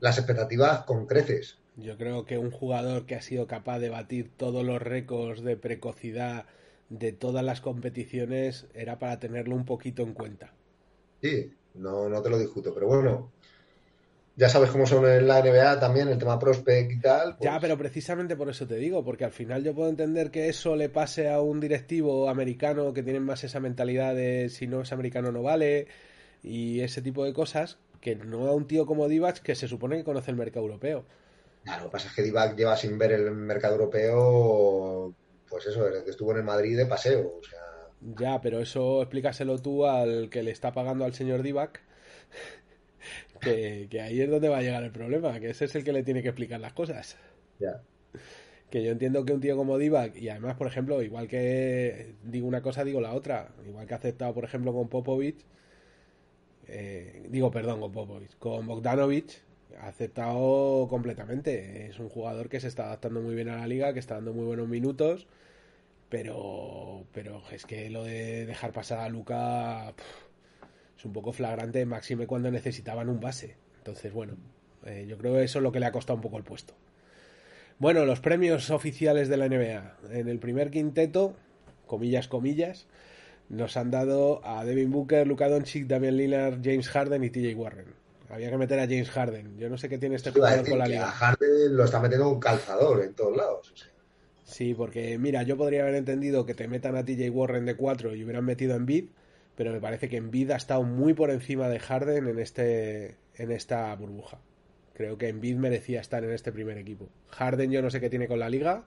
las 0.00 0.16
expectativas 0.16 0.84
con 0.84 1.06
creces. 1.06 1.58
Yo 1.76 1.98
creo 1.98 2.24
que 2.24 2.38
un 2.38 2.50
jugador 2.50 3.04
que 3.04 3.14
ha 3.14 3.20
sido 3.20 3.46
capaz 3.46 3.78
de 3.78 3.90
batir 3.90 4.34
todos 4.34 4.64
los 4.64 4.80
récords 4.80 5.42
de 5.42 5.58
precocidad 5.58 6.46
de 6.88 7.12
todas 7.12 7.44
las 7.44 7.60
competiciones 7.60 8.68
era 8.72 8.98
para 8.98 9.20
tenerlo 9.20 9.54
un 9.54 9.66
poquito 9.66 10.02
en 10.02 10.14
cuenta. 10.14 10.54
Sí, 11.20 11.52
no, 11.74 12.08
no 12.08 12.22
te 12.22 12.30
lo 12.30 12.38
discuto, 12.38 12.72
pero 12.72 12.86
bueno, 12.86 13.32
ya 14.38 14.48
sabes 14.48 14.70
cómo 14.70 14.86
son 14.86 15.04
en 15.10 15.26
la 15.26 15.42
NBA 15.42 15.80
también, 15.80 16.06
el 16.06 16.16
tema 16.16 16.38
prospect 16.38 16.92
y 16.92 17.00
tal. 17.00 17.36
Ya, 17.40 17.50
pues 17.50 17.62
pero 17.62 17.76
precisamente 17.76 18.36
por 18.36 18.48
eso 18.48 18.68
te 18.68 18.76
digo, 18.76 19.04
porque 19.04 19.24
al 19.24 19.32
final 19.32 19.64
yo 19.64 19.74
puedo 19.74 19.90
entender 19.90 20.30
que 20.30 20.48
eso 20.48 20.76
le 20.76 20.88
pase 20.88 21.28
a 21.28 21.40
un 21.40 21.58
directivo 21.58 22.28
americano 22.28 22.94
que 22.94 23.02
tiene 23.02 23.18
más 23.18 23.42
esa 23.42 23.58
mentalidad 23.58 24.14
de 24.14 24.48
si 24.48 24.68
no 24.68 24.82
es 24.82 24.92
americano 24.92 25.32
no 25.32 25.42
vale, 25.42 25.88
y 26.44 26.80
ese 26.80 27.02
tipo 27.02 27.24
de 27.24 27.32
cosas 27.32 27.78
que 28.00 28.14
no 28.14 28.46
a 28.46 28.54
un 28.54 28.68
tío 28.68 28.86
como 28.86 29.08
Divac 29.08 29.40
que 29.40 29.56
se 29.56 29.66
supone 29.66 29.96
que 29.96 30.04
conoce 30.04 30.30
el 30.30 30.36
mercado 30.36 30.66
europeo. 30.66 31.04
Claro, 31.64 31.82
lo 31.82 31.88
que 31.88 31.92
pasa 31.94 32.08
es 32.08 32.14
que 32.14 32.22
Divac 32.22 32.56
lleva 32.56 32.76
sin 32.76 32.96
ver 32.96 33.10
el 33.10 33.32
mercado 33.32 33.74
europeo, 33.74 35.14
pues 35.50 35.66
eso, 35.66 35.84
desde 35.84 36.04
que 36.04 36.10
estuvo 36.10 36.30
en 36.30 36.38
el 36.38 36.44
Madrid 36.44 36.76
de 36.76 36.86
paseo. 36.86 37.38
O 37.40 37.42
sea... 37.42 37.58
Ya, 38.16 38.40
pero 38.40 38.60
eso 38.60 39.02
explícaselo 39.02 39.58
tú 39.58 39.84
al 39.84 40.30
que 40.30 40.44
le 40.44 40.52
está 40.52 40.70
pagando 40.70 41.04
al 41.04 41.14
señor 41.14 41.42
Divac, 41.42 41.87
que, 43.38 43.86
que 43.90 44.00
ahí 44.00 44.20
es 44.20 44.30
donde 44.30 44.48
va 44.48 44.58
a 44.58 44.62
llegar 44.62 44.82
el 44.82 44.92
problema, 44.92 45.38
que 45.40 45.50
ese 45.50 45.66
es 45.66 45.74
el 45.74 45.84
que 45.84 45.92
le 45.92 46.02
tiene 46.02 46.22
que 46.22 46.28
explicar 46.28 46.60
las 46.60 46.72
cosas. 46.72 47.16
Ya. 47.58 47.82
Que 48.70 48.84
yo 48.84 48.92
entiendo 48.92 49.24
que 49.24 49.32
un 49.32 49.40
tío 49.40 49.56
como 49.56 49.78
Divac, 49.78 50.16
y 50.16 50.28
además, 50.28 50.56
por 50.56 50.66
ejemplo, 50.66 51.02
igual 51.02 51.26
que 51.26 52.14
digo 52.24 52.46
una 52.46 52.62
cosa, 52.62 52.84
digo 52.84 53.00
la 53.00 53.14
otra. 53.14 53.48
Igual 53.66 53.86
que 53.86 53.94
ha 53.94 53.96
aceptado, 53.96 54.34
por 54.34 54.44
ejemplo, 54.44 54.72
con 54.74 54.88
Popovich, 54.88 55.44
eh, 56.66 57.26
digo, 57.30 57.50
perdón, 57.50 57.80
con 57.80 57.92
Popovich, 57.92 58.36
con 58.38 58.66
Bogdanovich, 58.66 59.42
ha 59.80 59.88
aceptado 59.88 60.86
completamente. 60.88 61.86
Es 61.86 61.98
un 61.98 62.08
jugador 62.08 62.48
que 62.48 62.60
se 62.60 62.68
está 62.68 62.84
adaptando 62.86 63.20
muy 63.20 63.34
bien 63.34 63.48
a 63.48 63.56
la 63.56 63.66
liga, 63.66 63.92
que 63.94 64.00
está 64.00 64.16
dando 64.16 64.34
muy 64.34 64.44
buenos 64.44 64.68
minutos, 64.68 65.26
pero, 66.08 67.06
pero 67.12 67.42
es 67.52 67.66
que 67.66 67.90
lo 67.90 68.04
de 68.04 68.46
dejar 68.46 68.72
pasar 68.72 69.00
a 69.00 69.08
Luca 69.08 69.94
es 70.98 71.04
un 71.04 71.12
poco 71.12 71.32
flagrante, 71.32 71.86
máxime 71.86 72.26
cuando 72.26 72.50
necesitaban 72.50 73.08
un 73.08 73.20
base. 73.20 73.56
Entonces, 73.78 74.12
bueno, 74.12 74.36
eh, 74.84 75.06
yo 75.08 75.16
creo 75.16 75.34
que 75.34 75.44
eso 75.44 75.60
es 75.60 75.62
lo 75.62 75.70
que 75.70 75.78
le 75.78 75.86
ha 75.86 75.92
costado 75.92 76.16
un 76.16 76.22
poco 76.22 76.38
el 76.38 76.44
puesto. 76.44 76.74
Bueno, 77.78 78.04
los 78.04 78.18
premios 78.18 78.70
oficiales 78.70 79.28
de 79.28 79.36
la 79.36 79.48
NBA. 79.48 79.98
En 80.10 80.28
el 80.28 80.40
primer 80.40 80.70
quinteto, 80.70 81.36
comillas, 81.86 82.26
comillas, 82.26 82.88
nos 83.48 83.76
han 83.76 83.92
dado 83.92 84.44
a 84.44 84.64
Devin 84.64 84.90
Booker, 84.90 85.26
Luka 85.26 85.48
Doncic, 85.48 85.86
Damian 85.86 86.16
Lillard, 86.16 86.58
James 86.62 86.88
Harden 86.88 87.22
y 87.22 87.30
TJ 87.30 87.54
Warren. 87.54 87.94
Había 88.28 88.50
que 88.50 88.58
meter 88.58 88.80
a 88.80 88.82
James 88.82 89.10
Harden. 89.10 89.56
Yo 89.56 89.70
no 89.70 89.78
sé 89.78 89.88
qué 89.88 89.98
tiene 89.98 90.16
este 90.16 90.32
jugador 90.32 90.68
con 90.68 90.78
la 90.78 90.88
liga. 90.88 91.08
A 91.08 91.12
Harden 91.12 91.76
lo 91.76 91.84
está 91.84 92.00
metiendo 92.00 92.28
un 92.28 92.40
calzador 92.40 93.04
en 93.04 93.14
todos 93.14 93.36
lados. 93.36 93.72
Sí, 94.44 94.74
porque 94.74 95.16
mira, 95.18 95.44
yo 95.44 95.56
podría 95.56 95.82
haber 95.82 95.94
entendido 95.94 96.44
que 96.44 96.54
te 96.54 96.66
metan 96.66 96.96
a 96.96 97.04
TJ 97.04 97.30
Warren 97.30 97.64
de 97.64 97.76
4 97.76 98.14
y 98.16 98.24
hubieran 98.24 98.44
metido 98.44 98.74
en 98.74 98.86
bid, 98.86 99.04
pero 99.58 99.72
me 99.72 99.80
parece 99.80 100.08
que 100.08 100.16
en 100.16 100.30
bid 100.30 100.52
ha 100.52 100.56
estado 100.56 100.84
muy 100.84 101.14
por 101.14 101.32
encima 101.32 101.68
de 101.68 101.80
Harden 101.80 102.28
en 102.28 102.38
este 102.38 103.16
en 103.34 103.50
esta 103.50 103.92
burbuja. 103.96 104.38
Creo 104.94 105.18
que 105.18 105.28
Embiid 105.28 105.56
merecía 105.56 106.00
estar 106.00 106.22
en 106.22 106.30
este 106.30 106.52
primer 106.52 106.78
equipo. 106.78 107.08
Harden 107.30 107.72
yo 107.72 107.82
no 107.82 107.90
sé 107.90 108.00
qué 108.00 108.08
tiene 108.08 108.28
con 108.28 108.38
la 108.38 108.48
liga. 108.50 108.84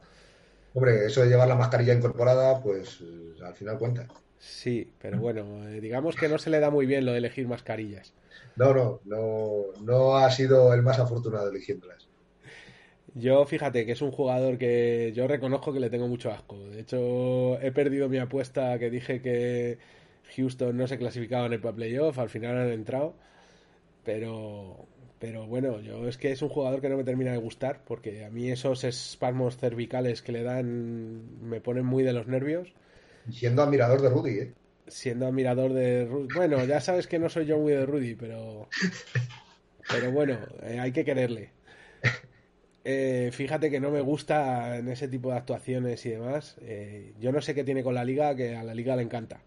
Hombre, 0.74 1.06
eso 1.06 1.24
de 1.24 1.28
llevar 1.28 1.50
la 1.50 1.56
mascarilla 1.56 1.94
incorporada, 1.94 2.62
pues 2.64 3.02
eh, 3.02 3.44
al 3.46 3.54
final 3.54 3.78
cuenta. 3.80 4.08
Sí, 4.40 4.90
pero 5.02 5.20
bueno, 5.20 5.68
eh, 5.68 5.82
digamos 5.82 6.16
que 6.16 6.30
no 6.30 6.38
se 6.38 6.50
le 6.50 6.62
da 6.62 6.70
muy 6.70 6.86
bien 6.86 7.06
lo 7.06 7.12
de 7.12 7.18
elegir 7.18 7.50
mascarillas. 7.50 8.14
No, 8.56 8.74
no, 8.74 9.02
no, 9.04 9.64
no 9.82 10.18
ha 10.20 10.32
sido 10.32 10.74
el 10.74 10.84
más 10.84 11.00
afortunado 11.00 11.50
eligiéndolas. 11.50 12.08
Yo 13.14 13.46
fíjate 13.46 13.86
que 13.86 13.92
es 13.92 14.02
un 14.02 14.12
jugador 14.12 14.58
que 14.58 15.12
yo 15.14 15.28
reconozco 15.28 15.74
que 15.74 15.82
le 15.82 15.90
tengo 15.90 16.08
mucho 16.08 16.32
asco. 16.32 16.58
De 16.70 16.80
hecho, 16.80 17.60
he 17.60 17.74
perdido 17.74 18.08
mi 18.08 18.20
apuesta 18.20 18.80
que 18.80 18.90
dije 18.90 19.22
que 19.22 19.80
Houston 20.36 20.78
no 20.78 20.88
se 20.88 20.98
clasificaba 20.98 21.46
en 21.46 21.54
el 21.54 21.62
playoff, 21.62 22.20
al 22.20 22.30
final 22.30 22.58
han 22.58 22.72
entrado. 22.72 23.16
Pero, 24.04 24.88
pero 25.20 25.46
bueno, 25.46 25.80
yo 25.82 26.08
es 26.08 26.18
que 26.18 26.32
es 26.32 26.42
un 26.42 26.50
jugador 26.50 26.82
que 26.82 26.90
no 26.90 26.98
me 26.98 27.04
termina 27.04 27.32
de 27.32 27.38
gustar 27.38 27.82
porque 27.86 28.26
a 28.26 28.30
mí 28.30 28.50
esos 28.50 28.84
espasmos 28.84 29.58
cervicales 29.58 30.22
que 30.22 30.32
le 30.32 30.44
dan 30.44 31.48
me 31.48 31.62
ponen 31.62 31.86
muy 31.86 32.04
de 32.04 32.14
los 32.14 32.28
nervios. 32.28 32.74
Siendo 33.30 33.62
admirador 33.62 34.02
de 34.02 34.10
Rudy, 34.10 34.32
¿eh? 34.40 34.54
Siendo 34.88 35.28
admirador 35.28 35.74
de 35.74 36.06
Rudy. 36.06 36.28
Bueno, 36.36 36.66
ya 36.66 36.82
sabes 36.82 37.08
que 37.08 37.20
no 37.20 37.30
soy 37.30 37.46
yo 37.46 37.60
muy 37.60 37.74
de 37.74 37.86
Rudy, 37.86 38.16
pero. 38.16 38.68
Pero 39.90 40.12
bueno, 40.12 40.38
eh, 40.64 40.80
hay 40.80 40.92
que 40.92 41.06
quererle. 41.06 41.52
Eh, 42.84 43.30
fíjate 43.32 43.70
que 43.70 43.80
no 43.80 43.92
me 43.92 44.02
gusta 44.02 44.78
en 44.78 44.88
ese 44.88 45.08
tipo 45.08 45.30
de 45.30 45.38
actuaciones 45.38 46.06
y 46.06 46.10
demás. 46.12 46.58
Eh, 46.62 47.14
yo 47.20 47.32
no 47.32 47.42
sé 47.42 47.54
qué 47.54 47.64
tiene 47.64 47.84
con 47.84 47.94
la 47.94 48.04
liga, 48.04 48.36
que 48.36 48.56
a 48.56 48.64
la 48.64 48.74
liga 48.74 48.96
le 48.96 49.04
encanta. 49.04 49.42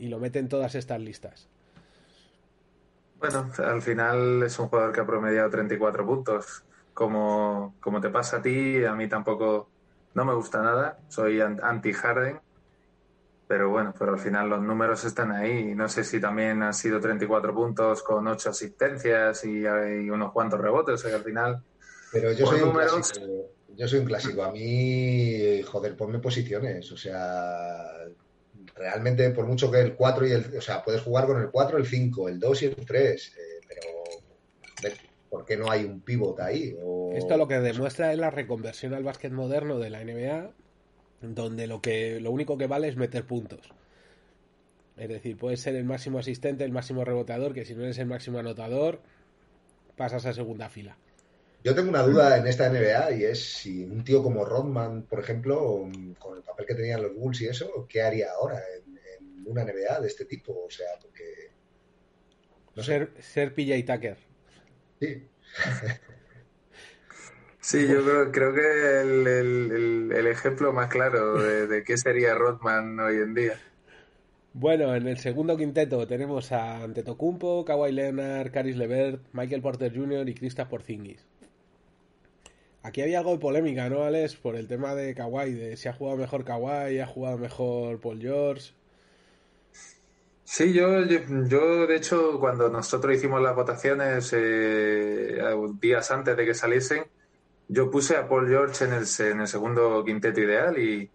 Y 0.00 0.08
lo 0.08 0.18
mete 0.18 0.38
en 0.38 0.48
todas 0.48 0.74
estas 0.74 1.00
listas. 1.00 1.48
Bueno, 3.18 3.50
al 3.58 3.82
final 3.82 4.42
es 4.42 4.58
un 4.58 4.68
jugador 4.68 4.92
que 4.92 5.00
ha 5.00 5.06
promediado 5.06 5.50
34 5.50 6.06
puntos. 6.06 6.64
Como, 6.94 7.76
como 7.80 8.00
te 8.00 8.08
pasa 8.08 8.38
a 8.38 8.42
ti, 8.42 8.82
a 8.82 8.94
mí 8.94 9.08
tampoco 9.08 9.68
no 10.14 10.24
me 10.24 10.34
gusta 10.34 10.62
nada. 10.62 10.98
Soy 11.08 11.40
anti-Harden. 11.40 12.40
Pero 13.46 13.68
bueno, 13.68 13.92
pero 13.98 14.12
al 14.12 14.18
final 14.18 14.48
los 14.48 14.62
números 14.62 15.04
están 15.04 15.32
ahí. 15.32 15.74
No 15.74 15.86
sé 15.88 16.02
si 16.02 16.18
también 16.18 16.62
han 16.62 16.72
sido 16.72 16.98
34 16.98 17.54
puntos 17.54 18.02
con 18.02 18.26
8 18.26 18.50
asistencias 18.50 19.44
y, 19.44 19.66
unos 20.08 20.32
cuantos 20.32 20.60
rebotes. 20.60 20.94
O 20.94 20.98
sea 20.98 21.10
que 21.10 21.16
al 21.16 21.24
final. 21.24 21.62
Pero 22.10 22.32
yo 22.32 22.46
soy, 22.46 22.62
un 22.62 22.72
clásico, 22.72 23.26
yo 23.76 23.86
soy 23.86 23.98
un 23.98 24.06
clásico. 24.06 24.44
A 24.44 24.50
mí, 24.50 25.62
joder, 25.62 25.94
ponme 25.94 26.20
posiciones. 26.20 26.90
O 26.90 26.96
sea, 26.96 27.84
realmente 28.74 29.30
por 29.30 29.46
mucho 29.46 29.70
que 29.70 29.80
el 29.80 29.94
4 29.94 30.26
y 30.26 30.32
el... 30.32 30.56
O 30.56 30.60
sea, 30.60 30.82
puedes 30.82 31.02
jugar 31.02 31.26
con 31.26 31.40
el 31.40 31.50
4, 31.50 31.78
el 31.78 31.86
5, 31.86 32.28
el 32.28 32.40
2 32.40 32.62
y 32.62 32.66
el 32.66 32.76
3, 32.76 33.36
eh, 33.36 33.40
pero 33.68 34.90
¿por 35.28 35.44
qué 35.44 35.56
no 35.56 35.70
hay 35.70 35.84
un 35.84 36.00
pivot 36.00 36.38
ahí? 36.40 36.76
Esto 37.14 37.36
lo 37.36 37.48
que 37.48 37.60
demuestra 37.60 38.12
es 38.12 38.18
la 38.18 38.30
reconversión 38.30 38.94
al 38.94 39.04
básquet 39.04 39.32
moderno 39.32 39.78
de 39.78 39.90
la 39.90 40.04
NBA, 40.04 40.50
donde 41.20 41.66
lo, 41.66 41.80
que, 41.80 42.20
lo 42.20 42.30
único 42.30 42.58
que 42.58 42.66
vale 42.66 42.88
es 42.88 42.96
meter 42.96 43.26
puntos. 43.26 43.72
Es 44.96 45.08
decir, 45.08 45.36
puedes 45.36 45.60
ser 45.60 45.76
el 45.76 45.84
máximo 45.84 46.18
asistente, 46.18 46.64
el 46.64 46.72
máximo 46.72 47.04
reboteador, 47.04 47.54
que 47.54 47.64
si 47.64 47.74
no 47.74 47.84
eres 47.84 47.98
el 47.98 48.06
máximo 48.06 48.38
anotador, 48.38 49.00
pasas 49.96 50.26
a 50.26 50.34
segunda 50.34 50.68
fila. 50.68 50.96
Yo 51.62 51.74
tengo 51.74 51.90
una 51.90 52.02
duda 52.02 52.38
en 52.38 52.46
esta 52.46 52.70
NBA 52.70 53.12
y 53.12 53.24
es 53.24 53.58
si 53.58 53.84
un 53.84 54.02
tío 54.02 54.22
como 54.22 54.44
Rodman, 54.44 55.02
por 55.02 55.20
ejemplo, 55.20 55.88
con 56.18 56.38
el 56.38 56.42
papel 56.42 56.66
que 56.66 56.74
tenían 56.74 57.02
los 57.02 57.14
Bulls 57.14 57.42
y 57.42 57.48
eso, 57.48 57.86
¿qué 57.88 58.02
haría 58.02 58.32
ahora 58.32 58.60
en, 58.76 59.46
una 59.46 59.64
NBA 59.64 60.00
de 60.00 60.06
este 60.06 60.24
tipo? 60.24 60.64
O 60.66 60.70
sea, 60.70 60.86
porque... 61.02 61.50
No 62.76 62.82
ser, 62.82 63.12
ser 63.20 63.52
PJ 63.54 63.84
Tucker. 63.92 64.16
Sí. 65.00 65.26
Sí, 67.62 67.86
yo 67.86 68.02
creo, 68.02 68.32
creo 68.32 68.54
que 68.54 69.00
el, 69.02 70.10
el, 70.12 70.26
ejemplo 70.26 70.72
más 70.72 70.88
claro 70.88 71.40
de, 71.40 71.66
de, 71.66 71.84
qué 71.84 71.98
sería 71.98 72.34
Rodman 72.34 72.98
hoy 72.98 73.16
en 73.16 73.34
día. 73.34 73.60
Bueno, 74.54 74.94
en 74.96 75.06
el 75.06 75.18
segundo 75.18 75.56
quinteto 75.56 76.06
tenemos 76.06 76.52
a 76.52 76.82
Antetokounmpo, 76.82 77.64
Kawhi 77.66 77.92
Leonard, 77.92 78.50
Caris 78.50 78.76
LeVert, 78.76 79.22
Michael 79.32 79.60
Porter 79.60 79.94
Jr. 79.94 80.28
y 80.28 80.34
Kristaps 80.34 80.70
Porzingis. 80.70 81.29
Aquí 82.82 83.02
había 83.02 83.18
algo 83.18 83.32
de 83.32 83.38
polémica, 83.38 83.88
¿no, 83.90 84.04
Alex? 84.04 84.36
Por 84.36 84.56
el 84.56 84.66
tema 84.66 84.94
de 84.94 85.14
Kawhi, 85.14 85.52
de 85.52 85.76
si 85.76 85.88
ha 85.88 85.92
jugado 85.92 86.16
mejor 86.16 86.44
Kawhi, 86.44 86.98
ha 86.98 87.06
jugado 87.06 87.36
mejor 87.36 88.00
Paul 88.00 88.20
George. 88.20 88.72
Sí, 90.44 90.72
yo, 90.72 91.04
yo, 91.04 91.86
de 91.86 91.96
hecho, 91.96 92.40
cuando 92.40 92.68
nosotros 92.70 93.14
hicimos 93.14 93.40
las 93.40 93.54
votaciones 93.54 94.32
eh, 94.32 95.38
días 95.80 96.10
antes 96.10 96.36
de 96.36 96.44
que 96.44 96.54
saliesen, 96.54 97.04
yo 97.68 97.88
puse 97.90 98.16
a 98.16 98.28
Paul 98.28 98.48
George 98.48 98.84
en 98.84 98.94
el, 98.94 99.04
en 99.30 99.40
el 99.42 99.46
segundo 99.46 100.02
quinteto 100.04 100.40
ideal 100.40 100.76
y, 100.76 101.08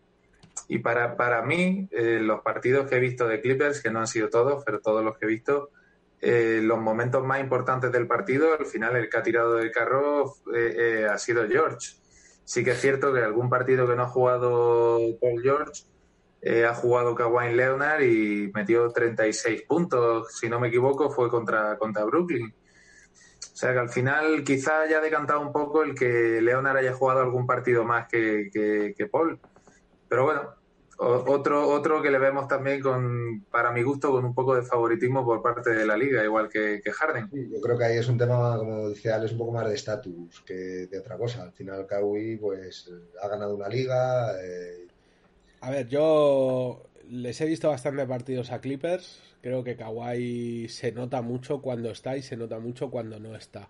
y 0.69 0.79
para, 0.79 1.17
para 1.17 1.41
mí, 1.41 1.89
eh, 1.91 2.19
los 2.21 2.41
partidos 2.41 2.87
que 2.87 2.95
he 2.95 2.99
visto 2.99 3.27
de 3.27 3.41
Clippers, 3.41 3.81
que 3.81 3.91
no 3.91 3.99
han 3.99 4.07
sido 4.07 4.29
todos, 4.29 4.63
pero 4.63 4.79
todos 4.79 5.03
los 5.03 5.17
que 5.17 5.25
he 5.25 5.29
visto, 5.29 5.71
eh, 6.27 6.59
los 6.59 6.79
momentos 6.79 7.23
más 7.23 7.39
importantes 7.39 7.91
del 7.91 8.07
partido, 8.07 8.57
al 8.57 8.65
final 8.65 8.95
el 8.95 9.09
que 9.09 9.17
ha 9.17 9.21
tirado 9.21 9.57
del 9.57 9.71
carro 9.71 10.37
eh, 10.55 10.75
eh, 10.75 11.07
ha 11.07 11.19
sido 11.19 11.47
George. 11.47 11.97
Sí 12.43 12.63
que 12.63 12.71
es 12.71 12.81
cierto 12.81 13.13
que 13.13 13.19
algún 13.19 13.47
partido 13.47 13.87
que 13.87 13.95
no 13.95 14.01
ha 14.01 14.07
jugado 14.07 14.97
Paul 15.21 15.41
George 15.43 15.83
ha 16.67 16.73
jugado 16.75 17.15
Kawhi 17.15 17.55
Leonard 17.55 18.01
y 18.03 18.51
metió 18.53 18.91
36 18.91 19.63
puntos, 19.63 20.35
si 20.39 20.47
no 20.47 20.59
me 20.59 20.67
equivoco, 20.67 21.09
fue 21.09 21.29
contra, 21.29 21.77
contra 21.77 22.05
Brooklyn. 22.05 22.53
O 22.53 23.55
sea 23.55 23.73
que 23.73 23.79
al 23.79 23.89
final 23.89 24.43
quizá 24.43 24.81
haya 24.81 25.01
decantado 25.01 25.41
un 25.41 25.51
poco 25.51 25.83
el 25.83 25.95
que 25.95 26.39
Leonard 26.41 26.77
haya 26.77 26.93
jugado 26.93 27.21
algún 27.21 27.47
partido 27.47 27.83
más 27.83 28.07
que, 28.07 28.49
que 28.51 29.07
Paul. 29.07 29.39
Pero 30.07 30.23
bueno, 30.23 30.55
otro, 30.97 31.67
otro 31.69 32.01
que 32.01 32.09
le 32.09 32.19
vemos 32.19 32.47
también 32.47 32.81
con, 32.81 33.45
para 33.51 33.71
mi 33.71 33.83
gusto, 33.83 34.11
con 34.11 34.23
un 34.23 34.33
poco 34.33 34.55
de 34.55 34.61
favoritismo 34.61 35.25
por 35.25 35.41
parte 35.41 35.71
de 35.71 35.85
la 35.85 35.97
liga, 35.97 36.23
igual 36.23 36.49
que, 36.49 36.81
Harden. 36.85 37.29
yo 37.31 37.59
creo 37.61 37.77
que 37.77 37.85
ahí 37.85 37.97
es 37.97 38.07
un 38.07 38.17
tema, 38.17 38.57
como 38.57 38.89
dice 38.89 39.11
Alex, 39.11 39.33
un 39.33 39.37
poco 39.37 39.51
más 39.51 39.67
de 39.67 39.75
estatus 39.75 40.41
que 40.45 40.53
de 40.53 40.99
otra 40.99 41.17
cosa. 41.17 41.43
Al 41.43 41.51
final, 41.51 41.85
Kawhi 41.85 42.37
pues 42.37 42.91
ha 43.21 43.27
ganado 43.27 43.55
una 43.55 43.67
liga. 43.67 44.33
Eh, 44.41 44.87
a 45.61 45.69
ver, 45.69 45.87
yo 45.87 46.83
les 47.09 47.39
he 47.41 47.45
visto 47.45 47.69
bastante 47.69 48.05
partidos 48.05 48.51
a 48.51 48.61
Clippers. 48.61 49.21
Creo 49.41 49.63
que 49.63 49.75
Kawhi 49.75 50.69
se 50.69 50.91
nota 50.91 51.21
mucho 51.21 51.61
cuando 51.61 51.91
está 51.91 52.15
y 52.17 52.21
se 52.21 52.37
nota 52.37 52.59
mucho 52.59 52.89
cuando 52.89 53.19
no 53.19 53.35
está. 53.35 53.67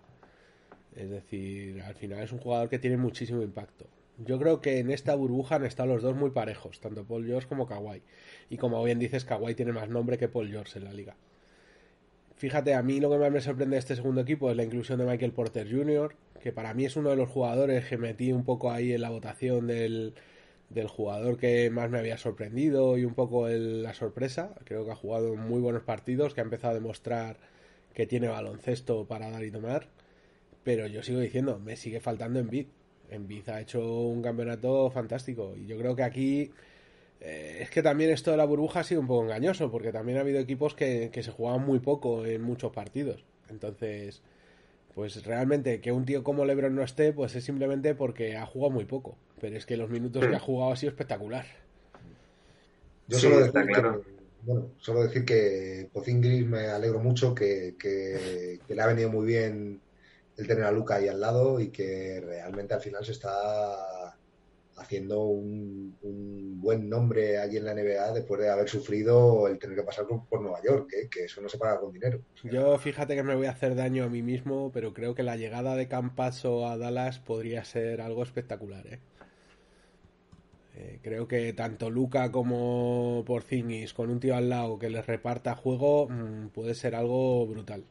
Es 0.94 1.10
decir, 1.10 1.82
al 1.82 1.94
final 1.94 2.22
es 2.22 2.32
un 2.32 2.38
jugador 2.38 2.68
que 2.68 2.78
tiene 2.78 2.96
muchísimo 2.96 3.42
impacto. 3.42 3.86
Yo 4.18 4.38
creo 4.38 4.60
que 4.60 4.78
en 4.78 4.90
esta 4.90 5.14
burbuja 5.14 5.56
han 5.56 5.64
estado 5.64 5.90
los 5.94 6.02
dos 6.02 6.16
muy 6.16 6.30
parejos, 6.30 6.80
tanto 6.80 7.04
Paul 7.04 7.26
George 7.26 7.48
como 7.48 7.66
Kawhi. 7.66 8.02
Y 8.48 8.56
como 8.56 8.82
bien 8.82 8.98
dices, 8.98 9.24
Kawhi 9.24 9.54
tiene 9.54 9.72
más 9.72 9.88
nombre 9.88 10.16
que 10.16 10.28
Paul 10.28 10.48
George 10.48 10.78
en 10.78 10.84
la 10.84 10.92
liga. 10.92 11.16
Fíjate, 12.36 12.74
a 12.74 12.82
mí 12.82 13.00
lo 13.00 13.10
que 13.10 13.18
más 13.18 13.30
me 13.30 13.40
sorprende 13.40 13.76
de 13.76 13.80
este 13.80 13.96
segundo 13.96 14.20
equipo 14.22 14.50
es 14.50 14.56
la 14.56 14.64
inclusión 14.64 14.98
de 14.98 15.06
Michael 15.06 15.32
Porter 15.32 15.70
Jr., 15.70 16.14
que 16.42 16.52
para 16.52 16.74
mí 16.74 16.84
es 16.84 16.96
uno 16.96 17.10
de 17.10 17.16
los 17.16 17.28
jugadores 17.28 17.86
que 17.86 17.98
metí 17.98 18.32
un 18.32 18.44
poco 18.44 18.70
ahí 18.70 18.92
en 18.92 19.00
la 19.00 19.10
votación 19.10 19.66
del, 19.66 20.14
del 20.70 20.88
jugador 20.88 21.38
que 21.38 21.70
más 21.70 21.90
me 21.90 21.98
había 21.98 22.18
sorprendido 22.18 22.98
y 22.98 23.04
un 23.04 23.14
poco 23.14 23.48
la 23.48 23.94
sorpresa. 23.94 24.54
Creo 24.64 24.84
que 24.84 24.92
ha 24.92 24.96
jugado 24.96 25.34
muy 25.34 25.60
buenos 25.60 25.82
partidos, 25.82 26.34
que 26.34 26.40
ha 26.40 26.44
empezado 26.44 26.72
a 26.72 26.74
demostrar 26.74 27.38
que 27.94 28.06
tiene 28.06 28.28
baloncesto 28.28 29.06
para 29.06 29.30
dar 29.30 29.44
y 29.44 29.50
tomar. 29.50 29.88
Pero 30.64 30.86
yo 30.86 31.02
sigo 31.02 31.20
diciendo, 31.20 31.58
me 31.58 31.76
sigue 31.76 32.00
faltando 32.00 32.38
en 32.38 32.50
beat 33.08 33.12
Embiid 33.20 33.48
ha 33.48 33.60
hecho 33.60 33.80
un 33.80 34.22
campeonato 34.22 34.90
fantástico 34.90 35.54
y 35.56 35.66
yo 35.66 35.78
creo 35.78 35.94
que 35.96 36.02
aquí 36.02 36.50
eh, 37.20 37.58
es 37.62 37.70
que 37.70 37.82
también 37.82 38.10
esto 38.10 38.30
de 38.30 38.36
la 38.36 38.44
burbuja 38.44 38.80
ha 38.80 38.84
sido 38.84 39.00
un 39.00 39.06
poco 39.06 39.24
engañoso 39.24 39.70
porque 39.70 39.92
también 39.92 40.18
ha 40.18 40.22
habido 40.22 40.38
equipos 40.40 40.74
que, 40.74 41.10
que 41.12 41.22
se 41.22 41.30
jugaban 41.30 41.64
muy 41.64 41.78
poco 41.78 42.26
en 42.26 42.42
muchos 42.42 42.72
partidos. 42.72 43.24
Entonces, 43.48 44.22
pues 44.94 45.24
realmente 45.24 45.80
que 45.82 45.92
un 45.92 46.06
tío 46.06 46.24
como 46.24 46.44
LeBron 46.44 46.74
no 46.74 46.82
esté, 46.82 47.12
pues 47.12 47.34
es 47.36 47.44
simplemente 47.44 47.94
porque 47.94 48.36
ha 48.36 48.46
jugado 48.46 48.72
muy 48.72 48.86
poco. 48.86 49.18
Pero 49.40 49.56
es 49.56 49.66
que 49.66 49.76
los 49.76 49.90
minutos 49.90 50.26
que 50.26 50.34
ha 50.34 50.40
jugado 50.40 50.72
ha 50.72 50.76
sido 50.76 50.90
espectacular. 50.90 51.44
Yo 53.08 53.18
solo, 53.18 53.38
decir 53.40 53.52
que, 53.52 53.82
bueno, 54.42 54.70
solo 54.78 55.02
decir 55.02 55.24
que 55.24 55.88
Pozingris 55.92 56.46
me 56.46 56.68
alegro 56.68 56.98
mucho 56.98 57.34
que, 57.34 57.74
que, 57.78 58.58
le 58.66 58.82
ha 58.82 58.86
venido 58.86 59.10
muy 59.10 59.26
bien 59.26 59.80
el 60.36 60.46
tener 60.46 60.64
a 60.64 60.70
Luca 60.70 60.96
ahí 60.96 61.08
al 61.08 61.20
lado 61.20 61.60
y 61.60 61.68
que 61.68 62.20
realmente 62.24 62.74
al 62.74 62.80
final 62.80 63.04
se 63.04 63.12
está 63.12 64.16
haciendo 64.76 65.22
un, 65.24 65.96
buen 66.60 66.88
nombre 66.88 67.38
allí 67.38 67.56
en 67.56 67.64
la 67.64 67.74
NBA 67.74 68.12
después 68.12 68.40
de 68.40 68.50
haber 68.50 68.68
sufrido 68.68 69.48
el 69.48 69.58
tener 69.58 69.76
que 69.76 69.82
pasar 69.82 70.06
por, 70.06 70.40
Nueva 70.40 70.60
York, 70.62 70.90
¿eh? 70.92 71.08
que 71.10 71.24
eso 71.24 71.40
no 71.40 71.48
se 71.48 71.58
paga 71.58 71.80
con 71.80 71.92
dinero. 71.92 72.20
Yo 72.44 72.76
fíjate 72.78 73.14
que 73.14 73.22
me 73.22 73.34
voy 73.34 73.46
a 73.46 73.52
hacer 73.52 73.74
daño 73.74 74.04
a 74.04 74.08
mí 74.08 74.22
mismo, 74.22 74.70
pero 74.72 74.92
creo 74.92 75.14
que 75.14 75.22
la 75.22 75.36
llegada 75.36 75.76
de 75.76 75.88
Campaso 75.88 76.66
a 76.66 76.76
Dallas 76.76 77.18
podría 77.20 77.64
ser 77.64 78.00
algo 78.00 78.22
espectacular. 78.22 78.86
¿eh? 78.86 79.00
Eh, 80.74 80.98
creo 81.02 81.26
que 81.26 81.52
tanto 81.52 81.88
Luca 81.88 82.30
como 82.30 83.22
Porzingis 83.26 83.94
con 83.94 84.10
un 84.10 84.20
tío 84.20 84.36
al 84.36 84.50
lado 84.50 84.78
que 84.78 84.90
les 84.90 85.06
reparta 85.06 85.54
juego 85.54 86.08
mm, 86.08 86.48
puede 86.48 86.74
ser 86.74 86.94
algo 86.94 87.46
brutal. 87.46 87.84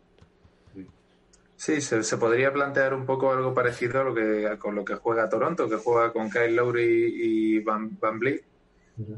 Sí, 1.58 1.80
se, 1.80 2.18
podría 2.18 2.52
plantear 2.52 2.94
un 2.94 3.06
poco 3.06 3.32
algo 3.32 3.54
parecido 3.54 4.02
a 4.02 4.04
lo 4.04 4.14
que, 4.14 4.58
con 4.60 4.76
lo 4.76 4.84
que 4.84 4.96
juega 4.96 5.30
Toronto, 5.30 5.70
que 5.70 5.78
juega 5.78 6.12
con 6.12 6.30
Kyle 6.30 6.56
Lowry 6.56 7.14
y 7.16 7.60
Van, 7.60 7.98
Van 8.00 8.20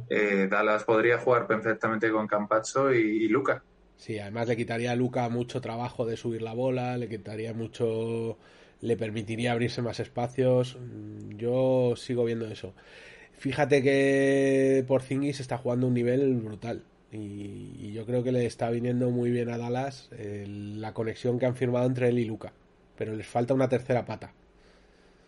eh, 0.10 0.48
Dallas 0.50 0.84
podría 0.84 1.18
jugar 1.20 1.48
perfectamente 1.48 2.12
con 2.12 2.28
Campazzo 2.28 2.94
y, 2.94 3.28
Luca. 3.28 3.64
Sí, 3.96 4.20
además 4.20 4.48
le 4.48 4.56
quitaría 4.56 4.92
a 4.92 4.96
Luca 4.96 5.28
mucho 5.30 5.62
trabajo 5.62 6.06
de 6.06 6.18
subir 6.18 6.44
la 6.44 6.54
bola, 6.54 6.98
le 6.98 7.10
quitaría 7.10 7.54
mucho, 7.54 8.38
le 8.82 8.98
permitiría 8.98 9.52
abrirse 9.54 9.82
más 9.82 10.00
espacios. 10.00 10.78
Mm, 10.80 11.38
yo 11.38 11.96
sigo 11.96 12.24
viendo 12.24 12.46
eso. 12.48 12.74
Fíjate 13.34 13.82
que 13.82 14.84
Porzingis 14.88 15.40
está 15.40 15.58
jugando 15.58 15.88
un 15.88 15.96
nivel 15.96 16.36
brutal. 16.36 16.84
Y, 17.12 17.94
yo 17.94 18.06
creo 18.06 18.24
que 18.24 18.32
le 18.32 18.46
está 18.46 18.70
viniendo 18.70 19.10
muy 19.10 19.32
bien 19.32 19.50
a 19.50 19.58
Dallas 19.58 20.10
la 20.12 20.94
conexión 20.94 21.40
que 21.40 21.46
han 21.46 21.56
firmado 21.56 21.88
entre 21.88 22.10
él 22.10 22.20
y 22.20 22.26
Luca. 22.26 22.54
Pero 22.98 23.14
les 23.14 23.28
falta 23.28 23.54
una 23.54 23.70
tercera 23.70 24.06
pata. 24.06 24.34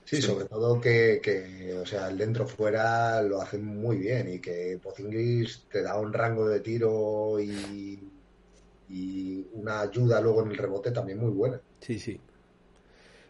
Sí, 0.06 0.22
sobre 0.22 0.46
todo 0.46 0.82
que, 0.82 1.78
o 1.80 1.86
sea, 1.86 2.10
el 2.10 2.18
dentro 2.18 2.48
fuera 2.48 3.22
lo 3.22 3.42
hacen 3.42 3.64
muy 3.64 3.98
bien 3.98 4.34
y 4.34 4.40
que 4.40 4.80
Pozingis 4.82 5.66
te 5.72 5.84
da 5.84 6.00
un 6.00 6.12
rango 6.12 6.48
de 6.48 6.62
tiro 6.62 7.40
y, 7.40 8.00
y 8.90 9.46
una 9.54 9.82
ayuda 9.82 10.20
luego 10.20 10.44
en 10.44 10.50
el 10.50 10.58
rebote 10.58 10.92
también 10.92 11.20
muy 11.20 11.30
buena. 11.30 11.62
Sí, 11.80 12.00
sí. 12.00 12.20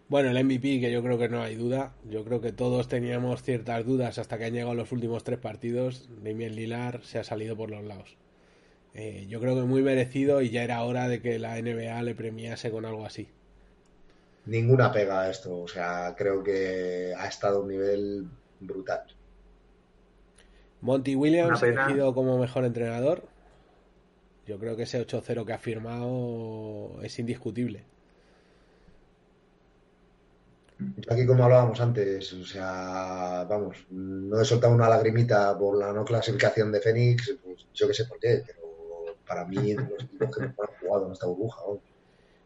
Bueno, 0.07 0.31
el 0.31 0.43
MVP, 0.43 0.79
que 0.79 0.91
yo 0.91 1.03
creo 1.03 1.19
que 1.19 1.29
no 1.29 1.43
hay 1.43 1.55
duda. 1.55 1.93
Yo 2.09 2.23
creo 2.23 2.41
que 2.41 2.51
todos 2.51 2.87
teníamos 2.87 3.43
ciertas 3.43 3.85
dudas 3.85 4.17
hasta 4.17 4.37
que 4.37 4.45
han 4.45 4.53
llegado 4.53 4.73
los 4.73 4.91
últimos 4.91 5.23
tres 5.23 5.37
partidos. 5.37 6.09
Damien 6.23 6.55
Lilar 6.55 7.01
se 7.03 7.19
ha 7.19 7.23
salido 7.23 7.55
por 7.55 7.69
los 7.69 7.83
lados. 7.83 8.17
Eh, 9.01 9.27
yo 9.29 9.39
creo 9.39 9.55
que 9.55 9.61
muy 9.61 9.81
merecido 9.81 10.41
y 10.41 10.49
ya 10.49 10.61
era 10.61 10.83
hora 10.83 11.07
de 11.07 11.21
que 11.21 11.39
la 11.39 11.55
NBA 11.55 12.01
le 12.01 12.15
premiase 12.15 12.69
con 12.69 12.85
algo 12.85 13.05
así. 13.05 13.29
Ninguna 14.45 14.91
pega 14.91 15.21
a 15.21 15.29
esto, 15.29 15.57
o 15.57 15.67
sea, 15.69 16.13
creo 16.17 16.43
que 16.43 17.13
ha 17.17 17.25
estado 17.25 17.59
a 17.59 17.61
un 17.61 17.69
nivel 17.69 18.27
brutal. 18.59 19.03
Monty 20.81 21.15
Williams 21.15 21.63
elegido 21.63 22.13
como 22.13 22.37
mejor 22.37 22.65
entrenador. 22.65 23.23
Yo 24.45 24.59
creo 24.59 24.75
que 24.75 24.83
ese 24.83 24.99
8-0 24.99 25.45
que 25.45 25.53
ha 25.53 25.59
firmado 25.59 26.99
es 27.01 27.17
indiscutible. 27.19 27.85
Aquí 31.09 31.25
como 31.25 31.45
hablábamos 31.45 31.79
antes, 31.79 32.33
o 32.33 32.45
sea, 32.45 33.45
vamos, 33.49 33.77
no 33.91 34.41
he 34.41 34.45
soltado 34.45 34.73
una 34.73 34.89
lagrimita 34.89 35.57
por 35.57 35.77
la 35.77 35.93
no 35.93 36.03
clasificación 36.03 36.69
de 36.73 36.81
Fénix, 36.81 37.37
pues 37.41 37.65
yo 37.73 37.87
qué 37.87 37.93
sé 37.93 38.05
por 38.05 38.19
qué, 38.19 38.43
pero 38.45 38.59
para 39.30 39.45
mí. 39.45 39.75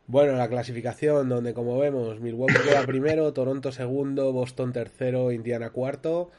Bueno, 0.06 0.34
la 0.34 0.50
clasificación 0.50 1.30
donde 1.30 1.54
como 1.54 1.80
vemos 1.80 2.20
Milwaukee 2.20 2.62
queda 2.62 2.86
primero, 2.86 3.32
Toronto 3.32 3.72
segundo, 3.72 4.34
Boston 4.34 4.74
tercero, 4.74 5.32
Indiana 5.32 5.70
cuarto. 5.70 6.30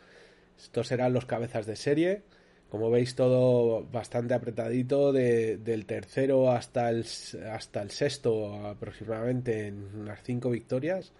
Estos 0.58 0.88
serán 0.88 1.14
los 1.14 1.24
cabezas 1.24 1.64
de 1.64 1.76
serie. 1.76 2.22
Como 2.70 2.90
veis 2.90 3.14
todo 3.14 3.84
bastante 3.90 4.34
apretadito 4.34 5.12
del 5.12 5.86
tercero 5.86 6.50
hasta 6.50 6.90
el, 6.90 7.06
hasta 7.50 7.80
el 7.80 7.90
sexto 7.90 8.66
aproximadamente 8.66 9.68
en 9.68 9.96
unas 9.96 10.22
cinco 10.22 10.50
victorias. 10.50 11.12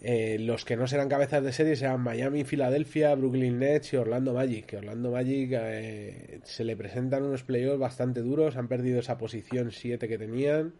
Eh, 0.00 0.36
los 0.38 0.64
que 0.64 0.76
no 0.76 0.86
serán 0.86 1.08
cabezas 1.08 1.42
de 1.42 1.52
serie 1.52 1.74
serán 1.74 2.00
Miami, 2.02 2.44
Filadelfia, 2.44 3.14
Brooklyn 3.16 3.58
Nets 3.58 3.92
y 3.92 3.96
Orlando 3.96 4.32
Magic. 4.32 4.66
Que 4.66 4.76
Orlando 4.76 5.10
Magic 5.10 5.50
eh, 5.52 6.40
se 6.44 6.64
le 6.64 6.76
presentan 6.76 7.24
unos 7.24 7.42
playoffs 7.42 7.80
bastante 7.80 8.22
duros. 8.22 8.56
Han 8.56 8.68
perdido 8.68 9.00
esa 9.00 9.18
posición 9.18 9.72
7 9.72 10.06
que 10.08 10.18
tenían. 10.18 10.74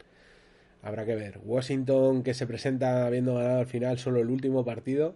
Habrá 0.82 1.04
que 1.04 1.16
ver. 1.16 1.40
Washington 1.44 2.22
que 2.22 2.34
se 2.34 2.46
presenta 2.46 3.06
habiendo 3.06 3.34
ganado 3.34 3.60
al 3.60 3.66
final 3.66 3.98
solo 3.98 4.20
el 4.20 4.30
último 4.30 4.64
partido. 4.64 5.14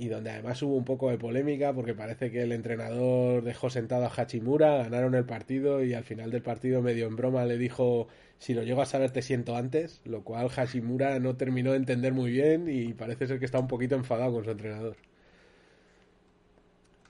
Y 0.00 0.06
donde 0.08 0.30
además 0.30 0.62
hubo 0.62 0.76
un 0.76 0.84
poco 0.84 1.10
de 1.10 1.18
polémica 1.18 1.72
porque 1.72 1.92
parece 1.92 2.30
que 2.30 2.42
el 2.42 2.52
entrenador 2.52 3.42
dejó 3.42 3.68
sentado 3.68 4.04
a 4.04 4.12
Hachimura, 4.16 4.84
ganaron 4.84 5.16
el 5.16 5.24
partido 5.24 5.82
y 5.82 5.92
al 5.92 6.04
final 6.04 6.30
del 6.30 6.40
partido 6.40 6.80
medio 6.82 7.08
en 7.08 7.16
broma 7.16 7.44
le 7.44 7.58
dijo 7.58 8.06
si 8.38 8.54
lo 8.54 8.62
llego 8.62 8.80
a 8.80 8.86
saber 8.86 9.10
te 9.10 9.22
siento 9.22 9.56
antes, 9.56 10.00
lo 10.04 10.22
cual 10.22 10.48
Hashimura 10.50 11.18
no 11.18 11.36
terminó 11.36 11.72
de 11.72 11.78
entender 11.78 12.12
muy 12.12 12.30
bien 12.30 12.68
y 12.68 12.94
parece 12.94 13.26
ser 13.26 13.40
que 13.40 13.44
está 13.44 13.58
un 13.58 13.66
poquito 13.66 13.96
enfadado 13.96 14.34
con 14.34 14.44
su 14.44 14.50
entrenador. 14.52 14.96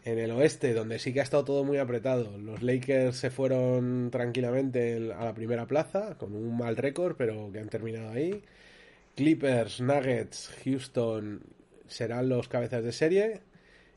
En 0.05 0.19
el 0.19 0.31
oeste, 0.31 0.73
donde 0.73 0.99
sí 0.99 1.13
que 1.13 1.21
ha 1.21 1.25
estado 1.25 1.45
todo 1.45 1.65
muy 1.65 1.77
apretado, 1.77 2.39
los 2.39 2.63
Lakers 2.63 3.17
se 3.17 3.29
fueron 3.29 4.11
tranquilamente 4.11 5.13
a 5.13 5.25
la 5.25 5.35
primera 5.35 5.67
plaza, 5.67 6.17
con 6.17 6.35
un 6.35 6.57
mal 6.57 6.79
récord, 6.79 7.17
pero 7.19 7.53
que 7.53 7.59
han 7.59 7.69
terminado 7.69 8.11
ahí. 8.11 8.43
Clippers, 9.15 9.83
Nuggets, 9.83 10.51
Houston 10.65 11.43
serán 11.89 12.29
los 12.29 12.49
cabezas 12.49 12.85
de 12.85 12.93
serie 12.93 13.41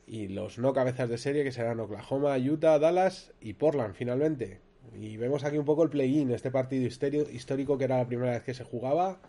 y 0.07 0.27
los 0.27 0.57
no 0.57 0.73
cabezas 0.73 1.09
de 1.09 1.17
serie 1.17 1.43
que 1.43 1.51
serán 1.51 1.79
Oklahoma, 1.79 2.37
Utah, 2.37 2.79
Dallas 2.79 3.31
y 3.39 3.53
Portland 3.53 3.93
finalmente. 3.95 4.59
Y 4.99 5.17
vemos 5.17 5.43
aquí 5.43 5.57
un 5.57 5.65
poco 5.65 5.83
el 5.83 5.89
play-in, 5.89 6.31
este 6.31 6.51
partido 6.51 6.85
histórico 6.85 7.77
que 7.77 7.85
era 7.85 7.97
la 7.97 8.07
primera 8.07 8.31
vez 8.31 8.43
que 8.43 8.53
se 8.53 8.63
jugaba. 8.63 9.21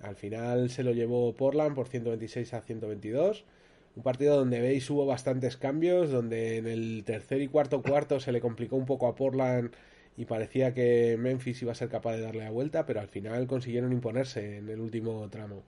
Al 0.00 0.16
final 0.16 0.70
se 0.70 0.84
lo 0.84 0.92
llevó 0.92 1.34
Portland 1.34 1.74
por 1.74 1.88
126 1.88 2.54
a 2.54 2.60
122. 2.60 3.44
Un 3.96 4.02
partido 4.02 4.36
donde 4.36 4.60
veis 4.60 4.88
hubo 4.90 5.06
bastantes 5.06 5.56
cambios, 5.56 6.10
donde 6.10 6.58
en 6.58 6.66
el 6.66 7.04
tercer 7.04 7.40
y 7.42 7.48
cuarto 7.48 7.82
cuarto 7.82 8.20
se 8.20 8.32
le 8.32 8.40
complicó 8.40 8.76
un 8.76 8.86
poco 8.86 9.06
a 9.06 9.14
Portland 9.14 9.72
y 10.16 10.26
parecía 10.26 10.74
que 10.74 11.16
Memphis 11.18 11.62
iba 11.62 11.72
a 11.72 11.74
ser 11.74 11.88
capaz 11.88 12.16
de 12.16 12.22
darle 12.22 12.44
la 12.44 12.50
vuelta, 12.50 12.86
pero 12.86 13.00
al 13.00 13.08
final 13.08 13.46
consiguieron 13.46 13.92
imponerse 13.92 14.58
en 14.58 14.68
el 14.68 14.80
último 14.80 15.28
tramo. 15.30 15.62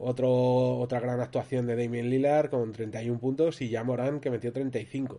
Otro, 0.00 0.78
otra 0.78 1.00
gran 1.00 1.20
actuación 1.20 1.66
de 1.66 1.76
Damien 1.76 2.08
Lillard 2.08 2.50
con 2.50 2.72
31 2.72 3.18
puntos 3.18 3.60
y 3.60 3.68
ya 3.68 3.82
Morán 3.82 4.20
que 4.20 4.30
metió 4.30 4.52
35. 4.52 5.18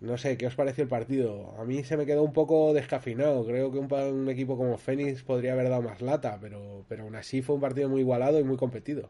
No 0.00 0.16
sé, 0.16 0.36
¿qué 0.38 0.46
os 0.46 0.54
pareció 0.56 0.82
el 0.82 0.88
partido? 0.88 1.54
A 1.58 1.64
mí 1.64 1.84
se 1.84 1.96
me 1.96 2.06
quedó 2.06 2.22
un 2.22 2.32
poco 2.32 2.72
descafinado. 2.72 3.44
Creo 3.46 3.70
que 3.70 3.78
un, 3.78 4.28
equipo 4.28 4.56
como 4.56 4.78
Fénix 4.78 5.22
podría 5.22 5.52
haber 5.52 5.68
dado 5.68 5.82
más 5.82 6.00
lata, 6.00 6.38
pero, 6.40 6.84
pero 6.88 7.04
aún 7.04 7.16
así 7.16 7.42
fue 7.42 7.56
un 7.56 7.60
partido 7.60 7.88
muy 7.88 8.00
igualado 8.00 8.40
y 8.40 8.44
muy 8.44 8.56
competido. 8.56 9.08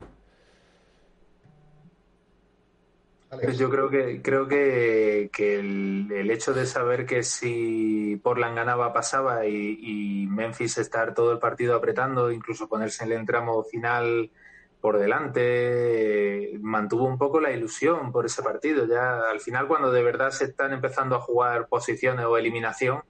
Pues 3.31 3.57
yo 3.57 3.71
creo 3.71 3.89
que 3.89 4.21
creo 4.21 4.49
que, 4.49 5.31
el, 5.39 6.31
hecho 6.33 6.53
de 6.53 6.67
saber 6.67 7.07
que 7.07 7.23
si 7.23 8.21
Portland 8.25 8.57
ganaba 8.57 8.93
pasaba 8.93 9.47
y, 9.47 9.79
y, 9.81 10.27
Memphis 10.27 10.79
estar 10.79 11.15
todo 11.15 11.33
el 11.33 11.39
partido 11.39 11.77
apretando, 11.77 12.33
incluso 12.33 12.69
ponerse 12.69 13.05
en 13.05 13.13
el 13.13 13.25
tramo 13.25 13.63
final 13.63 14.33
por 14.81 14.99
delante, 14.99 16.59
mantuvo 16.61 17.05
un 17.05 17.19
poco 17.19 17.41
la 17.41 17.53
ilusión 17.53 18.13
por 18.13 18.27
ese 18.27 18.43
partido. 18.43 18.87
Ya 18.87 19.31
al 19.31 19.41
final, 19.41 19.69
cuando 19.69 19.93
de 19.93 20.03
verdad 20.03 20.31
se 20.31 20.47
están 20.47 20.73
empezando 20.73 21.17
a 21.17 21.21
jugar 21.21 21.69
posiciones 21.69 22.25
o 22.25 22.39
eliminación, 22.39 23.03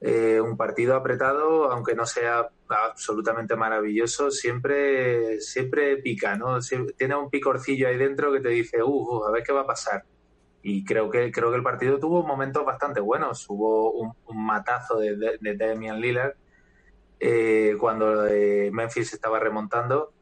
eh, 0.00 0.40
un 0.40 0.56
partido 0.56 0.94
apretado, 0.94 1.70
aunque 1.70 1.94
no 1.94 2.04
sea 2.04 2.48
absolutamente 2.68 3.56
maravilloso, 3.56 4.30
siempre, 4.30 5.40
siempre 5.40 5.96
pica, 5.98 6.36
¿no? 6.36 6.58
tiene 6.98 7.16
un 7.16 7.30
picorcillo 7.30 7.88
ahí 7.88 7.96
dentro 7.96 8.32
que 8.32 8.40
te 8.40 8.50
dice, 8.50 8.82
uh, 8.82 9.24
a 9.24 9.30
ver 9.30 9.42
qué 9.42 9.52
va 9.52 9.62
a 9.62 9.66
pasar. 9.66 10.04
Y 10.62 10.84
creo 10.84 11.08
que, 11.10 11.30
creo 11.30 11.50
que 11.50 11.56
el 11.56 11.62
partido 11.62 11.98
tuvo 11.98 12.24
momentos 12.26 12.64
bastante 12.64 13.00
buenos. 13.00 13.46
Hubo 13.48 13.92
un, 13.92 14.12
matazo 14.34 14.98
de, 14.98 15.38
de, 15.40 15.56
Damian 15.56 16.00
Lillard 16.00 16.34
eh, 17.20 17.76
cuando 17.78 18.26
eh, 18.26 18.70
Memphis 18.72 19.12
estaba 19.12 19.38
remontando 19.38 20.12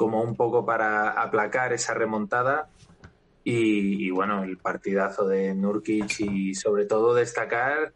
como 0.00 0.22
un 0.22 0.34
poco 0.34 0.64
para 0.64 1.10
aplacar 1.10 1.74
esa 1.74 1.92
remontada. 1.92 2.70
Y, 3.44 4.08
bueno, 4.08 4.44
el 4.44 4.56
partidazo 4.56 5.28
de 5.28 5.54
Nurkic 5.54 6.20
y 6.20 6.54
sobre 6.54 6.86
todo 6.86 7.12
destacar 7.12 7.92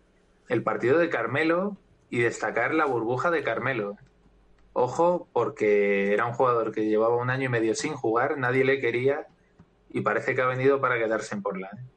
el 0.51 0.63
partido 0.63 0.99
de 0.99 1.09
Carmelo 1.09 1.79
y 2.11 2.19
destacar 2.19 2.75
la 2.75 2.85
burbuja 2.85 3.31
de 3.31 3.43
Carmelo. 3.43 3.97
Ojo, 4.75 5.29
porque 5.33 6.13
era 6.13 6.27
un 6.27 6.35
jugador 6.35 6.73
que 6.73 6.85
llevaba 6.85 7.17
un 7.17 7.31
año 7.31 7.47
y 7.47 7.49
medio 7.49 7.75
sin 7.75 7.95
jugar, 7.95 8.37
nadie 8.37 8.65
le 8.65 8.81
quería 8.81 9.27
y 9.89 10.03
parece 10.03 10.35
que 10.35 10.43
ha 10.43 10.47
venido 10.47 10.83
para 10.83 10.99
quedarse 10.99 11.35
en 11.35 11.43
Portland. 11.43 11.89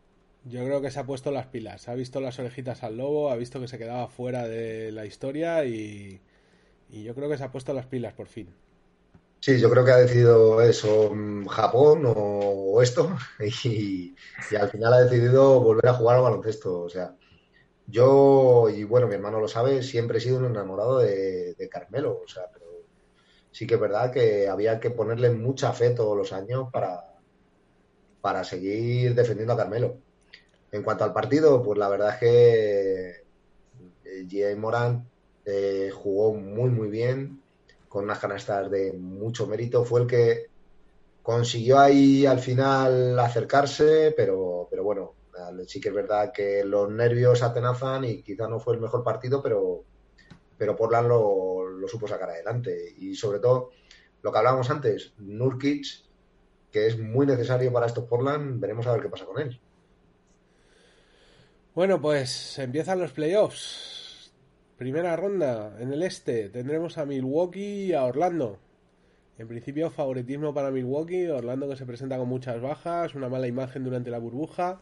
Yo 0.46 0.64
creo 0.64 0.82
que 0.82 0.90
se 0.90 1.02
ha 1.02 1.06
puesto 1.06 1.32
las 1.32 1.48
pilas, 1.48 1.90
ha 1.90 1.96
visto 1.96 2.22
las 2.22 2.40
orejitas 2.40 2.82
al 2.84 2.96
lobo, 2.96 3.30
ha 3.30 3.36
visto 3.36 3.60
que 3.60 3.68
se 3.68 3.78
quedaba 3.78 4.08
fuera 4.08 4.48
de 4.48 4.94
la 4.94 5.06
historia 5.06 5.66
y, 5.66 6.22
yo 6.90 7.14
creo 7.14 7.30
que 7.30 7.38
se 7.38 7.44
ha 7.44 7.52
puesto 7.52 7.74
las 7.74 7.88
pilas 7.88 8.14
por 8.14 8.28
fin. 8.28 8.48
Sí, 9.48 9.62
yo 9.62 9.70
creo 9.70 9.86
que 9.86 9.92
ha 9.92 9.98
decidido 9.98 10.62
eso, 10.62 11.10
mm, 11.16 11.46
Japón 11.48 12.04
o, 12.06 12.82
esto, 12.82 13.16
y, 13.64 14.14
al 14.60 14.70
final 14.70 14.94
ha 14.94 15.04
decidido 15.06 15.62
volver 15.62 15.88
a 15.88 15.94
jugar 15.94 16.18
al 16.18 16.24
baloncesto. 16.24 16.82
O 16.82 16.90
sea, 16.90 17.16
yo, 17.88 18.68
y 18.70 18.84
bueno, 18.84 19.08
mi 19.08 19.16
hermano 19.16 19.40
lo 19.40 19.48
sabe, 19.48 19.84
siempre 19.84 20.18
he 20.18 20.22
sido 20.22 20.40
un 20.40 20.48
enamorado 20.48 21.00
de, 21.00 21.56
Carmelo. 21.72 22.22
O 22.26 22.28
sea, 22.28 22.44
pero 22.52 22.66
sí 23.52 23.66
que 23.66 23.76
es 23.76 23.80
verdad 23.80 24.12
que 24.12 24.50
había 24.50 24.82
que 24.82 24.92
ponerle 24.92 25.30
mucha 25.30 25.72
fe 25.72 25.92
todos 25.92 26.18
los 26.18 26.34
años 26.34 26.70
para, 26.74 27.16
para 28.20 28.44
seguir 28.44 29.16
defendiendo 29.16 29.54
a 29.54 29.58
Carmelo. 29.58 29.98
En 30.74 30.84
cuanto 30.84 31.06
al 31.06 31.14
partido, 31.14 31.64
pues 31.64 31.80
la 31.80 31.88
verdad 31.88 32.10
es 32.16 32.20
que 32.20 33.10
eh, 34.04 34.28
J. 34.30 34.60
Morán 34.60 35.10
eh, 35.46 35.90
jugó 35.94 36.34
muy, 36.34 36.70
muy 36.70 36.90
bien, 36.90 37.42
con 37.88 38.04
unas 38.04 38.20
canastas 38.20 38.70
de 38.70 38.94
mucho 38.94 39.48
mérito. 39.48 39.84
Fue 39.84 40.02
el 40.02 40.08
que 40.08 40.48
consiguió 41.22 41.80
ahí 41.80 42.26
al 42.26 42.40
final 42.40 43.20
acercarse, 43.20 44.14
pero, 44.16 44.68
pero 44.70 44.84
bueno, 44.84 45.14
sí 45.68 45.80
que 45.80 45.90
es 45.90 45.96
verdad 45.96 46.32
que 46.34 46.64
los 46.64 46.90
nervios 46.90 47.44
atenazan 47.44 48.06
y 48.06 48.24
quizá 48.24 48.48
no 48.48 48.60
fue 48.60 48.76
el 48.76 48.82
mejor 48.82 49.04
partido, 49.04 49.42
pero, 49.42 49.84
pero 50.58 50.76
Portland 50.76 51.08
lo, 51.08 51.68
lo 51.70 51.88
supo 51.88 52.08
sacar 52.08 52.30
adelante. 52.30 52.94
Y 52.98 53.16
sobre 53.16 53.40
todo, 53.40 53.72
lo 54.22 54.32
que 54.32 54.38
hablábamos 54.38 54.70
antes, 54.70 55.14
Nurkic 55.18 56.08
que 56.72 56.88
es 56.88 57.00
muy 57.00 57.26
necesario 57.26 57.72
para 57.72 57.88
estos 57.88 58.06
Portland. 58.06 58.60
Veremos 58.60 58.88
a 58.88 58.94
ver 58.94 59.02
qué 59.02 59.10
pasa 59.10 59.26
con 59.26 59.42
él. 59.42 59.60
Bueno, 61.74 62.02
pues 62.02 62.58
empiezan 62.60 63.00
los 63.00 63.12
playoffs. 63.12 63.97
Primera 64.78 65.16
ronda 65.16 65.76
en 65.80 65.92
el 65.92 66.04
este. 66.04 66.50
Tendremos 66.50 66.98
a 66.98 67.06
Milwaukee 67.06 67.86
y 67.86 67.94
a 67.94 68.04
Orlando. 68.04 68.60
En 69.38 69.48
principio, 69.48 69.90
favoritismo 69.90 70.54
para 70.54 70.72
Milwaukee. 70.72 71.28
Orlando 71.28 71.70
que 71.70 71.76
se 71.76 71.86
presenta 71.86 72.18
con 72.18 72.28
muchas 72.28 72.62
bajas, 72.62 73.16
una 73.16 73.30
mala 73.30 73.48
imagen 73.48 73.84
durante 73.84 74.12
la 74.12 74.20
burbuja. 74.20 74.80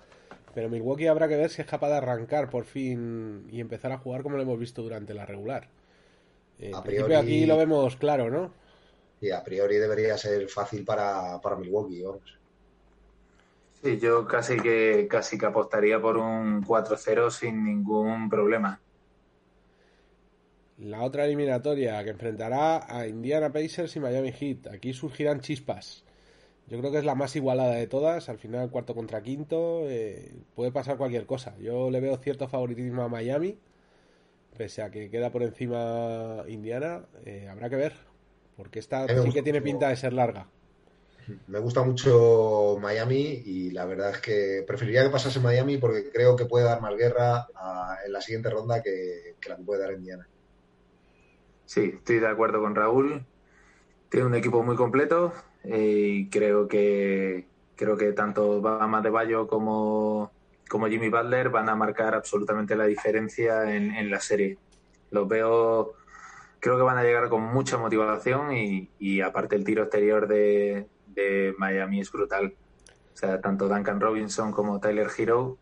Pero 0.54 0.70
Milwaukee 0.70 1.08
habrá 1.08 1.28
que 1.28 1.38
ver 1.38 1.50
si 1.50 1.62
es 1.62 1.68
capaz 1.68 1.90
de 1.90 1.96
arrancar 1.96 2.50
por 2.50 2.66
fin 2.66 3.48
y 3.52 3.60
empezar 3.60 3.92
a 3.92 3.98
jugar 3.98 4.24
como 4.24 4.38
lo 4.38 4.44
hemos 4.44 4.60
visto 4.60 4.82
durante 4.82 5.14
la 5.14 5.26
regular. 5.26 5.70
En 6.60 6.82
principio 6.84 7.20
aquí 7.20 7.46
lo 7.46 7.58
vemos 7.58 7.98
claro, 7.98 8.30
¿no? 8.30 8.66
y 9.22 9.32
a 9.32 9.44
priori 9.44 9.78
debería 9.78 10.18
ser 10.18 10.48
fácil 10.50 10.84
para, 10.84 11.40
para 11.42 11.56
Milwaukee. 11.56 12.04
Sí, 13.82 14.00
yo 14.00 14.28
casi 14.28 14.60
que 14.60 15.08
casi 15.10 15.38
que 15.38 15.46
apostaría 15.46 16.02
por 16.02 16.18
un 16.18 16.64
4-0 16.64 17.30
sin 17.32 17.64
ningún 17.64 18.30
problema. 18.30 18.80
La 20.78 21.04
otra 21.04 21.26
eliminatoria 21.26 22.04
que 22.04 22.10
enfrentará 22.10 22.86
a 22.88 23.08
Indiana 23.08 23.52
Pacers 23.52 23.96
y 23.96 24.00
Miami 24.00 24.32
Heat. 24.32 24.68
Aquí 24.68 24.94
surgirán 24.94 25.40
chispas. 25.40 26.04
Yo 26.68 26.80
creo 26.80 26.92
que 26.92 26.98
es 26.98 27.06
la 27.06 27.16
más 27.16 27.36
igualada 27.36 27.76
de 27.76 27.88
todas. 27.88 28.28
Al 28.28 28.40
final, 28.40 28.70
cuarto 28.70 28.94
contra 28.96 29.22
quinto, 29.22 29.90
eh, 29.90 30.34
puede 30.56 30.72
pasar 30.72 30.98
cualquier 30.98 31.26
cosa. 31.26 31.56
Yo 31.60 31.90
le 31.92 32.02
veo 32.02 32.18
cierto 32.18 32.48
favoritismo 32.48 33.04
a 33.04 33.08
Miami, 33.08 33.58
pese 34.58 34.82
a 34.82 34.92
que 34.92 35.10
queda 35.10 35.32
por 35.32 35.44
encima 35.44 36.44
Indiana. 36.48 37.06
Eh, 37.26 37.48
habrá 37.50 37.70
que 37.70 37.76
ver 37.78 37.94
porque 38.56 38.80
esta 38.80 39.08
sí 39.08 39.32
que 39.32 39.44
tiene 39.44 39.62
pinta 39.62 39.90
de 39.90 39.96
ser 39.96 40.14
larga. 40.14 40.48
Me 41.48 41.60
gusta 41.60 41.84
mucho 41.84 42.78
Miami 42.80 43.42
y 43.46 43.72
la 43.72 43.86
verdad 43.86 44.12
es 44.12 44.20
que 44.20 44.64
preferiría 44.66 45.04
que 45.04 45.10
pasase 45.10 45.40
Miami 45.40 45.78
porque 45.78 46.12
creo 46.12 46.36
que 46.36 46.46
puede 46.46 46.66
dar 46.66 46.82
más 46.82 46.96
guerra 46.96 47.48
en 48.06 48.14
la 48.14 48.22
siguiente 48.22 48.50
ronda 48.50 48.82
que, 48.82 49.36
la 49.48 49.56
que 49.58 49.64
puede 49.64 49.82
dar 49.82 49.94
Indiana. 49.94 50.28
Sí, 51.66 51.94
estoy 51.96 52.20
de 52.20 52.28
acuerdo 52.28 52.62
con 52.62 52.76
Raúl. 52.76 53.26
Tiene 54.10 54.28
un 54.28 54.36
equipo 54.36 54.64
muy 54.64 54.76
completo 54.76 55.34
eh, 55.64 55.80
y 55.80 56.30
creo 56.30 56.68
que 56.68 57.48
creo 57.76 57.98
que 57.98 58.14
tanto 58.14 58.62
Bama 58.62 59.02
de 59.02 59.10
Bayo 59.10 59.48
como, 59.48 60.32
como 60.70 60.88
Jimmy 60.88 61.10
Butler 61.10 61.50
van 61.50 61.68
a 61.70 61.76
marcar 61.76 62.14
absolutamente 62.16 62.76
la 62.76 62.86
diferencia 62.86 63.76
en, 63.76 63.92
en 63.92 64.10
la 64.10 64.20
serie. 64.20 64.58
Los 65.12 65.28
veo 65.28 65.96
creo 66.66 66.78
que 66.78 66.84
van 66.84 66.98
a 66.98 67.04
llegar 67.04 67.30
con 67.30 67.44
mucha 67.44 67.78
motivación 67.78 68.52
y, 68.52 69.22
aparte 69.22 69.56
el 69.56 69.64
tiro 69.64 69.84
exterior 69.84 70.28
de, 70.28 70.88
Miami 71.60 72.02
es 72.02 72.12
brutal. 72.12 72.56
O 73.14 73.16
sea, 73.16 73.40
tanto 73.40 73.68
Duncan 73.70 74.02
Robinson 74.02 74.52
como 74.52 74.80
Tyler 74.80 75.08
Hero, 75.16 75.60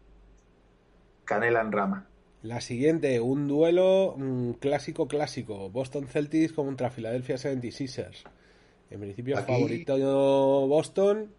canela 1.25 1.59
en 1.59 1.73
rama. 1.73 2.07
La 2.43 2.59
siguiente, 2.59 3.21
un 3.21 3.47
duelo 3.47 4.17
clásico 4.59 5.07
clásico. 5.07 5.69
Boston 5.69 6.07
Celtics 6.07 6.51
contra 6.51 6.89
Philadelphia 6.89 7.37
76ers. 7.37 8.23
En 8.91 8.99
principio 8.99 9.37
favorito 9.37 10.67
Boston, 10.67 11.31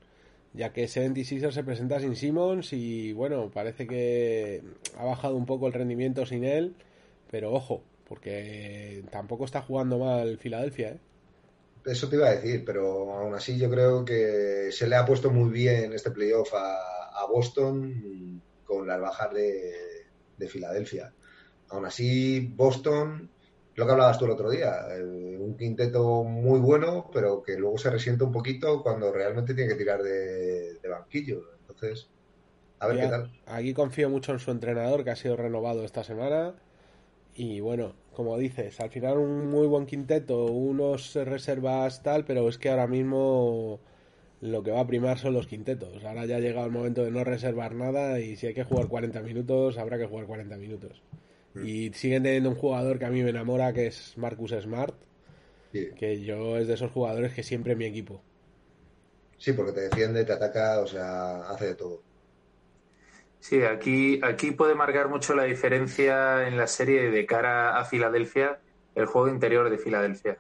ya 0.55 0.73
que 0.73 0.87
76ers 0.87 1.53
se 1.53 1.63
presenta 1.63 2.01
sin 2.01 2.17
Simmons 2.17 2.73
y 2.73 3.13
bueno, 3.13 3.51
parece 3.53 3.87
que 3.87 4.63
ha 4.99 5.05
bajado 5.05 5.37
un 5.37 5.45
poco 5.45 5.67
el 5.67 5.75
rendimiento 5.75 6.25
sin 6.25 6.43
él, 6.43 6.75
pero 7.31 7.53
ojo, 7.53 7.83
porque 8.09 9.05
tampoco 9.11 9.45
está 9.45 9.61
jugando 9.61 9.99
mal 9.99 10.39
Filadelfia, 10.39 10.89
¿eh? 10.89 10.99
Eso 11.85 12.09
te 12.09 12.17
iba 12.17 12.29
a 12.29 12.35
decir, 12.37 12.65
pero 12.65 13.13
aún 13.13 13.35
así 13.35 13.59
yo 13.59 13.69
creo 13.69 14.07
que 14.07 14.71
se 14.73 14.89
le 14.89 14.97
ha 14.97 15.05
puesto 15.05 15.31
muy 15.31 15.51
bien 15.51 15.93
este 15.93 16.11
playoff 16.11 16.51
a, 16.55 17.27
Boston 17.31 18.41
con 18.65 18.87
las 18.87 19.01
bajas 19.01 19.33
de, 19.33 19.94
Filadelfia. 20.49 21.13
Aún 21.71 21.87
así, 21.87 22.41
Boston, 22.55 23.31
lo 23.75 23.87
que 23.87 23.93
hablabas 23.93 24.19
tú 24.19 24.27
el 24.27 24.31
otro 24.33 24.51
día, 24.51 24.87
eh, 24.97 25.37
un 25.39 25.57
quinteto 25.57 26.23
muy 26.23 26.61
bueno, 26.61 27.11
pero 27.13 27.43
que 27.43 27.57
luego 27.57 27.79
se 27.79 27.91
resiente 27.91 28.25
un 28.25 28.33
poquito 28.33 28.83
cuando 28.83 29.13
realmente 29.13 29.55
tiene 29.55 29.71
que 29.71 29.79
tirar 29.79 30.03
de, 30.03 30.79
banquillo. 30.89 31.43
Entonces, 31.61 32.09
a 32.79 32.87
ver 32.87 33.01
qué 33.01 33.07
tal. 33.09 33.33
Aquí 33.47 33.75
confío 33.75 34.09
mucho 34.11 34.33
en 34.33 34.39
su 34.39 34.51
entrenador, 34.51 35.03
que 35.03 35.11
ha 35.11 35.17
sido 35.17 35.37
renovado 35.37 35.85
esta 35.85 36.05
semana. 36.05 36.55
Y 37.35 37.59
bueno, 37.61 37.95
como 38.13 38.39
dices, 38.39 38.79
al 38.81 38.91
final 38.91 39.19
un 39.19 39.51
muy 39.51 39.67
buen 39.67 39.87
quinteto, 39.87 40.45
unos 40.45 41.15
reservas 41.15 42.03
tal, 42.03 42.25
pero 42.25 42.49
es 42.49 42.59
que 42.59 42.71
ahora 42.71 42.87
mismo 42.87 43.81
lo 44.45 44.63
que 44.63 44.71
va 44.71 44.81
a 44.81 44.87
primar 44.87 45.19
son 45.19 45.33
los 45.33 45.47
quintetos. 45.47 46.05
Ahora 46.05 46.27
ya 46.27 46.37
ha 46.37 46.41
llegado 46.41 46.67
el 46.67 46.73
momento 46.73 47.03
de 47.03 47.11
no 47.11 47.25
reservar 47.25 47.75
nada 47.75 48.21
y 48.21 48.37
si 48.37 48.47
hay 48.47 48.53
que 48.53 48.63
jugar 48.63 48.89
40 48.89 49.23
minutos, 49.23 49.79
habrá 49.79 49.97
que 49.97 50.07
jugar 50.07 50.27
40 50.27 50.59
minutos. 50.59 51.03
Mm. 51.55 51.67
Y 51.67 51.93
siguen 51.95 52.25
teniendo 52.25 52.51
un 52.51 52.57
jugador 52.57 52.99
que 52.99 53.07
a 53.07 53.11
mí 53.11 53.23
me 53.23 53.31
enamora, 53.31 53.73
que 53.73 53.87
es 53.87 54.19
Marcus 54.19 54.51
Smart, 54.61 54.95
que 55.73 56.21
yo 56.21 56.59
es 56.59 56.69
de 56.69 56.75
esos 56.75 56.93
jugadores 56.93 57.33
que 57.33 57.43
siempre 57.43 57.73
en 57.73 57.79
mi 57.79 57.87
equipo. 57.87 58.21
Sí, 59.39 59.55
porque 59.55 59.73
te 59.73 59.81
defiende, 59.81 60.27
te 60.27 60.33
ataca, 60.35 60.81
o 60.81 60.87
sea, 60.87 61.49
hace 61.49 61.69
de 61.69 61.75
todo. 61.75 62.03
Sí, 63.41 63.63
aquí, 63.63 64.21
aquí 64.23 64.51
puede 64.51 64.75
marcar 64.75 65.09
mucho 65.09 65.35
la 65.35 65.45
diferencia 65.45 66.47
en 66.47 66.59
la 66.59 66.67
serie 66.67 67.11
de 67.11 67.25
cara 67.25 67.79
a 67.79 67.85
Filadelfia, 67.87 68.61
el 68.95 69.07
juego 69.07 69.29
interior 69.29 69.71
de 69.71 69.79
Filadelfia. 69.79 70.39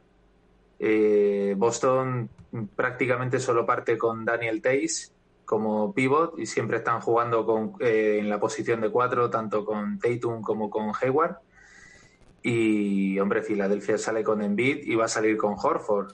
Eh, 0.78 1.54
Boston 1.56 2.28
prácticamente 2.74 3.38
solo 3.38 3.64
parte 3.64 3.96
con 3.96 4.24
Daniel 4.24 4.60
Tays 4.60 5.12
como 5.44 5.92
pivot 5.92 6.38
y 6.38 6.46
siempre 6.46 6.78
están 6.78 7.00
jugando 7.00 7.44
con, 7.44 7.74
eh, 7.80 8.18
en 8.20 8.28
la 8.28 8.40
posición 8.40 8.80
de 8.80 8.90
cuatro, 8.90 9.30
tanto 9.30 9.64
con 9.64 9.98
Tatum 9.98 10.40
como 10.42 10.70
con 10.70 10.92
Hayward. 11.00 11.36
Y, 12.42 13.18
hombre, 13.20 13.42
Filadelfia 13.42 13.96
sale 13.96 14.22
con 14.22 14.42
Embiid 14.42 14.86
y 14.86 14.94
va 14.94 15.06
a 15.06 15.08
salir 15.08 15.36
con 15.36 15.54
Horford. 15.60 16.12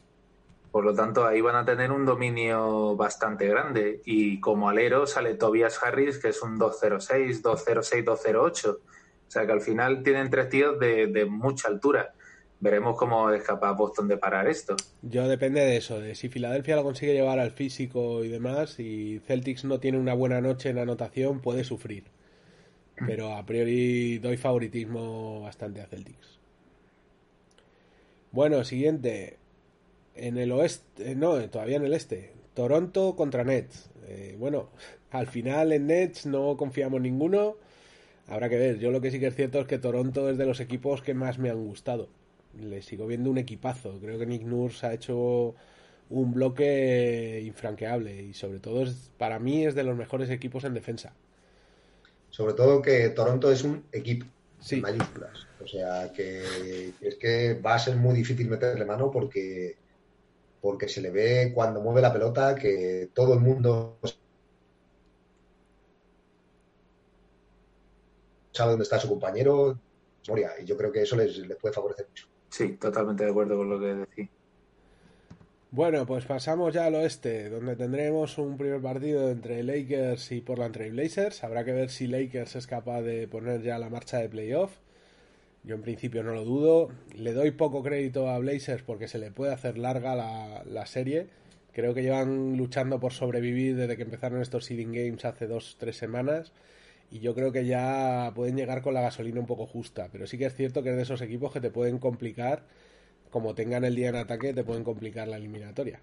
Por 0.70 0.84
lo 0.84 0.94
tanto, 0.94 1.26
ahí 1.26 1.40
van 1.40 1.56
a 1.56 1.64
tener 1.64 1.90
un 1.90 2.06
dominio 2.06 2.94
bastante 2.94 3.48
grande. 3.48 4.00
Y 4.04 4.38
como 4.40 4.68
alero 4.68 5.06
sale 5.06 5.34
Tobias 5.34 5.82
Harris, 5.82 6.18
que 6.18 6.28
es 6.28 6.40
un 6.42 6.56
206, 6.56 7.42
206, 7.42 8.04
208. 8.04 8.70
O 8.70 9.30
sea 9.30 9.46
que 9.46 9.52
al 9.52 9.60
final 9.60 10.02
tienen 10.04 10.30
tres 10.30 10.48
tíos 10.48 10.78
de, 10.78 11.26
mucha 11.28 11.66
altura. 11.66 12.14
Veremos 12.60 12.96
cómo 12.98 13.30
es 13.30 13.42
capaz 13.42 13.72
Boston 13.72 14.06
de 14.06 14.18
parar 14.18 14.46
esto. 14.46 14.76
Yo 15.00 15.26
depende 15.28 15.62
de 15.62 15.78
eso, 15.78 15.98
de 15.98 16.14
si 16.14 16.28
Filadelfia 16.28 16.76
lo 16.76 16.84
consigue 16.84 17.14
llevar 17.14 17.38
al 17.38 17.52
físico 17.52 18.22
y 18.22 18.28
demás, 18.28 18.78
y 18.78 19.20
Celtics 19.26 19.64
no 19.64 19.80
tiene 19.80 19.98
una 19.98 20.12
buena 20.12 20.42
noche 20.42 20.68
en 20.68 20.78
anotación, 20.78 21.40
puede 21.40 21.64
sufrir. 21.64 22.04
Mm. 23.00 23.06
Pero 23.06 23.32
a 23.32 23.46
priori 23.46 24.18
doy 24.18 24.36
favoritismo 24.36 25.40
bastante 25.40 25.80
a 25.80 25.86
Celtics. 25.86 26.38
Bueno, 28.30 28.62
siguiente. 28.64 29.38
En 30.14 30.36
el 30.36 30.52
oeste, 30.52 31.14
no, 31.14 31.40
todavía 31.48 31.76
en 31.76 31.84
el 31.84 31.94
este. 31.94 32.32
Toronto 32.52 33.16
contra 33.16 33.42
Nets. 33.42 33.90
Eh, 34.06 34.36
bueno, 34.38 34.68
al 35.10 35.26
final 35.28 35.72
en 35.72 35.86
Nets 35.86 36.26
no 36.26 36.58
confiamos 36.58 37.00
ninguno. 37.00 37.56
Habrá 38.28 38.50
que 38.50 38.58
ver. 38.58 38.78
Yo 38.78 38.90
lo 38.90 39.00
que 39.00 39.10
sí 39.10 39.18
que 39.18 39.28
es 39.28 39.34
cierto 39.34 39.60
es 39.60 39.66
que 39.66 39.78
Toronto 39.78 40.28
es 40.28 40.36
de 40.36 40.44
los 40.44 40.60
equipos 40.60 41.00
que 41.00 41.14
más 41.14 41.38
me 41.38 41.48
han 41.48 41.64
gustado. 41.64 42.08
Le 42.58 42.82
sigo 42.82 43.06
viendo 43.06 43.30
un 43.30 43.38
equipazo. 43.38 43.98
Creo 44.00 44.18
que 44.18 44.26
Nick 44.26 44.42
Nurse 44.42 44.86
ha 44.86 44.94
hecho 44.94 45.54
un 46.10 46.34
bloque 46.34 47.40
infranqueable 47.44 48.22
y 48.22 48.34
sobre 48.34 48.58
todo 48.58 48.82
es, 48.82 49.10
para 49.16 49.38
mí 49.38 49.64
es 49.64 49.74
de 49.74 49.84
los 49.84 49.96
mejores 49.96 50.28
equipos 50.30 50.64
en 50.64 50.74
defensa. 50.74 51.12
Sobre 52.30 52.54
todo 52.54 52.82
que 52.82 53.10
Toronto 53.10 53.50
es 53.50 53.62
un 53.62 53.84
equipo 53.92 54.26
sin 54.60 54.82
mayúsculas. 54.82 55.46
O 55.62 55.66
sea 55.66 56.12
que 56.12 56.92
es 57.00 57.16
que 57.16 57.54
va 57.54 57.74
a 57.74 57.78
ser 57.78 57.96
muy 57.96 58.14
difícil 58.14 58.48
meterle 58.48 58.84
mano 58.84 59.10
porque 59.10 59.76
porque 60.60 60.88
se 60.88 61.00
le 61.00 61.10
ve 61.10 61.52
cuando 61.54 61.80
mueve 61.80 62.02
la 62.02 62.12
pelota 62.12 62.54
que 62.54 63.10
todo 63.14 63.34
el 63.34 63.40
mundo 63.40 63.98
sabe 68.52 68.72
dónde 68.72 68.82
está 68.82 68.98
su 68.98 69.08
compañero, 69.08 69.78
y 70.26 70.64
yo 70.64 70.76
creo 70.76 70.92
que 70.92 71.02
eso 71.02 71.16
les, 71.16 71.38
les 71.38 71.56
puede 71.56 71.74
favorecer 71.74 72.06
mucho. 72.08 72.26
Sí, 72.50 72.76
totalmente 72.76 73.24
de 73.24 73.30
acuerdo 73.30 73.56
con 73.56 73.70
lo 73.70 73.80
que 73.80 73.94
decís. 73.94 74.28
Bueno, 75.72 76.04
pues 76.04 76.24
pasamos 76.26 76.74
ya 76.74 76.86
al 76.86 76.96
oeste, 76.96 77.48
donde 77.48 77.76
tendremos 77.76 78.38
un 78.38 78.56
primer 78.58 78.80
partido 78.82 79.30
entre 79.30 79.62
Lakers 79.62 80.32
y 80.32 80.40
Portland 80.40 80.74
Trail 80.74 80.92
Blazers. 80.92 81.44
Habrá 81.44 81.64
que 81.64 81.72
ver 81.72 81.90
si 81.90 82.08
Lakers 82.08 82.56
es 82.56 82.66
capaz 82.66 83.02
de 83.02 83.28
poner 83.28 83.62
ya 83.62 83.78
la 83.78 83.88
marcha 83.88 84.18
de 84.18 84.28
playoff. 84.28 84.72
Yo 85.62 85.76
en 85.76 85.82
principio 85.82 86.24
no 86.24 86.34
lo 86.34 86.44
dudo. 86.44 86.90
Le 87.14 87.32
doy 87.34 87.52
poco 87.52 87.82
crédito 87.84 88.28
a 88.28 88.38
Blazers 88.38 88.82
porque 88.82 89.06
se 89.06 89.18
le 89.18 89.30
puede 89.30 89.52
hacer 89.52 89.78
larga 89.78 90.16
la, 90.16 90.64
la 90.64 90.86
serie. 90.86 91.28
Creo 91.72 91.94
que 91.94 92.02
llevan 92.02 92.56
luchando 92.56 92.98
por 92.98 93.12
sobrevivir 93.12 93.76
desde 93.76 93.96
que 93.96 94.02
empezaron 94.02 94.42
estos 94.42 94.64
seeding 94.64 94.92
games 94.92 95.24
hace 95.24 95.46
dos, 95.46 95.76
tres 95.78 95.96
semanas. 95.96 96.52
Y 97.10 97.20
yo 97.20 97.34
creo 97.34 97.52
que 97.52 97.66
ya 97.66 98.32
pueden 98.34 98.56
llegar 98.56 98.82
con 98.82 98.94
la 98.94 99.00
gasolina 99.00 99.40
un 99.40 99.46
poco 99.46 99.66
justa. 99.66 100.08
Pero 100.12 100.26
sí 100.26 100.38
que 100.38 100.46
es 100.46 100.54
cierto 100.54 100.82
que 100.82 100.90
es 100.90 100.96
de 100.96 101.02
esos 101.02 101.20
equipos 101.22 101.52
que 101.52 101.60
te 101.60 101.70
pueden 101.70 101.98
complicar 101.98 102.62
como 103.30 103.54
tengan 103.54 103.84
el 103.84 103.94
día 103.94 104.08
en 104.08 104.16
ataque, 104.16 104.52
te 104.52 104.64
pueden 104.64 104.84
complicar 104.84 105.28
la 105.28 105.36
eliminatoria. 105.36 106.00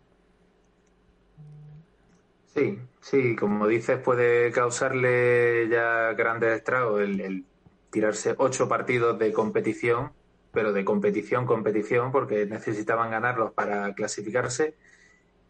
Sí, 2.53 2.80
sí, 3.01 3.36
como 3.36 3.68
dices, 3.68 3.99
puede 3.99 4.51
causarle 4.51 5.68
ya 5.70 6.14
grandes 6.14 6.58
estragos 6.58 7.01
el, 7.01 7.45
tirarse 7.91 8.34
ocho 8.38 8.68
partidos 8.68 9.20
de 9.20 9.32
competición, 9.32 10.12
pero 10.51 10.74
de 10.74 10.84
competición, 10.84 11.45
competición, 11.45 12.12
porque 12.12 12.45
necesitaban 12.45 13.12
ganarlos 13.12 13.51
para 13.53 13.93
clasificarse 13.93 14.76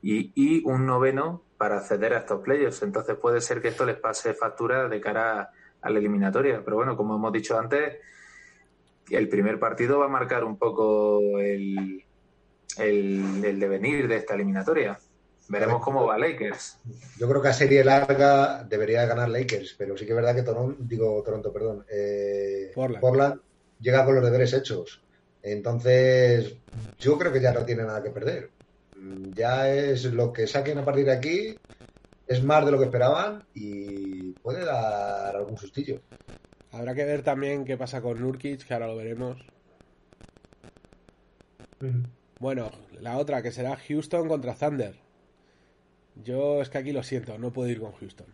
y, 0.01 0.31
y 0.35 0.63
un 0.65 0.85
noveno 0.85 1.43
para 1.57 1.77
acceder 1.77 2.13
a 2.13 2.19
estos 2.19 2.41
playoffs. 2.41 2.83
Entonces 2.83 3.15
puede 3.15 3.41
ser 3.41 3.61
que 3.61 3.69
esto 3.69 3.85
les 3.85 3.97
pase 3.97 4.33
factura 4.33 4.87
de 4.87 5.01
cara 5.01 5.51
a 5.81 5.89
la 5.89 5.99
eliminatoria. 5.99 6.61
Pero 6.63 6.77
bueno, 6.77 6.95
como 6.95 7.15
hemos 7.15 7.31
dicho 7.31 7.57
antes, 7.57 7.97
el 9.09 9.29
primer 9.29 9.59
partido 9.59 9.99
va 9.99 10.05
a 10.05 10.09
marcar 10.09 10.43
un 10.43 10.57
poco 10.57 11.39
el, 11.39 12.03
el, 12.77 13.59
devenir 13.59 14.07
de 14.07 14.17
esta 14.17 14.35
eliminatoria. 14.35 14.99
Veremos 15.49 15.81
cómo 15.81 16.05
va 16.05 16.17
Lakers. 16.17 16.77
Yo 17.17 17.29
creo 17.29 17.41
que 17.41 17.47
a 17.47 17.53
serie 17.53 17.83
larga 17.83 18.65
debería 18.65 19.05
ganar 19.05 19.29
Lakers, 19.29 19.75
pero 19.77 19.97
sí 19.97 20.05
que 20.05 20.11
es 20.11 20.15
verdad 20.15 20.35
que 20.35 20.43
Toronto, 20.43 20.75
digo 20.77 21.23
Toronto, 21.23 21.53
perdón, 21.53 21.85
eh, 21.89 22.71
Portland. 22.75 23.39
llega 23.79 24.03
con 24.03 24.15
los 24.15 24.25
deberes 24.25 24.51
hechos. 24.53 25.01
Entonces, 25.41 26.57
yo 26.99 27.17
creo 27.17 27.31
que 27.31 27.39
ya 27.39 27.53
no 27.53 27.63
tiene 27.63 27.83
nada 27.83 28.03
que 28.03 28.09
perder. 28.09 28.49
Ya 29.33 29.69
es 29.73 30.05
lo 30.05 30.33
que 30.33 30.47
saquen 30.47 30.77
a 30.79 30.85
partir 30.85 31.05
de 31.05 31.11
aquí, 31.11 31.55
es 32.25 32.43
más 32.43 32.65
de 32.65 32.71
lo 32.71 32.79
que 32.79 32.85
esperaban 32.85 33.45
y 33.53 34.31
puede 34.33 34.65
dar 34.65 35.35
algún 35.35 35.57
sustillo. 35.57 36.01
Habrá 36.71 36.93
que 36.95 37.05
ver 37.05 37.23
también 37.23 37.63
qué 37.65 37.77
pasa 37.77 38.01
con 38.01 38.19
Nurkic, 38.19 38.65
que 38.65 38.73
ahora 38.73 38.87
lo 38.87 38.97
veremos. 38.97 39.37
Bueno, 42.39 42.71
la 42.99 43.17
otra 43.17 43.41
que 43.41 43.51
será 43.51 43.77
Houston 43.77 44.27
contra 44.27 44.55
Thunder. 44.55 44.95
Yo 46.15 46.61
es 46.61 46.69
que 46.69 46.79
aquí 46.79 46.91
lo 46.91 47.03
siento, 47.03 47.37
no 47.37 47.51
puedo 47.51 47.69
ir 47.69 47.79
con 47.79 47.91
Houston. 47.93 48.27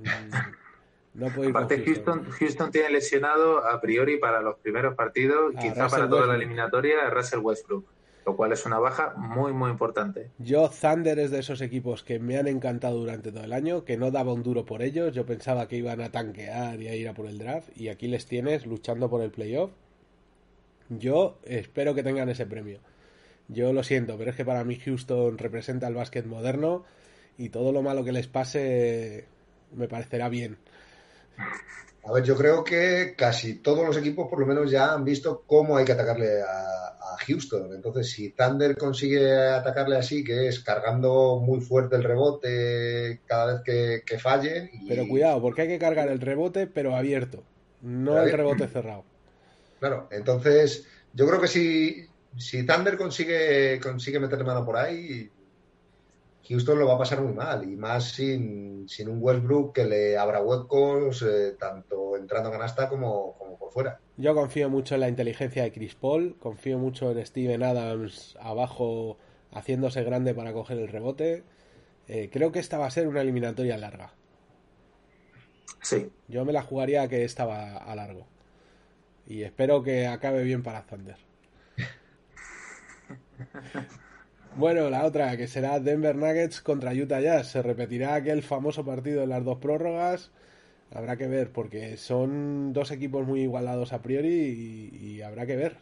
Mm, 0.00 1.20
no 1.20 1.28
puedo 1.30 1.48
ir 1.48 1.54
con 1.54 1.68
Houston. 1.68 2.30
Houston. 2.30 2.70
tiene 2.70 2.90
lesionado 2.90 3.66
a 3.66 3.80
priori 3.80 4.18
para 4.18 4.42
los 4.42 4.58
primeros 4.58 4.94
partidos, 4.94 5.54
quizá 5.58 5.88
para 5.88 6.08
toda 6.08 6.26
la 6.26 6.34
eliminatoria, 6.34 7.06
a 7.06 7.10
Russell 7.10 7.40
Westbrook 7.40 7.86
lo 8.24 8.36
cual 8.36 8.52
es 8.52 8.64
una 8.66 8.78
baja 8.78 9.14
muy, 9.16 9.52
muy 9.52 9.70
importante. 9.70 10.30
Yo, 10.38 10.68
Thunder 10.68 11.18
es 11.18 11.30
de 11.30 11.40
esos 11.40 11.60
equipos 11.60 12.02
que 12.02 12.18
me 12.18 12.38
han 12.38 12.46
encantado 12.46 12.98
durante 12.98 13.32
todo 13.32 13.44
el 13.44 13.52
año, 13.52 13.84
que 13.84 13.96
no 13.96 14.10
daba 14.10 14.32
un 14.32 14.42
duro 14.42 14.64
por 14.64 14.82
ellos. 14.82 15.14
Yo 15.14 15.26
pensaba 15.26 15.68
que 15.68 15.76
iban 15.76 16.00
a 16.00 16.10
tanquear 16.10 16.80
y 16.80 16.88
a 16.88 16.94
ir 16.94 17.08
a 17.08 17.14
por 17.14 17.26
el 17.26 17.38
draft, 17.38 17.68
y 17.76 17.88
aquí 17.88 18.08
les 18.08 18.26
tienes 18.26 18.66
luchando 18.66 19.08
por 19.10 19.22
el 19.22 19.30
playoff. 19.30 19.70
Yo 20.88 21.38
espero 21.44 21.94
que 21.94 22.02
tengan 22.02 22.28
ese 22.28 22.46
premio. 22.46 22.80
Yo 23.48 23.72
lo 23.72 23.82
siento, 23.82 24.16
pero 24.16 24.30
es 24.30 24.36
que 24.36 24.44
para 24.44 24.64
mí 24.64 24.76
Houston 24.76 25.38
representa 25.38 25.88
el 25.88 25.94
básquet 25.94 26.26
moderno 26.26 26.84
y 27.38 27.48
todo 27.48 27.72
lo 27.72 27.82
malo 27.82 28.04
que 28.04 28.12
les 28.12 28.28
pase 28.28 29.26
me 29.74 29.88
parecerá 29.88 30.28
bien. 30.28 30.58
A 32.04 32.12
ver, 32.12 32.24
yo 32.24 32.36
creo 32.36 32.64
que 32.64 33.14
casi 33.16 33.56
todos 33.56 33.86
los 33.86 33.96
equipos 33.96 34.28
por 34.28 34.40
lo 34.40 34.46
menos 34.46 34.70
ya 34.70 34.92
han 34.92 35.04
visto 35.04 35.44
cómo 35.46 35.76
hay 35.76 35.84
que 35.84 35.92
atacarle 35.92 36.42
a, 36.42 36.91
Houston. 37.18 37.74
Entonces, 37.74 38.10
si 38.10 38.30
Thunder 38.30 38.76
consigue 38.76 39.32
atacarle 39.32 39.96
así, 39.96 40.24
que 40.24 40.48
es 40.48 40.60
cargando 40.60 41.40
muy 41.40 41.60
fuerte 41.60 41.96
el 41.96 42.04
rebote 42.04 43.20
cada 43.26 43.54
vez 43.54 43.62
que, 43.64 44.02
que 44.04 44.18
fallen. 44.18 44.70
Pero 44.88 45.06
cuidado, 45.08 45.40
porque 45.40 45.62
hay 45.62 45.68
que 45.68 45.78
cargar 45.78 46.08
el 46.08 46.20
rebote, 46.20 46.66
pero 46.66 46.96
abierto, 46.96 47.42
no 47.80 48.20
el 48.20 48.32
rebote 48.32 48.68
cerrado. 48.68 49.04
Claro, 49.80 50.08
entonces 50.10 50.86
yo 51.12 51.26
creo 51.26 51.40
que 51.40 51.48
si, 51.48 52.06
si 52.36 52.64
Thunder 52.64 52.96
consigue, 52.96 53.80
consigue 53.80 54.20
meterle 54.20 54.44
mano 54.44 54.64
por 54.64 54.76
ahí, 54.76 55.30
Houston 56.48 56.78
lo 56.78 56.86
va 56.86 56.94
a 56.94 56.98
pasar 56.98 57.20
muy 57.20 57.32
mal, 57.32 57.64
y 57.64 57.76
más 57.76 58.12
sin, 58.12 58.88
sin 58.88 59.08
un 59.08 59.18
Westbrook 59.20 59.74
que 59.74 59.84
le 59.84 60.18
abra 60.18 60.42
huecos, 60.42 61.22
eh, 61.22 61.56
tanto 61.58 62.16
entrando 62.16 62.48
a 62.48 62.52
canasta 62.52 62.88
como, 62.88 63.34
como, 63.38 63.58
por 63.58 63.72
fuera. 63.72 64.00
Yo 64.16 64.34
confío 64.34 64.68
mucho 64.68 64.94
en 64.94 65.02
la 65.02 65.08
inteligencia 65.08 65.62
de 65.62 65.72
Chris 65.72 65.94
Paul, 65.94 66.36
confío 66.38 66.78
mucho 66.78 67.12
en 67.12 67.24
Steven 67.24 67.62
Adams 67.62 68.36
abajo 68.40 69.18
haciéndose 69.52 70.02
grande 70.02 70.34
para 70.34 70.52
coger 70.52 70.78
el 70.78 70.88
rebote. 70.88 71.44
Eh, 72.08 72.28
creo 72.32 72.50
que 72.50 72.58
esta 72.58 72.78
va 72.78 72.86
a 72.86 72.90
ser 72.90 73.06
una 73.06 73.20
eliminatoria 73.20 73.78
larga. 73.78 74.12
Sí. 75.80 76.10
Yo 76.28 76.44
me 76.44 76.52
la 76.52 76.62
jugaría 76.62 77.08
que 77.08 77.24
esta 77.24 77.44
va 77.44 77.76
a 77.76 77.94
largo. 77.94 78.26
Y 79.26 79.42
espero 79.42 79.82
que 79.82 80.06
acabe 80.06 80.42
bien 80.42 80.62
para 80.62 80.86
Thunder. 80.86 81.16
Bueno, 84.56 84.90
la 84.90 85.06
otra, 85.06 85.34
que 85.38 85.48
será 85.48 85.80
Denver 85.80 86.14
Nuggets 86.14 86.60
contra 86.60 86.92
Utah 86.92 87.20
Jazz. 87.20 87.48
Se 87.48 87.62
repetirá 87.62 88.14
aquel 88.14 88.42
famoso 88.42 88.84
partido 88.84 89.22
en 89.22 89.30
las 89.30 89.44
dos 89.44 89.58
prórrogas. 89.58 90.30
Habrá 90.90 91.16
que 91.16 91.26
ver, 91.26 91.50
porque 91.50 91.96
son 91.96 92.74
dos 92.74 92.90
equipos 92.90 93.26
muy 93.26 93.40
igualados 93.42 93.94
a 93.94 94.02
priori 94.02 94.28
y, 94.30 95.22
habrá 95.22 95.46
que 95.46 95.56
ver. 95.56 95.76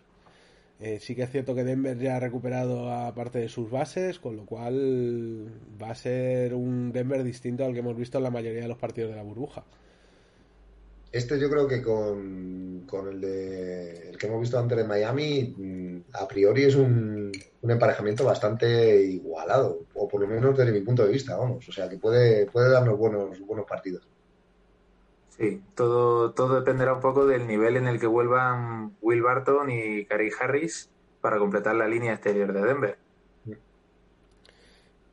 Eh, 0.81 1.01
sí 1.01 1.17
que 1.17 1.25
es 1.25 1.31
cierto 1.31 1.55
que 1.55 1.65
Denver 1.65 1.99
ya 1.99 2.17
ha 2.17 2.21
recuperado 2.21 2.93
a 2.93 3.13
parte 3.15 3.41
de 3.41 3.49
sus 3.49 3.71
bases, 3.71 4.21
con 4.21 4.37
lo 4.37 4.47
cual 4.47 5.49
va 5.83 5.91
a 5.91 5.95
ser 5.97 6.55
un 6.55 6.93
Denver 6.93 7.25
distinto 7.25 7.65
al 7.65 7.73
que 7.73 7.81
hemos 7.81 7.97
visto 7.97 8.19
en 8.19 8.25
la 8.25 8.31
mayoría 8.31 8.63
de 8.63 8.69
los 8.69 8.79
partidos 8.79 9.11
de 9.11 9.17
la 9.17 9.23
burbuja. 9.23 9.65
Este 11.13 11.41
yo 11.41 11.51
creo 11.51 11.67
que 11.67 11.83
con, 11.83 12.87
el, 13.09 13.21
de, 13.21 14.11
el 14.11 14.19
que 14.19 14.27
hemos 14.27 14.41
visto 14.41 14.59
antes 14.59 14.79
de 14.79 14.85
Miami, 14.85 15.55
mm, 15.57 16.01
a 16.15 16.29
priori 16.29 16.65
es 16.65 16.77
un, 16.77 17.33
un, 17.63 17.71
emparejamiento 17.71 18.25
bastante 18.25 19.03
igualado, 19.03 19.87
o 19.95 20.07
por 20.07 20.21
lo 20.21 20.29
menos 20.29 20.57
desde 20.57 20.73
mi 20.73 20.81
punto 20.83 21.05
de 21.05 21.13
vista, 21.13 21.37
vamos. 21.37 21.69
O 21.69 21.73
sea 21.73 21.89
que 21.89 21.99
puede, 21.99 22.47
puede 22.47 22.71
darnos 22.71 22.97
buenos, 22.97 23.41
buenos 23.41 23.67
partidos. 23.67 24.07
Sí, 25.31 25.63
todo, 25.75 26.33
todo 26.33 26.57
dependerá 26.57 26.95
un 26.95 27.01
poco 27.01 27.27
del 27.27 27.47
nivel 27.47 27.77
en 27.77 27.89
el 27.89 27.99
que 27.99 28.07
vuelvan 28.07 28.97
Will 29.01 29.23
Barton 29.23 29.71
y 29.71 30.05
Gary 30.05 30.31
Harris 30.39 30.91
para 31.21 31.39
completar 31.39 31.75
la 31.75 31.89
línea 31.89 32.13
exterior 32.13 32.53
de 32.53 32.61
Denver. 32.61 32.99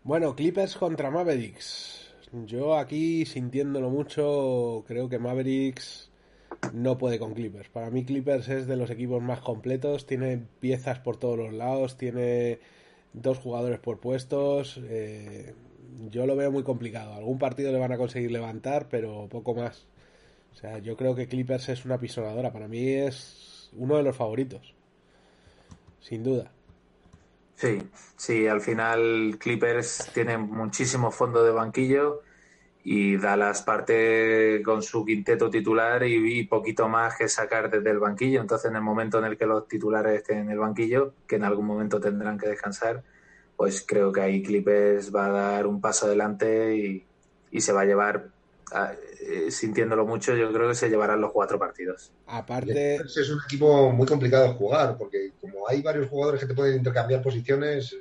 Bueno, 0.04 0.36
Clippers 0.36 0.76
contra 0.76 1.12
Mavericks. 1.12 2.07
Yo 2.46 2.78
aquí, 2.78 3.26
sintiéndolo 3.26 3.90
mucho, 3.90 4.84
creo 4.88 5.10
que 5.10 5.20
Mavericks 5.20 6.12
no 6.74 6.98
puede 6.98 7.20
con 7.20 7.34
Clippers. 7.34 7.70
Para 7.70 7.90
mí 7.90 8.06
Clippers 8.06 8.50
es 8.50 8.68
de 8.68 8.76
los 8.76 8.90
equipos 8.90 9.22
más 9.22 9.40
completos, 9.40 10.06
tiene 10.06 10.44
piezas 10.60 11.00
por 11.00 11.18
todos 11.18 11.38
los 11.38 11.54
lados, 11.54 11.98
tiene 11.98 12.60
dos 13.14 13.40
jugadores 13.40 13.80
por 13.80 14.00
puestos. 14.00 14.80
Eh, 14.84 15.54
yo 16.10 16.26
lo 16.26 16.36
veo 16.36 16.52
muy 16.52 16.64
complicado. 16.64 17.14
Algún 17.14 17.40
partido 17.40 17.72
le 17.72 17.80
van 17.80 17.92
a 17.92 17.98
conseguir 17.98 18.32
levantar, 18.32 18.88
pero 18.90 19.28
poco 19.30 19.56
más. 19.56 19.88
O 20.54 20.56
sea, 20.56 20.80
yo 20.80 20.98
creo 20.98 21.16
que 21.16 21.28
Clippers 21.28 21.70
es 21.70 21.86
una 21.86 22.00
pisonadora. 22.00 22.52
Para 22.52 22.68
mí 22.68 22.90
es 22.90 23.70
uno 23.74 23.98
de 23.98 24.04
los 24.04 24.16
favoritos. 24.16 24.74
Sin 26.00 26.24
duda. 26.24 26.52
Sí, 27.56 27.80
sí, 28.16 28.48
al 28.48 28.62
final 28.62 29.38
Clippers 29.40 30.12
tiene 30.14 30.38
muchísimo 30.38 31.10
fondo 31.12 31.44
de 31.44 31.52
banquillo 31.52 32.22
y 32.90 33.18
Dallas 33.18 33.64
parte 33.64 34.62
con 34.64 34.82
su 34.82 35.04
quinteto 35.04 35.50
titular 35.50 36.06
y, 36.06 36.46
poquito 36.46 36.88
más 36.88 37.18
que 37.18 37.28
sacar 37.28 37.70
desde 37.70 37.90
el 37.90 38.00
banquillo. 38.00 38.40
Entonces, 38.40 38.70
en 38.72 38.78
el 38.78 38.82
momento 38.82 39.20
en 39.20 39.26
el 39.26 39.38
que 39.38 39.46
los 39.46 39.68
titulares 39.68 40.22
estén 40.22 40.38
en 40.38 40.52
el 40.52 40.60
banquillo, 40.60 41.14
que 41.28 41.36
en 41.36 41.44
algún 41.44 41.66
momento 41.66 42.00
tendrán 42.00 42.38
que 42.38 42.48
descansar, 42.48 43.04
pues 43.58 43.84
creo 43.86 44.14
que 44.14 44.22
ahí 44.22 44.42
Clippers 44.42 45.14
va 45.14 45.26
a 45.26 45.30
dar 45.32 45.68
un 45.68 45.82
paso 45.82 46.06
adelante 46.06 47.04
y, 47.52 47.60
se 47.60 47.74
va 47.74 47.82
a 47.82 47.86
llevar, 47.86 48.30
eh, 49.20 49.52
sintiéndolo 49.52 50.06
mucho, 50.06 50.34
yo 50.38 50.50
creo 50.54 50.70
que 50.70 50.76
se 50.76 50.90
llevarán 50.90 51.20
los 51.20 51.34
cuatro 51.34 51.60
partidos. 51.60 52.14
Aparte. 52.26 52.96
Es 52.96 53.30
un 53.30 53.42
equipo 53.46 53.92
muy 53.92 54.08
complicado 54.08 54.48
de 54.48 54.54
jugar, 54.54 54.98
porque 54.98 55.34
como 55.42 55.68
hay 55.68 55.82
varios 55.82 56.08
jugadores 56.08 56.40
que 56.40 56.48
te 56.48 56.54
pueden 56.54 56.78
intercambiar 56.78 57.22
posiciones, 57.22 57.98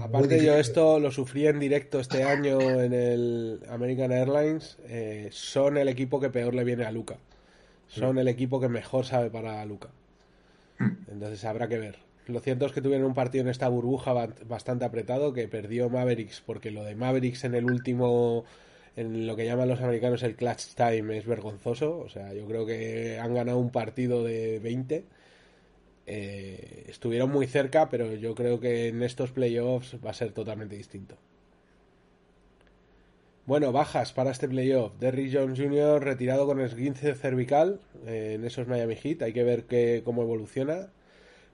Aparte 0.00 0.44
yo 0.44 0.56
esto 0.56 0.98
lo 0.98 1.10
sufrí 1.10 1.46
en 1.46 1.58
directo 1.58 2.00
este 2.00 2.24
año 2.24 2.60
en 2.60 2.92
el 2.92 3.60
American 3.68 4.12
Airlines. 4.12 4.78
Eh, 4.88 5.28
son 5.30 5.76
el 5.76 5.88
equipo 5.88 6.20
que 6.20 6.30
peor 6.30 6.54
le 6.54 6.64
viene 6.64 6.84
a 6.84 6.92
Luca. 6.92 7.18
Son 7.88 8.18
el 8.18 8.28
equipo 8.28 8.60
que 8.60 8.68
mejor 8.68 9.04
sabe 9.04 9.30
para 9.30 9.64
Luca. 9.64 9.88
Hmm. 10.78 10.96
Entonces 11.10 11.44
habrá 11.44 11.68
que 11.68 11.78
ver. 11.78 11.98
Lo 12.26 12.40
cierto 12.40 12.66
es 12.66 12.72
que 12.72 12.82
tuvieron 12.82 13.06
un 13.06 13.14
partido 13.14 13.44
en 13.44 13.50
esta 13.50 13.68
burbuja 13.68 14.12
bastante 14.46 14.84
apretado 14.84 15.32
que 15.32 15.46
perdió 15.46 15.88
Mavericks 15.88 16.42
porque 16.44 16.72
lo 16.72 16.82
de 16.82 16.96
Mavericks 16.96 17.44
en 17.44 17.54
el 17.54 17.66
último, 17.66 18.44
en 18.96 19.28
lo 19.28 19.36
que 19.36 19.46
llaman 19.46 19.68
los 19.68 19.80
americanos 19.80 20.24
el 20.24 20.34
clutch 20.34 20.74
time 20.74 21.16
es 21.16 21.26
vergonzoso. 21.26 21.98
O 21.98 22.08
sea, 22.08 22.34
yo 22.34 22.46
creo 22.46 22.66
que 22.66 23.20
han 23.20 23.32
ganado 23.34 23.58
un 23.58 23.70
partido 23.70 24.24
de 24.24 24.58
20 24.58 25.04
eh, 26.06 26.84
estuvieron 26.88 27.30
muy 27.30 27.46
cerca, 27.46 27.88
pero 27.88 28.14
yo 28.14 28.34
creo 28.34 28.60
que 28.60 28.88
en 28.88 29.02
estos 29.02 29.32
playoffs 29.32 29.96
va 30.04 30.10
a 30.10 30.14
ser 30.14 30.32
totalmente 30.32 30.76
distinto. 30.76 31.16
Bueno, 33.46 33.70
bajas 33.70 34.12
para 34.12 34.30
este 34.32 34.48
playoff. 34.48 34.92
Derrick 34.98 35.32
Jones 35.32 35.58
Jr. 35.58 36.02
retirado 36.02 36.46
con 36.46 36.60
esguince 36.60 37.14
cervical 37.14 37.80
eh, 38.06 38.32
en 38.34 38.44
esos 38.44 38.66
Miami 38.66 38.96
Heat. 38.96 39.22
Hay 39.22 39.32
que 39.32 39.44
ver 39.44 39.66
cómo 40.04 40.22
evoluciona. 40.22 40.90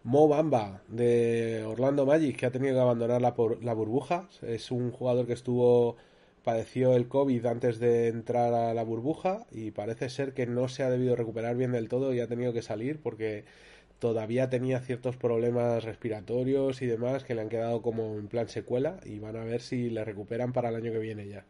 Mo 0.04 0.26
Bamba 0.26 0.82
de 0.88 1.64
Orlando 1.64 2.06
Magic, 2.06 2.36
que 2.36 2.46
ha 2.46 2.50
tenido 2.50 2.74
que 2.74 2.80
abandonar 2.80 3.20
la, 3.20 3.34
la 3.60 3.74
burbuja. 3.74 4.28
Es 4.42 4.70
un 4.70 4.90
jugador 4.90 5.26
que 5.26 5.34
estuvo 5.34 5.96
padeció 6.42 6.96
el 6.96 7.08
COVID 7.08 7.46
antes 7.46 7.78
de 7.78 8.08
entrar 8.08 8.52
a 8.54 8.74
la 8.74 8.82
burbuja 8.82 9.46
y 9.52 9.70
parece 9.70 10.10
ser 10.10 10.34
que 10.34 10.46
no 10.46 10.68
se 10.68 10.82
ha 10.82 10.90
debido 10.90 11.16
recuperar 11.16 11.56
bien 11.56 11.72
del 11.72 11.88
todo 11.88 12.12
y 12.12 12.20
ha 12.20 12.26
tenido 12.26 12.52
que 12.52 12.62
salir 12.62 13.00
porque 13.00 13.44
todavía 14.02 14.50
tenía 14.50 14.80
ciertos 14.80 15.16
problemas 15.16 15.84
respiratorios 15.84 16.82
y 16.82 16.86
demás 16.86 17.22
que 17.22 17.36
le 17.36 17.42
han 17.42 17.48
quedado 17.48 17.82
como 17.82 18.16
en 18.16 18.26
plan 18.26 18.48
secuela 18.48 18.98
y 19.04 19.20
van 19.20 19.36
a 19.36 19.44
ver 19.44 19.60
si 19.60 19.90
le 19.90 20.04
recuperan 20.04 20.52
para 20.52 20.70
el 20.70 20.74
año 20.74 20.90
que 20.90 20.98
viene 20.98 21.28
ya. 21.28 21.44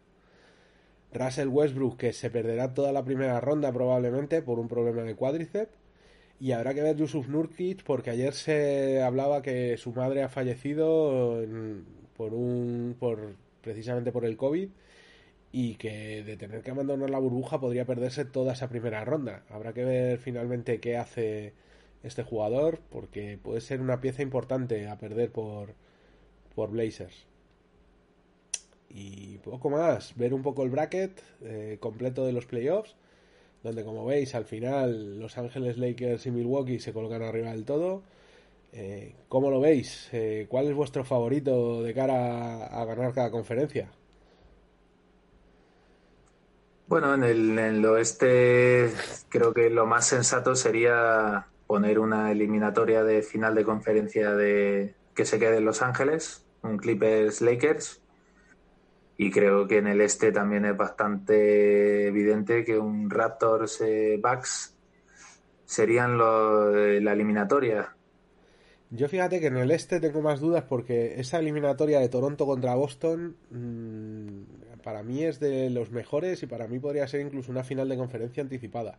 Russell 1.15 1.49
Westbrook 1.49 1.97
que 1.97 2.13
se 2.13 2.29
perderá 2.29 2.75
toda 2.75 2.93
la 2.93 3.07
primera 3.07 3.41
ronda 3.41 3.73
probablemente 3.73 4.43
por 4.43 4.59
un 4.59 4.69
problema 4.69 5.03
de 5.03 5.15
cuádriceps 5.15 5.73
y 6.41 6.53
habrá 6.53 6.75
que 6.75 6.83
ver 6.83 6.95
Yusuf 6.95 7.27
Nurkic 7.27 7.85
porque 7.85 8.11
ayer 8.11 8.35
se 8.35 9.01
hablaba 9.01 9.41
que 9.41 9.79
su 9.79 9.93
madre 9.95 10.23
ha 10.23 10.29
fallecido 10.29 11.43
por 12.19 12.35
un 12.35 12.97
por 13.01 13.35
precisamente 13.63 14.13
por 14.13 14.27
el 14.27 14.37
COVID 14.37 14.69
y 15.53 15.77
que 15.77 16.23
de 16.23 16.37
tener 16.37 16.61
que 16.61 16.71
abandonar 16.71 17.09
la 17.09 17.19
burbuja 17.19 17.59
podría 17.59 17.87
perderse 17.87 18.27
toda 18.27 18.53
esa 18.53 18.69
primera 18.69 19.03
ronda. 19.07 19.43
Habrá 19.49 19.73
que 19.73 19.87
ver 19.87 20.19
finalmente 20.19 20.81
qué 20.81 20.99
hace 20.99 21.55
este 22.03 22.23
jugador 22.23 22.81
porque 22.91 23.39
puede 23.43 23.61
ser 23.61 23.81
una 23.81 24.01
pieza 24.01 24.23
importante 24.23 24.89
a 24.89 24.99
perder 24.99 25.31
por, 25.31 25.75
por 26.55 26.71
Blazers. 26.71 27.27
Y 28.89 29.39
poco 29.39 29.71
más, 29.71 30.17
ver 30.17 30.35
un 30.35 30.43
poco 30.43 30.63
el 30.65 30.71
bracket 30.71 31.23
eh, 31.43 31.79
completo 31.81 32.27
de 32.27 32.33
los 32.33 32.47
playoffs, 32.47 32.95
donde 33.63 33.85
como 33.85 34.05
veis 34.05 34.35
al 34.35 34.45
final 34.45 35.19
Los 35.19 35.39
Ángeles 35.39 35.79
Lakers 35.79 36.27
y 36.27 36.31
Milwaukee 36.31 36.79
se 36.79 36.93
colocan 36.93 37.23
arriba 37.23 37.51
del 37.51 37.65
todo. 37.65 38.03
Eh, 38.73 39.15
¿Cómo 39.29 39.51
lo 39.51 39.61
veis? 39.61 40.09
Eh, 40.13 40.47
¿Cuál 40.49 40.67
es 40.67 40.75
vuestro 40.75 41.05
favorito 41.05 41.83
de 41.83 41.95
cara 41.95 42.67
a, 42.67 42.85
ganar 42.85 43.13
cada 43.15 43.31
conferencia? 43.31 43.91
Bueno, 46.87 47.15
en 47.15 47.25
en 47.25 47.59
el, 47.59 47.85
oeste 47.87 48.91
creo 49.31 49.55
que 49.55 49.71
lo 49.71 49.87
más 49.87 50.07
sensato 50.07 50.55
sería 50.55 51.47
poner 51.73 51.99
una 51.99 52.31
eliminatoria 52.31 53.03
de 53.03 53.23
final 53.23 53.55
de 53.55 53.65
conferencia 53.65 54.35
de 54.35 54.95
que 55.15 55.25
se 55.25 55.39
quede 55.39 55.57
en 55.57 55.65
Los 55.65 55.81
Ángeles, 55.81 56.45
un 56.61 56.77
Clippers 56.77 57.41
Lakers. 57.41 58.03
Y 59.17 59.31
creo 59.31 59.67
que 59.67 59.79
en 59.79 59.87
el 59.87 60.03
este 60.03 60.33
también 60.33 60.67
es 60.67 60.77
bastante 60.77 62.09
evidente 62.09 62.63
que 62.67 62.79
un 62.79 63.09
Raptors 63.09 63.81
eh, 63.81 64.21
Bucks 64.23 64.77
serían 65.65 66.19
lo, 66.19 66.75
la 66.75 67.15
eliminatoria. 67.15 67.97
Yo 68.91 69.09
fíjate 69.09 69.41
que 69.41 69.47
en 69.47 69.57
el 69.57 69.71
este 69.71 69.99
tengo 69.99 70.21
más 70.21 70.41
dudas 70.41 70.65
porque 70.69 71.19
esa 71.21 71.39
eliminatoria 71.39 72.01
de 72.01 72.11
Toronto 72.11 72.45
contra 72.45 72.75
Boston 72.75 73.35
mm, 73.49 74.83
para 74.83 75.03
mí 75.03 75.25
es 75.25 75.41
de 75.41 75.71
los 75.71 75.91
mejores 75.91 76.43
y 76.43 76.47
para 76.47 76.69
mí 76.69 76.79
podría 76.81 77.09
ser 77.09 77.23
incluso 77.23 77.51
una 77.51 77.65
final 77.65 77.89
de 77.89 77.97
conferencia 77.97 78.43
anticipada. 78.43 78.99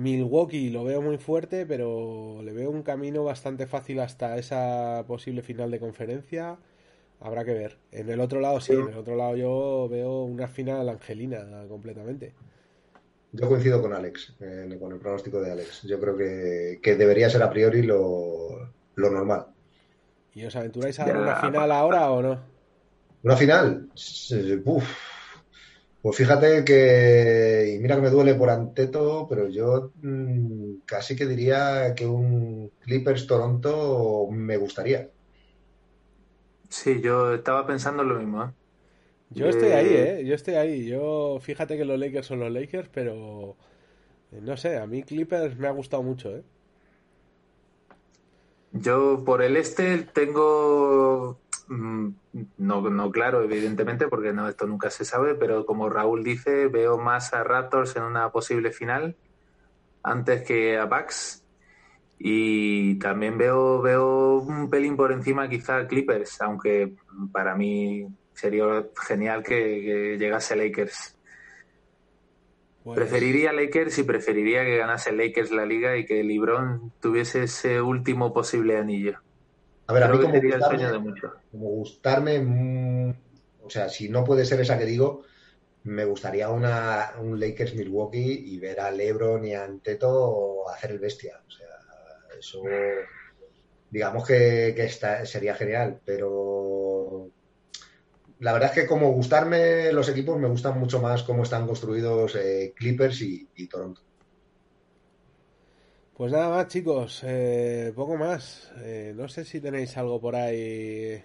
Milwaukee 0.00 0.70
lo 0.70 0.84
veo 0.84 1.02
muy 1.02 1.18
fuerte, 1.18 1.66
pero 1.66 2.40
le 2.42 2.52
veo 2.52 2.70
un 2.70 2.82
camino 2.82 3.22
bastante 3.22 3.66
fácil 3.66 4.00
hasta 4.00 4.38
esa 4.38 5.04
posible 5.06 5.42
final 5.42 5.70
de 5.70 5.78
conferencia. 5.78 6.56
Habrá 7.20 7.44
que 7.44 7.52
ver. 7.52 7.76
En 7.92 8.08
el 8.08 8.20
otro 8.20 8.40
lado 8.40 8.60
sí, 8.60 8.72
en 8.72 8.88
el 8.88 8.96
otro 8.96 9.14
lado 9.14 9.36
yo 9.36 9.88
veo 9.90 10.22
una 10.22 10.48
final 10.48 10.88
angelina 10.88 11.44
completamente. 11.68 12.32
Yo 13.32 13.46
coincido 13.46 13.80
con 13.82 13.92
Alex, 13.92 14.34
eh, 14.40 14.76
con 14.80 14.92
el 14.92 14.98
pronóstico 14.98 15.40
de 15.40 15.52
Alex. 15.52 15.82
Yo 15.82 16.00
creo 16.00 16.16
que, 16.16 16.96
debería 16.96 17.28
ser 17.28 17.42
a 17.42 17.50
priori 17.50 17.82
lo, 17.82 18.72
normal. 18.96 19.46
¿Y 20.34 20.44
os 20.46 20.56
aventuráis 20.56 20.98
a 20.98 21.04
dar 21.04 21.16
una 21.16 21.36
final 21.36 21.72
ahora 21.72 22.10
o 22.10 22.22
no? 22.22 22.40
¿Una 23.22 23.36
final? 23.36 23.90
Uf, 24.64 25.09
pues 26.02 26.16
fíjate 26.16 26.64
que, 26.64 27.74
y 27.74 27.78
mira 27.78 27.96
que 27.96 28.02
me 28.02 28.10
duele 28.10 28.34
por 28.34 28.48
Anteto, 28.48 29.26
pero 29.28 29.48
yo 29.48 29.92
mm, 30.02 30.80
casi 30.86 31.14
que 31.14 31.26
diría 31.26 31.94
que 31.94 32.06
un 32.06 32.70
Clippers 32.80 33.26
Toronto 33.26 34.28
me 34.30 34.56
gustaría. 34.56 35.10
Sí, 36.70 37.00
yo 37.02 37.34
estaba 37.34 37.66
pensando 37.66 38.02
lo 38.02 38.18
mismo. 38.18 38.44
¿eh? 38.44 38.50
Yo 39.30 39.48
estoy 39.48 39.72
ahí, 39.72 39.88
¿eh? 39.90 40.24
Yo 40.24 40.34
estoy 40.34 40.54
ahí. 40.54 40.86
Yo, 40.86 41.38
fíjate 41.40 41.76
que 41.76 41.84
los 41.84 41.98
Lakers 41.98 42.26
son 42.26 42.40
los 42.40 42.50
Lakers, 42.50 42.88
pero 42.88 43.56
eh, 44.32 44.40
no 44.40 44.56
sé, 44.56 44.78
a 44.78 44.86
mí 44.86 45.02
Clippers 45.02 45.56
me 45.58 45.68
ha 45.68 45.72
gustado 45.72 46.02
mucho, 46.02 46.34
¿eh? 46.34 46.42
Yo 48.72 49.22
por 49.24 49.42
el 49.42 49.56
este 49.56 49.98
tengo 49.98 51.40
no, 51.70 52.90
no 52.90 53.10
claro, 53.12 53.44
evidentemente, 53.44 54.08
porque 54.08 54.32
no, 54.32 54.48
esto 54.48 54.66
nunca 54.66 54.90
se 54.90 55.04
sabe, 55.04 55.36
pero 55.36 55.64
como 55.64 55.88
Raúl 55.88 56.24
dice, 56.24 56.66
veo 56.66 56.98
más 56.98 57.32
a 57.32 57.44
Raptors 57.44 57.94
en 57.94 58.02
una 58.02 58.30
posible 58.30 58.72
final 58.72 59.16
antes 60.02 60.42
que 60.42 60.78
a 60.78 60.86
Bucks. 60.86 61.44
Y 62.18 62.98
también 62.98 63.38
veo, 63.38 63.80
veo 63.80 64.40
un 64.40 64.68
pelín 64.68 64.96
por 64.96 65.12
encima 65.12 65.48
quizá 65.48 65.78
a 65.78 65.86
Clippers, 65.86 66.42
aunque 66.42 66.92
para 67.32 67.54
mí 67.54 68.06
sería 68.34 68.86
genial 69.06 69.42
que, 69.42 70.16
llegase 70.18 70.56
Lakers. 70.56 71.16
Pues 72.82 72.98
preferiría 72.98 73.52
Lakers 73.52 73.98
y 73.98 74.02
preferiría 74.02 74.64
que 74.64 74.76
ganase 74.76 75.12
Lakers 75.12 75.52
la 75.52 75.64
liga 75.64 75.96
y 75.96 76.04
que 76.04 76.24
LeBron 76.24 76.92
tuviese 77.00 77.44
ese 77.44 77.80
último 77.80 78.32
posible 78.32 78.76
anillo. 78.76 79.20
A 79.90 79.92
ver, 79.92 80.04
a 80.04 80.08
mí 80.08 80.18
como 81.50 81.68
gustarme, 81.70 82.38
mm, 82.38 83.10
o 83.64 83.70
sea, 83.70 83.88
si 83.88 84.08
no 84.08 84.22
puede 84.22 84.44
ser 84.44 84.60
esa 84.60 84.78
que 84.78 84.84
digo, 84.84 85.24
me 85.82 86.04
gustaría 86.04 86.48
una, 86.48 87.14
un 87.18 87.40
Lakers 87.40 87.74
Milwaukee 87.74 88.44
y 88.46 88.60
ver 88.60 88.78
a 88.78 88.92
LeBron 88.92 89.44
y 89.44 89.54
a 89.54 89.64
Anteto 89.64 90.68
hacer 90.68 90.92
el 90.92 91.00
bestia. 91.00 91.42
O 91.44 91.50
sea, 91.50 91.66
eso 92.38 92.62
digamos 93.90 94.24
que, 94.24 94.88
sería 95.24 95.56
genial, 95.56 96.00
pero 96.04 97.28
la 98.38 98.52
verdad 98.52 98.70
es 98.70 98.82
que 98.82 98.86
como 98.86 99.10
gustarme 99.10 99.92
los 99.92 100.08
equipos, 100.08 100.38
me 100.38 100.46
gustan 100.46 100.78
mucho 100.78 101.00
más 101.00 101.24
cómo 101.24 101.42
están 101.42 101.66
construidos 101.66 102.36
eh, 102.36 102.72
Clippers 102.76 103.22
y 103.22 103.66
Toronto. 103.66 104.02
Pues 106.20 106.32
nada 106.32 106.50
más, 106.50 106.68
chicos, 106.68 107.22
eh, 107.24 107.94
poco 107.96 108.14
más. 108.14 108.70
Eh, 108.82 109.14
no 109.16 109.26
sé 109.26 109.42
si 109.42 109.58
tenéis 109.58 109.96
algo 109.96 110.20
por 110.20 110.36
ahí. 110.36 111.24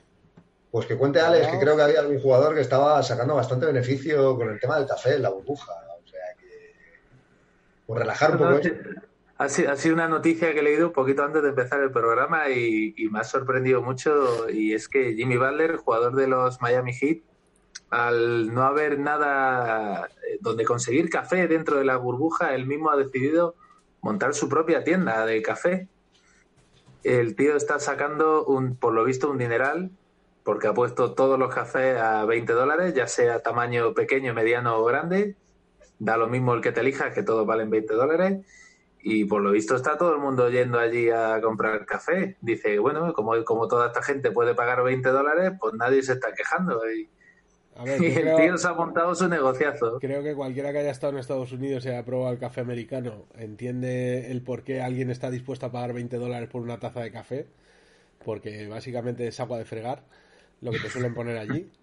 Pues 0.71 0.85
que 0.85 0.95
cuente 0.95 1.19
Alex, 1.19 1.49
que 1.49 1.59
creo 1.59 1.75
que 1.75 1.81
había 1.81 1.99
algún 1.99 2.21
jugador 2.21 2.55
que 2.55 2.61
estaba 2.61 3.03
sacando 3.03 3.35
bastante 3.35 3.65
beneficio 3.65 4.37
con 4.37 4.49
el 4.49 4.57
tema 4.57 4.77
del 4.77 4.87
café, 4.87 5.19
la 5.19 5.31
burbuja. 5.31 5.73
O 6.01 6.07
sea 6.07 6.21
que. 6.39 7.01
Por 7.85 7.97
relajar 7.97 8.31
un 8.31 8.37
poco. 8.37 8.61
Ha 9.37 9.49
sido, 9.49 9.69
ha 9.69 9.75
sido, 9.75 9.95
una 9.95 10.07
noticia 10.07 10.53
que 10.53 10.59
he 10.61 10.63
leído 10.63 10.87
un 10.87 10.93
poquito 10.93 11.25
antes 11.25 11.43
de 11.43 11.49
empezar 11.49 11.81
el 11.81 11.91
programa 11.91 12.47
y, 12.47 12.93
y, 12.95 13.09
me 13.09 13.19
ha 13.19 13.25
sorprendido 13.25 13.81
mucho 13.81 14.49
y 14.49 14.73
es 14.73 14.87
que 14.87 15.13
Jimmy 15.13 15.35
Butler, 15.35 15.75
jugador 15.75 16.15
de 16.15 16.27
los 16.27 16.61
Miami 16.61 16.93
Heat, 16.93 17.17
al 17.89 18.53
no 18.53 18.63
haber 18.63 18.97
nada 18.97 20.05
eh, 20.05 20.37
donde 20.39 20.63
conseguir 20.63 21.09
café 21.09 21.49
dentro 21.49 21.79
de 21.79 21.83
la 21.83 21.97
burbuja, 21.97 22.55
él 22.55 22.65
mismo 22.65 22.91
ha 22.91 22.95
decidido 22.95 23.55
montar 24.05 24.35
su 24.35 24.47
propia 24.47 24.83
tienda 24.83 25.25
de 25.25 25.41
café. 25.41 25.87
El 27.03 27.35
tío 27.35 27.55
está 27.55 27.79
sacando, 27.79 28.45
un, 28.45 28.75
por 28.75 28.93
lo 28.93 29.03
visto, 29.03 29.31
un 29.31 29.39
dineral 29.39 29.89
porque 30.43 30.67
ha 30.67 30.75
puesto 30.75 31.15
todos 31.15 31.39
los 31.39 31.51
cafés 31.51 31.97
a 31.97 32.23
20 32.23 32.53
dólares, 32.53 32.93
ya 32.93 33.07
sea 33.07 33.41
tamaño 33.41 33.95
pequeño, 33.95 34.35
mediano 34.35 34.77
o 34.77 34.85
grande. 34.85 35.35
Da 35.97 36.17
lo 36.17 36.27
mismo 36.27 36.53
el 36.53 36.61
que 36.61 36.71
te 36.71 36.81
elijas, 36.81 37.15
que 37.15 37.23
todos 37.23 37.47
valen 37.47 37.71
20 37.71 37.95
dólares 37.95 38.45
y 39.01 39.25
por 39.25 39.41
lo 39.41 39.49
visto 39.51 39.75
está 39.75 39.97
todo 39.97 40.13
el 40.13 40.19
mundo 40.19 40.51
yendo 40.51 40.77
allí 40.77 41.09
a 41.09 41.41
comprar 41.41 41.83
café. 41.87 42.37
Dice, 42.41 42.77
bueno, 42.77 43.11
como, 43.13 43.43
como 43.43 43.67
toda 43.67 43.87
esta 43.87 44.03
gente 44.03 44.29
puede 44.29 44.53
pagar 44.53 44.83
20 44.83 45.09
dólares, 45.09 45.53
pues 45.59 45.73
nadie 45.73 46.03
se 46.03 46.13
está 46.13 46.31
quejando. 46.31 46.79
Y, 46.91 47.09
ver, 47.83 48.01
y 48.01 48.05
el 48.15 48.35
tío 48.35 48.57
se 48.57 48.67
ha 48.67 48.73
montado 48.73 49.13
su 49.13 49.27
negociazo. 49.27 49.99
Creo 49.99 50.23
que 50.23 50.33
cualquiera 50.33 50.71
que 50.71 50.79
haya 50.79 50.91
estado 50.91 51.13
en 51.13 51.19
Estados 51.19 51.51
Unidos 51.51 51.85
y 51.85 51.89
haya 51.89 52.05
probado 52.05 52.31
el 52.31 52.39
café 52.39 52.61
americano 52.61 53.25
entiende 53.37 54.31
el 54.31 54.41
por 54.41 54.63
qué 54.63 54.81
alguien 54.81 55.09
está 55.09 55.29
dispuesto 55.29 55.65
a 55.65 55.71
pagar 55.71 55.93
20 55.93 56.17
dólares 56.17 56.49
por 56.49 56.61
una 56.61 56.79
taza 56.79 57.01
de 57.01 57.11
café, 57.11 57.47
porque 58.23 58.67
básicamente 58.67 59.27
es 59.27 59.39
agua 59.39 59.57
de 59.57 59.65
fregar, 59.65 60.03
lo 60.61 60.71
que 60.71 60.79
te 60.79 60.89
suelen 60.89 61.13
poner 61.13 61.37
allí. 61.37 61.69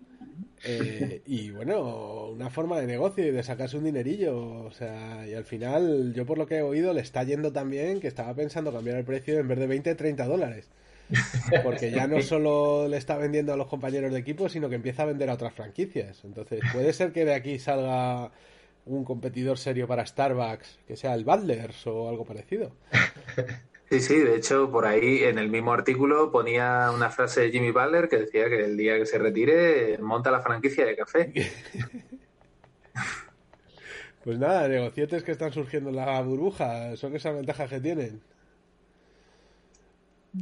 Eh, 0.64 1.22
y 1.26 1.50
bueno, 1.50 2.28
una 2.28 2.48
forma 2.48 2.80
de 2.80 2.86
negocio 2.86 3.26
y 3.26 3.32
de 3.32 3.42
sacarse 3.42 3.76
un 3.76 3.82
dinerillo. 3.82 4.62
O 4.64 4.70
sea, 4.70 5.26
y 5.26 5.34
al 5.34 5.44
final, 5.44 6.14
yo 6.14 6.24
por 6.24 6.38
lo 6.38 6.46
que 6.46 6.58
he 6.58 6.62
oído, 6.62 6.92
le 6.92 7.00
está 7.00 7.24
yendo 7.24 7.52
también 7.52 7.98
que 7.98 8.06
estaba 8.06 8.32
pensando 8.32 8.72
cambiar 8.72 8.98
el 8.98 9.04
precio 9.04 9.40
en 9.40 9.48
vez 9.48 9.58
de 9.58 9.66
20, 9.66 9.96
30 9.96 10.24
dólares. 10.26 10.68
Porque 11.62 11.90
ya 11.90 12.06
no 12.06 12.20
solo 12.22 12.88
le 12.88 12.96
está 12.96 13.16
vendiendo 13.16 13.52
a 13.52 13.56
los 13.56 13.66
compañeros 13.66 14.12
de 14.12 14.18
equipo, 14.18 14.48
sino 14.48 14.68
que 14.68 14.76
empieza 14.76 15.02
a 15.02 15.06
vender 15.06 15.30
a 15.30 15.34
otras 15.34 15.54
franquicias. 15.54 16.24
Entonces, 16.24 16.60
puede 16.72 16.92
ser 16.92 17.12
que 17.12 17.24
de 17.24 17.34
aquí 17.34 17.58
salga 17.58 18.30
un 18.84 19.04
competidor 19.04 19.58
serio 19.58 19.86
para 19.86 20.04
Starbucks, 20.06 20.80
que 20.86 20.96
sea 20.96 21.14
el 21.14 21.24
Butler's 21.24 21.86
o 21.86 22.08
algo 22.08 22.24
parecido. 22.24 22.72
Sí, 23.92 24.00
sí, 24.00 24.18
de 24.20 24.36
hecho, 24.36 24.70
por 24.70 24.86
ahí 24.86 25.22
en 25.22 25.38
el 25.38 25.50
mismo 25.50 25.70
artículo 25.70 26.32
ponía 26.32 26.90
una 26.94 27.10
frase 27.10 27.42
de 27.42 27.50
Jimmy 27.50 27.72
Butler 27.72 28.08
que 28.08 28.16
decía 28.16 28.48
que 28.48 28.64
el 28.64 28.74
día 28.74 28.96
que 28.96 29.04
se 29.04 29.18
retire 29.18 29.98
monta 29.98 30.30
la 30.30 30.40
franquicia 30.40 30.86
de 30.86 30.96
café. 30.96 31.30
pues 34.24 34.38
nada, 34.38 34.66
negocietes 34.66 35.22
que 35.22 35.32
están 35.32 35.52
surgiendo 35.52 35.90
en 35.90 35.96
la 35.96 36.22
burbuja 36.22 36.96
son 36.96 37.14
esas 37.14 37.34
ventajas 37.34 37.68
que 37.68 37.80
tienen. 37.80 38.22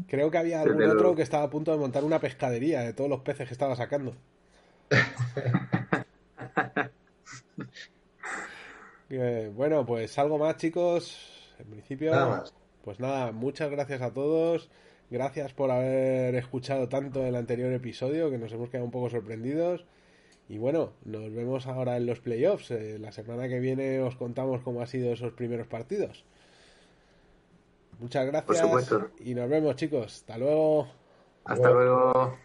Creo 0.06 0.30
que 0.30 0.38
había 0.38 0.60
algún 0.60 0.84
otro 0.84 1.16
que 1.16 1.22
estaba 1.22 1.44
a 1.44 1.50
punto 1.50 1.72
de 1.72 1.78
montar 1.78 2.04
una 2.04 2.20
pescadería 2.20 2.82
de 2.82 2.92
todos 2.92 3.10
los 3.10 3.20
peces 3.20 3.48
que 3.48 3.54
estaba 3.54 3.76
sacando. 3.76 4.14
Eh, 9.12 9.50
bueno, 9.52 9.84
pues 9.84 10.16
algo 10.20 10.38
más, 10.38 10.56
chicos. 10.56 11.18
En 11.58 11.66
principio. 11.66 12.12
Nada 12.12 12.28
más. 12.28 12.54
Pues 12.84 13.00
nada, 13.00 13.32
muchas 13.32 13.68
gracias 13.68 14.00
a 14.02 14.12
todos. 14.12 14.70
Gracias 15.10 15.52
por 15.52 15.72
haber 15.72 16.36
escuchado 16.36 16.88
tanto 16.88 17.26
el 17.26 17.34
anterior 17.34 17.72
episodio, 17.72 18.30
que 18.30 18.38
nos 18.38 18.52
hemos 18.52 18.70
quedado 18.70 18.84
un 18.84 18.92
poco 18.92 19.10
sorprendidos. 19.10 19.84
Y 20.48 20.58
bueno, 20.58 20.92
nos 21.04 21.32
vemos 21.34 21.66
ahora 21.66 21.96
en 21.96 22.06
los 22.06 22.20
playoffs. 22.20 22.70
Eh, 22.70 22.98
la 23.00 23.10
semana 23.10 23.48
que 23.48 23.58
viene 23.58 24.00
os 24.00 24.14
contamos 24.16 24.62
cómo 24.62 24.80
han 24.80 24.86
sido 24.86 25.12
esos 25.12 25.32
primeros 25.32 25.66
partidos. 25.66 26.24
Muchas 28.00 28.26
gracias. 28.26 28.92
Y 29.20 29.34
nos 29.34 29.48
vemos, 29.48 29.76
chicos. 29.76 30.06
Hasta 30.06 30.38
luego. 30.38 30.88
Hasta 31.44 31.70
luego. 31.70 32.36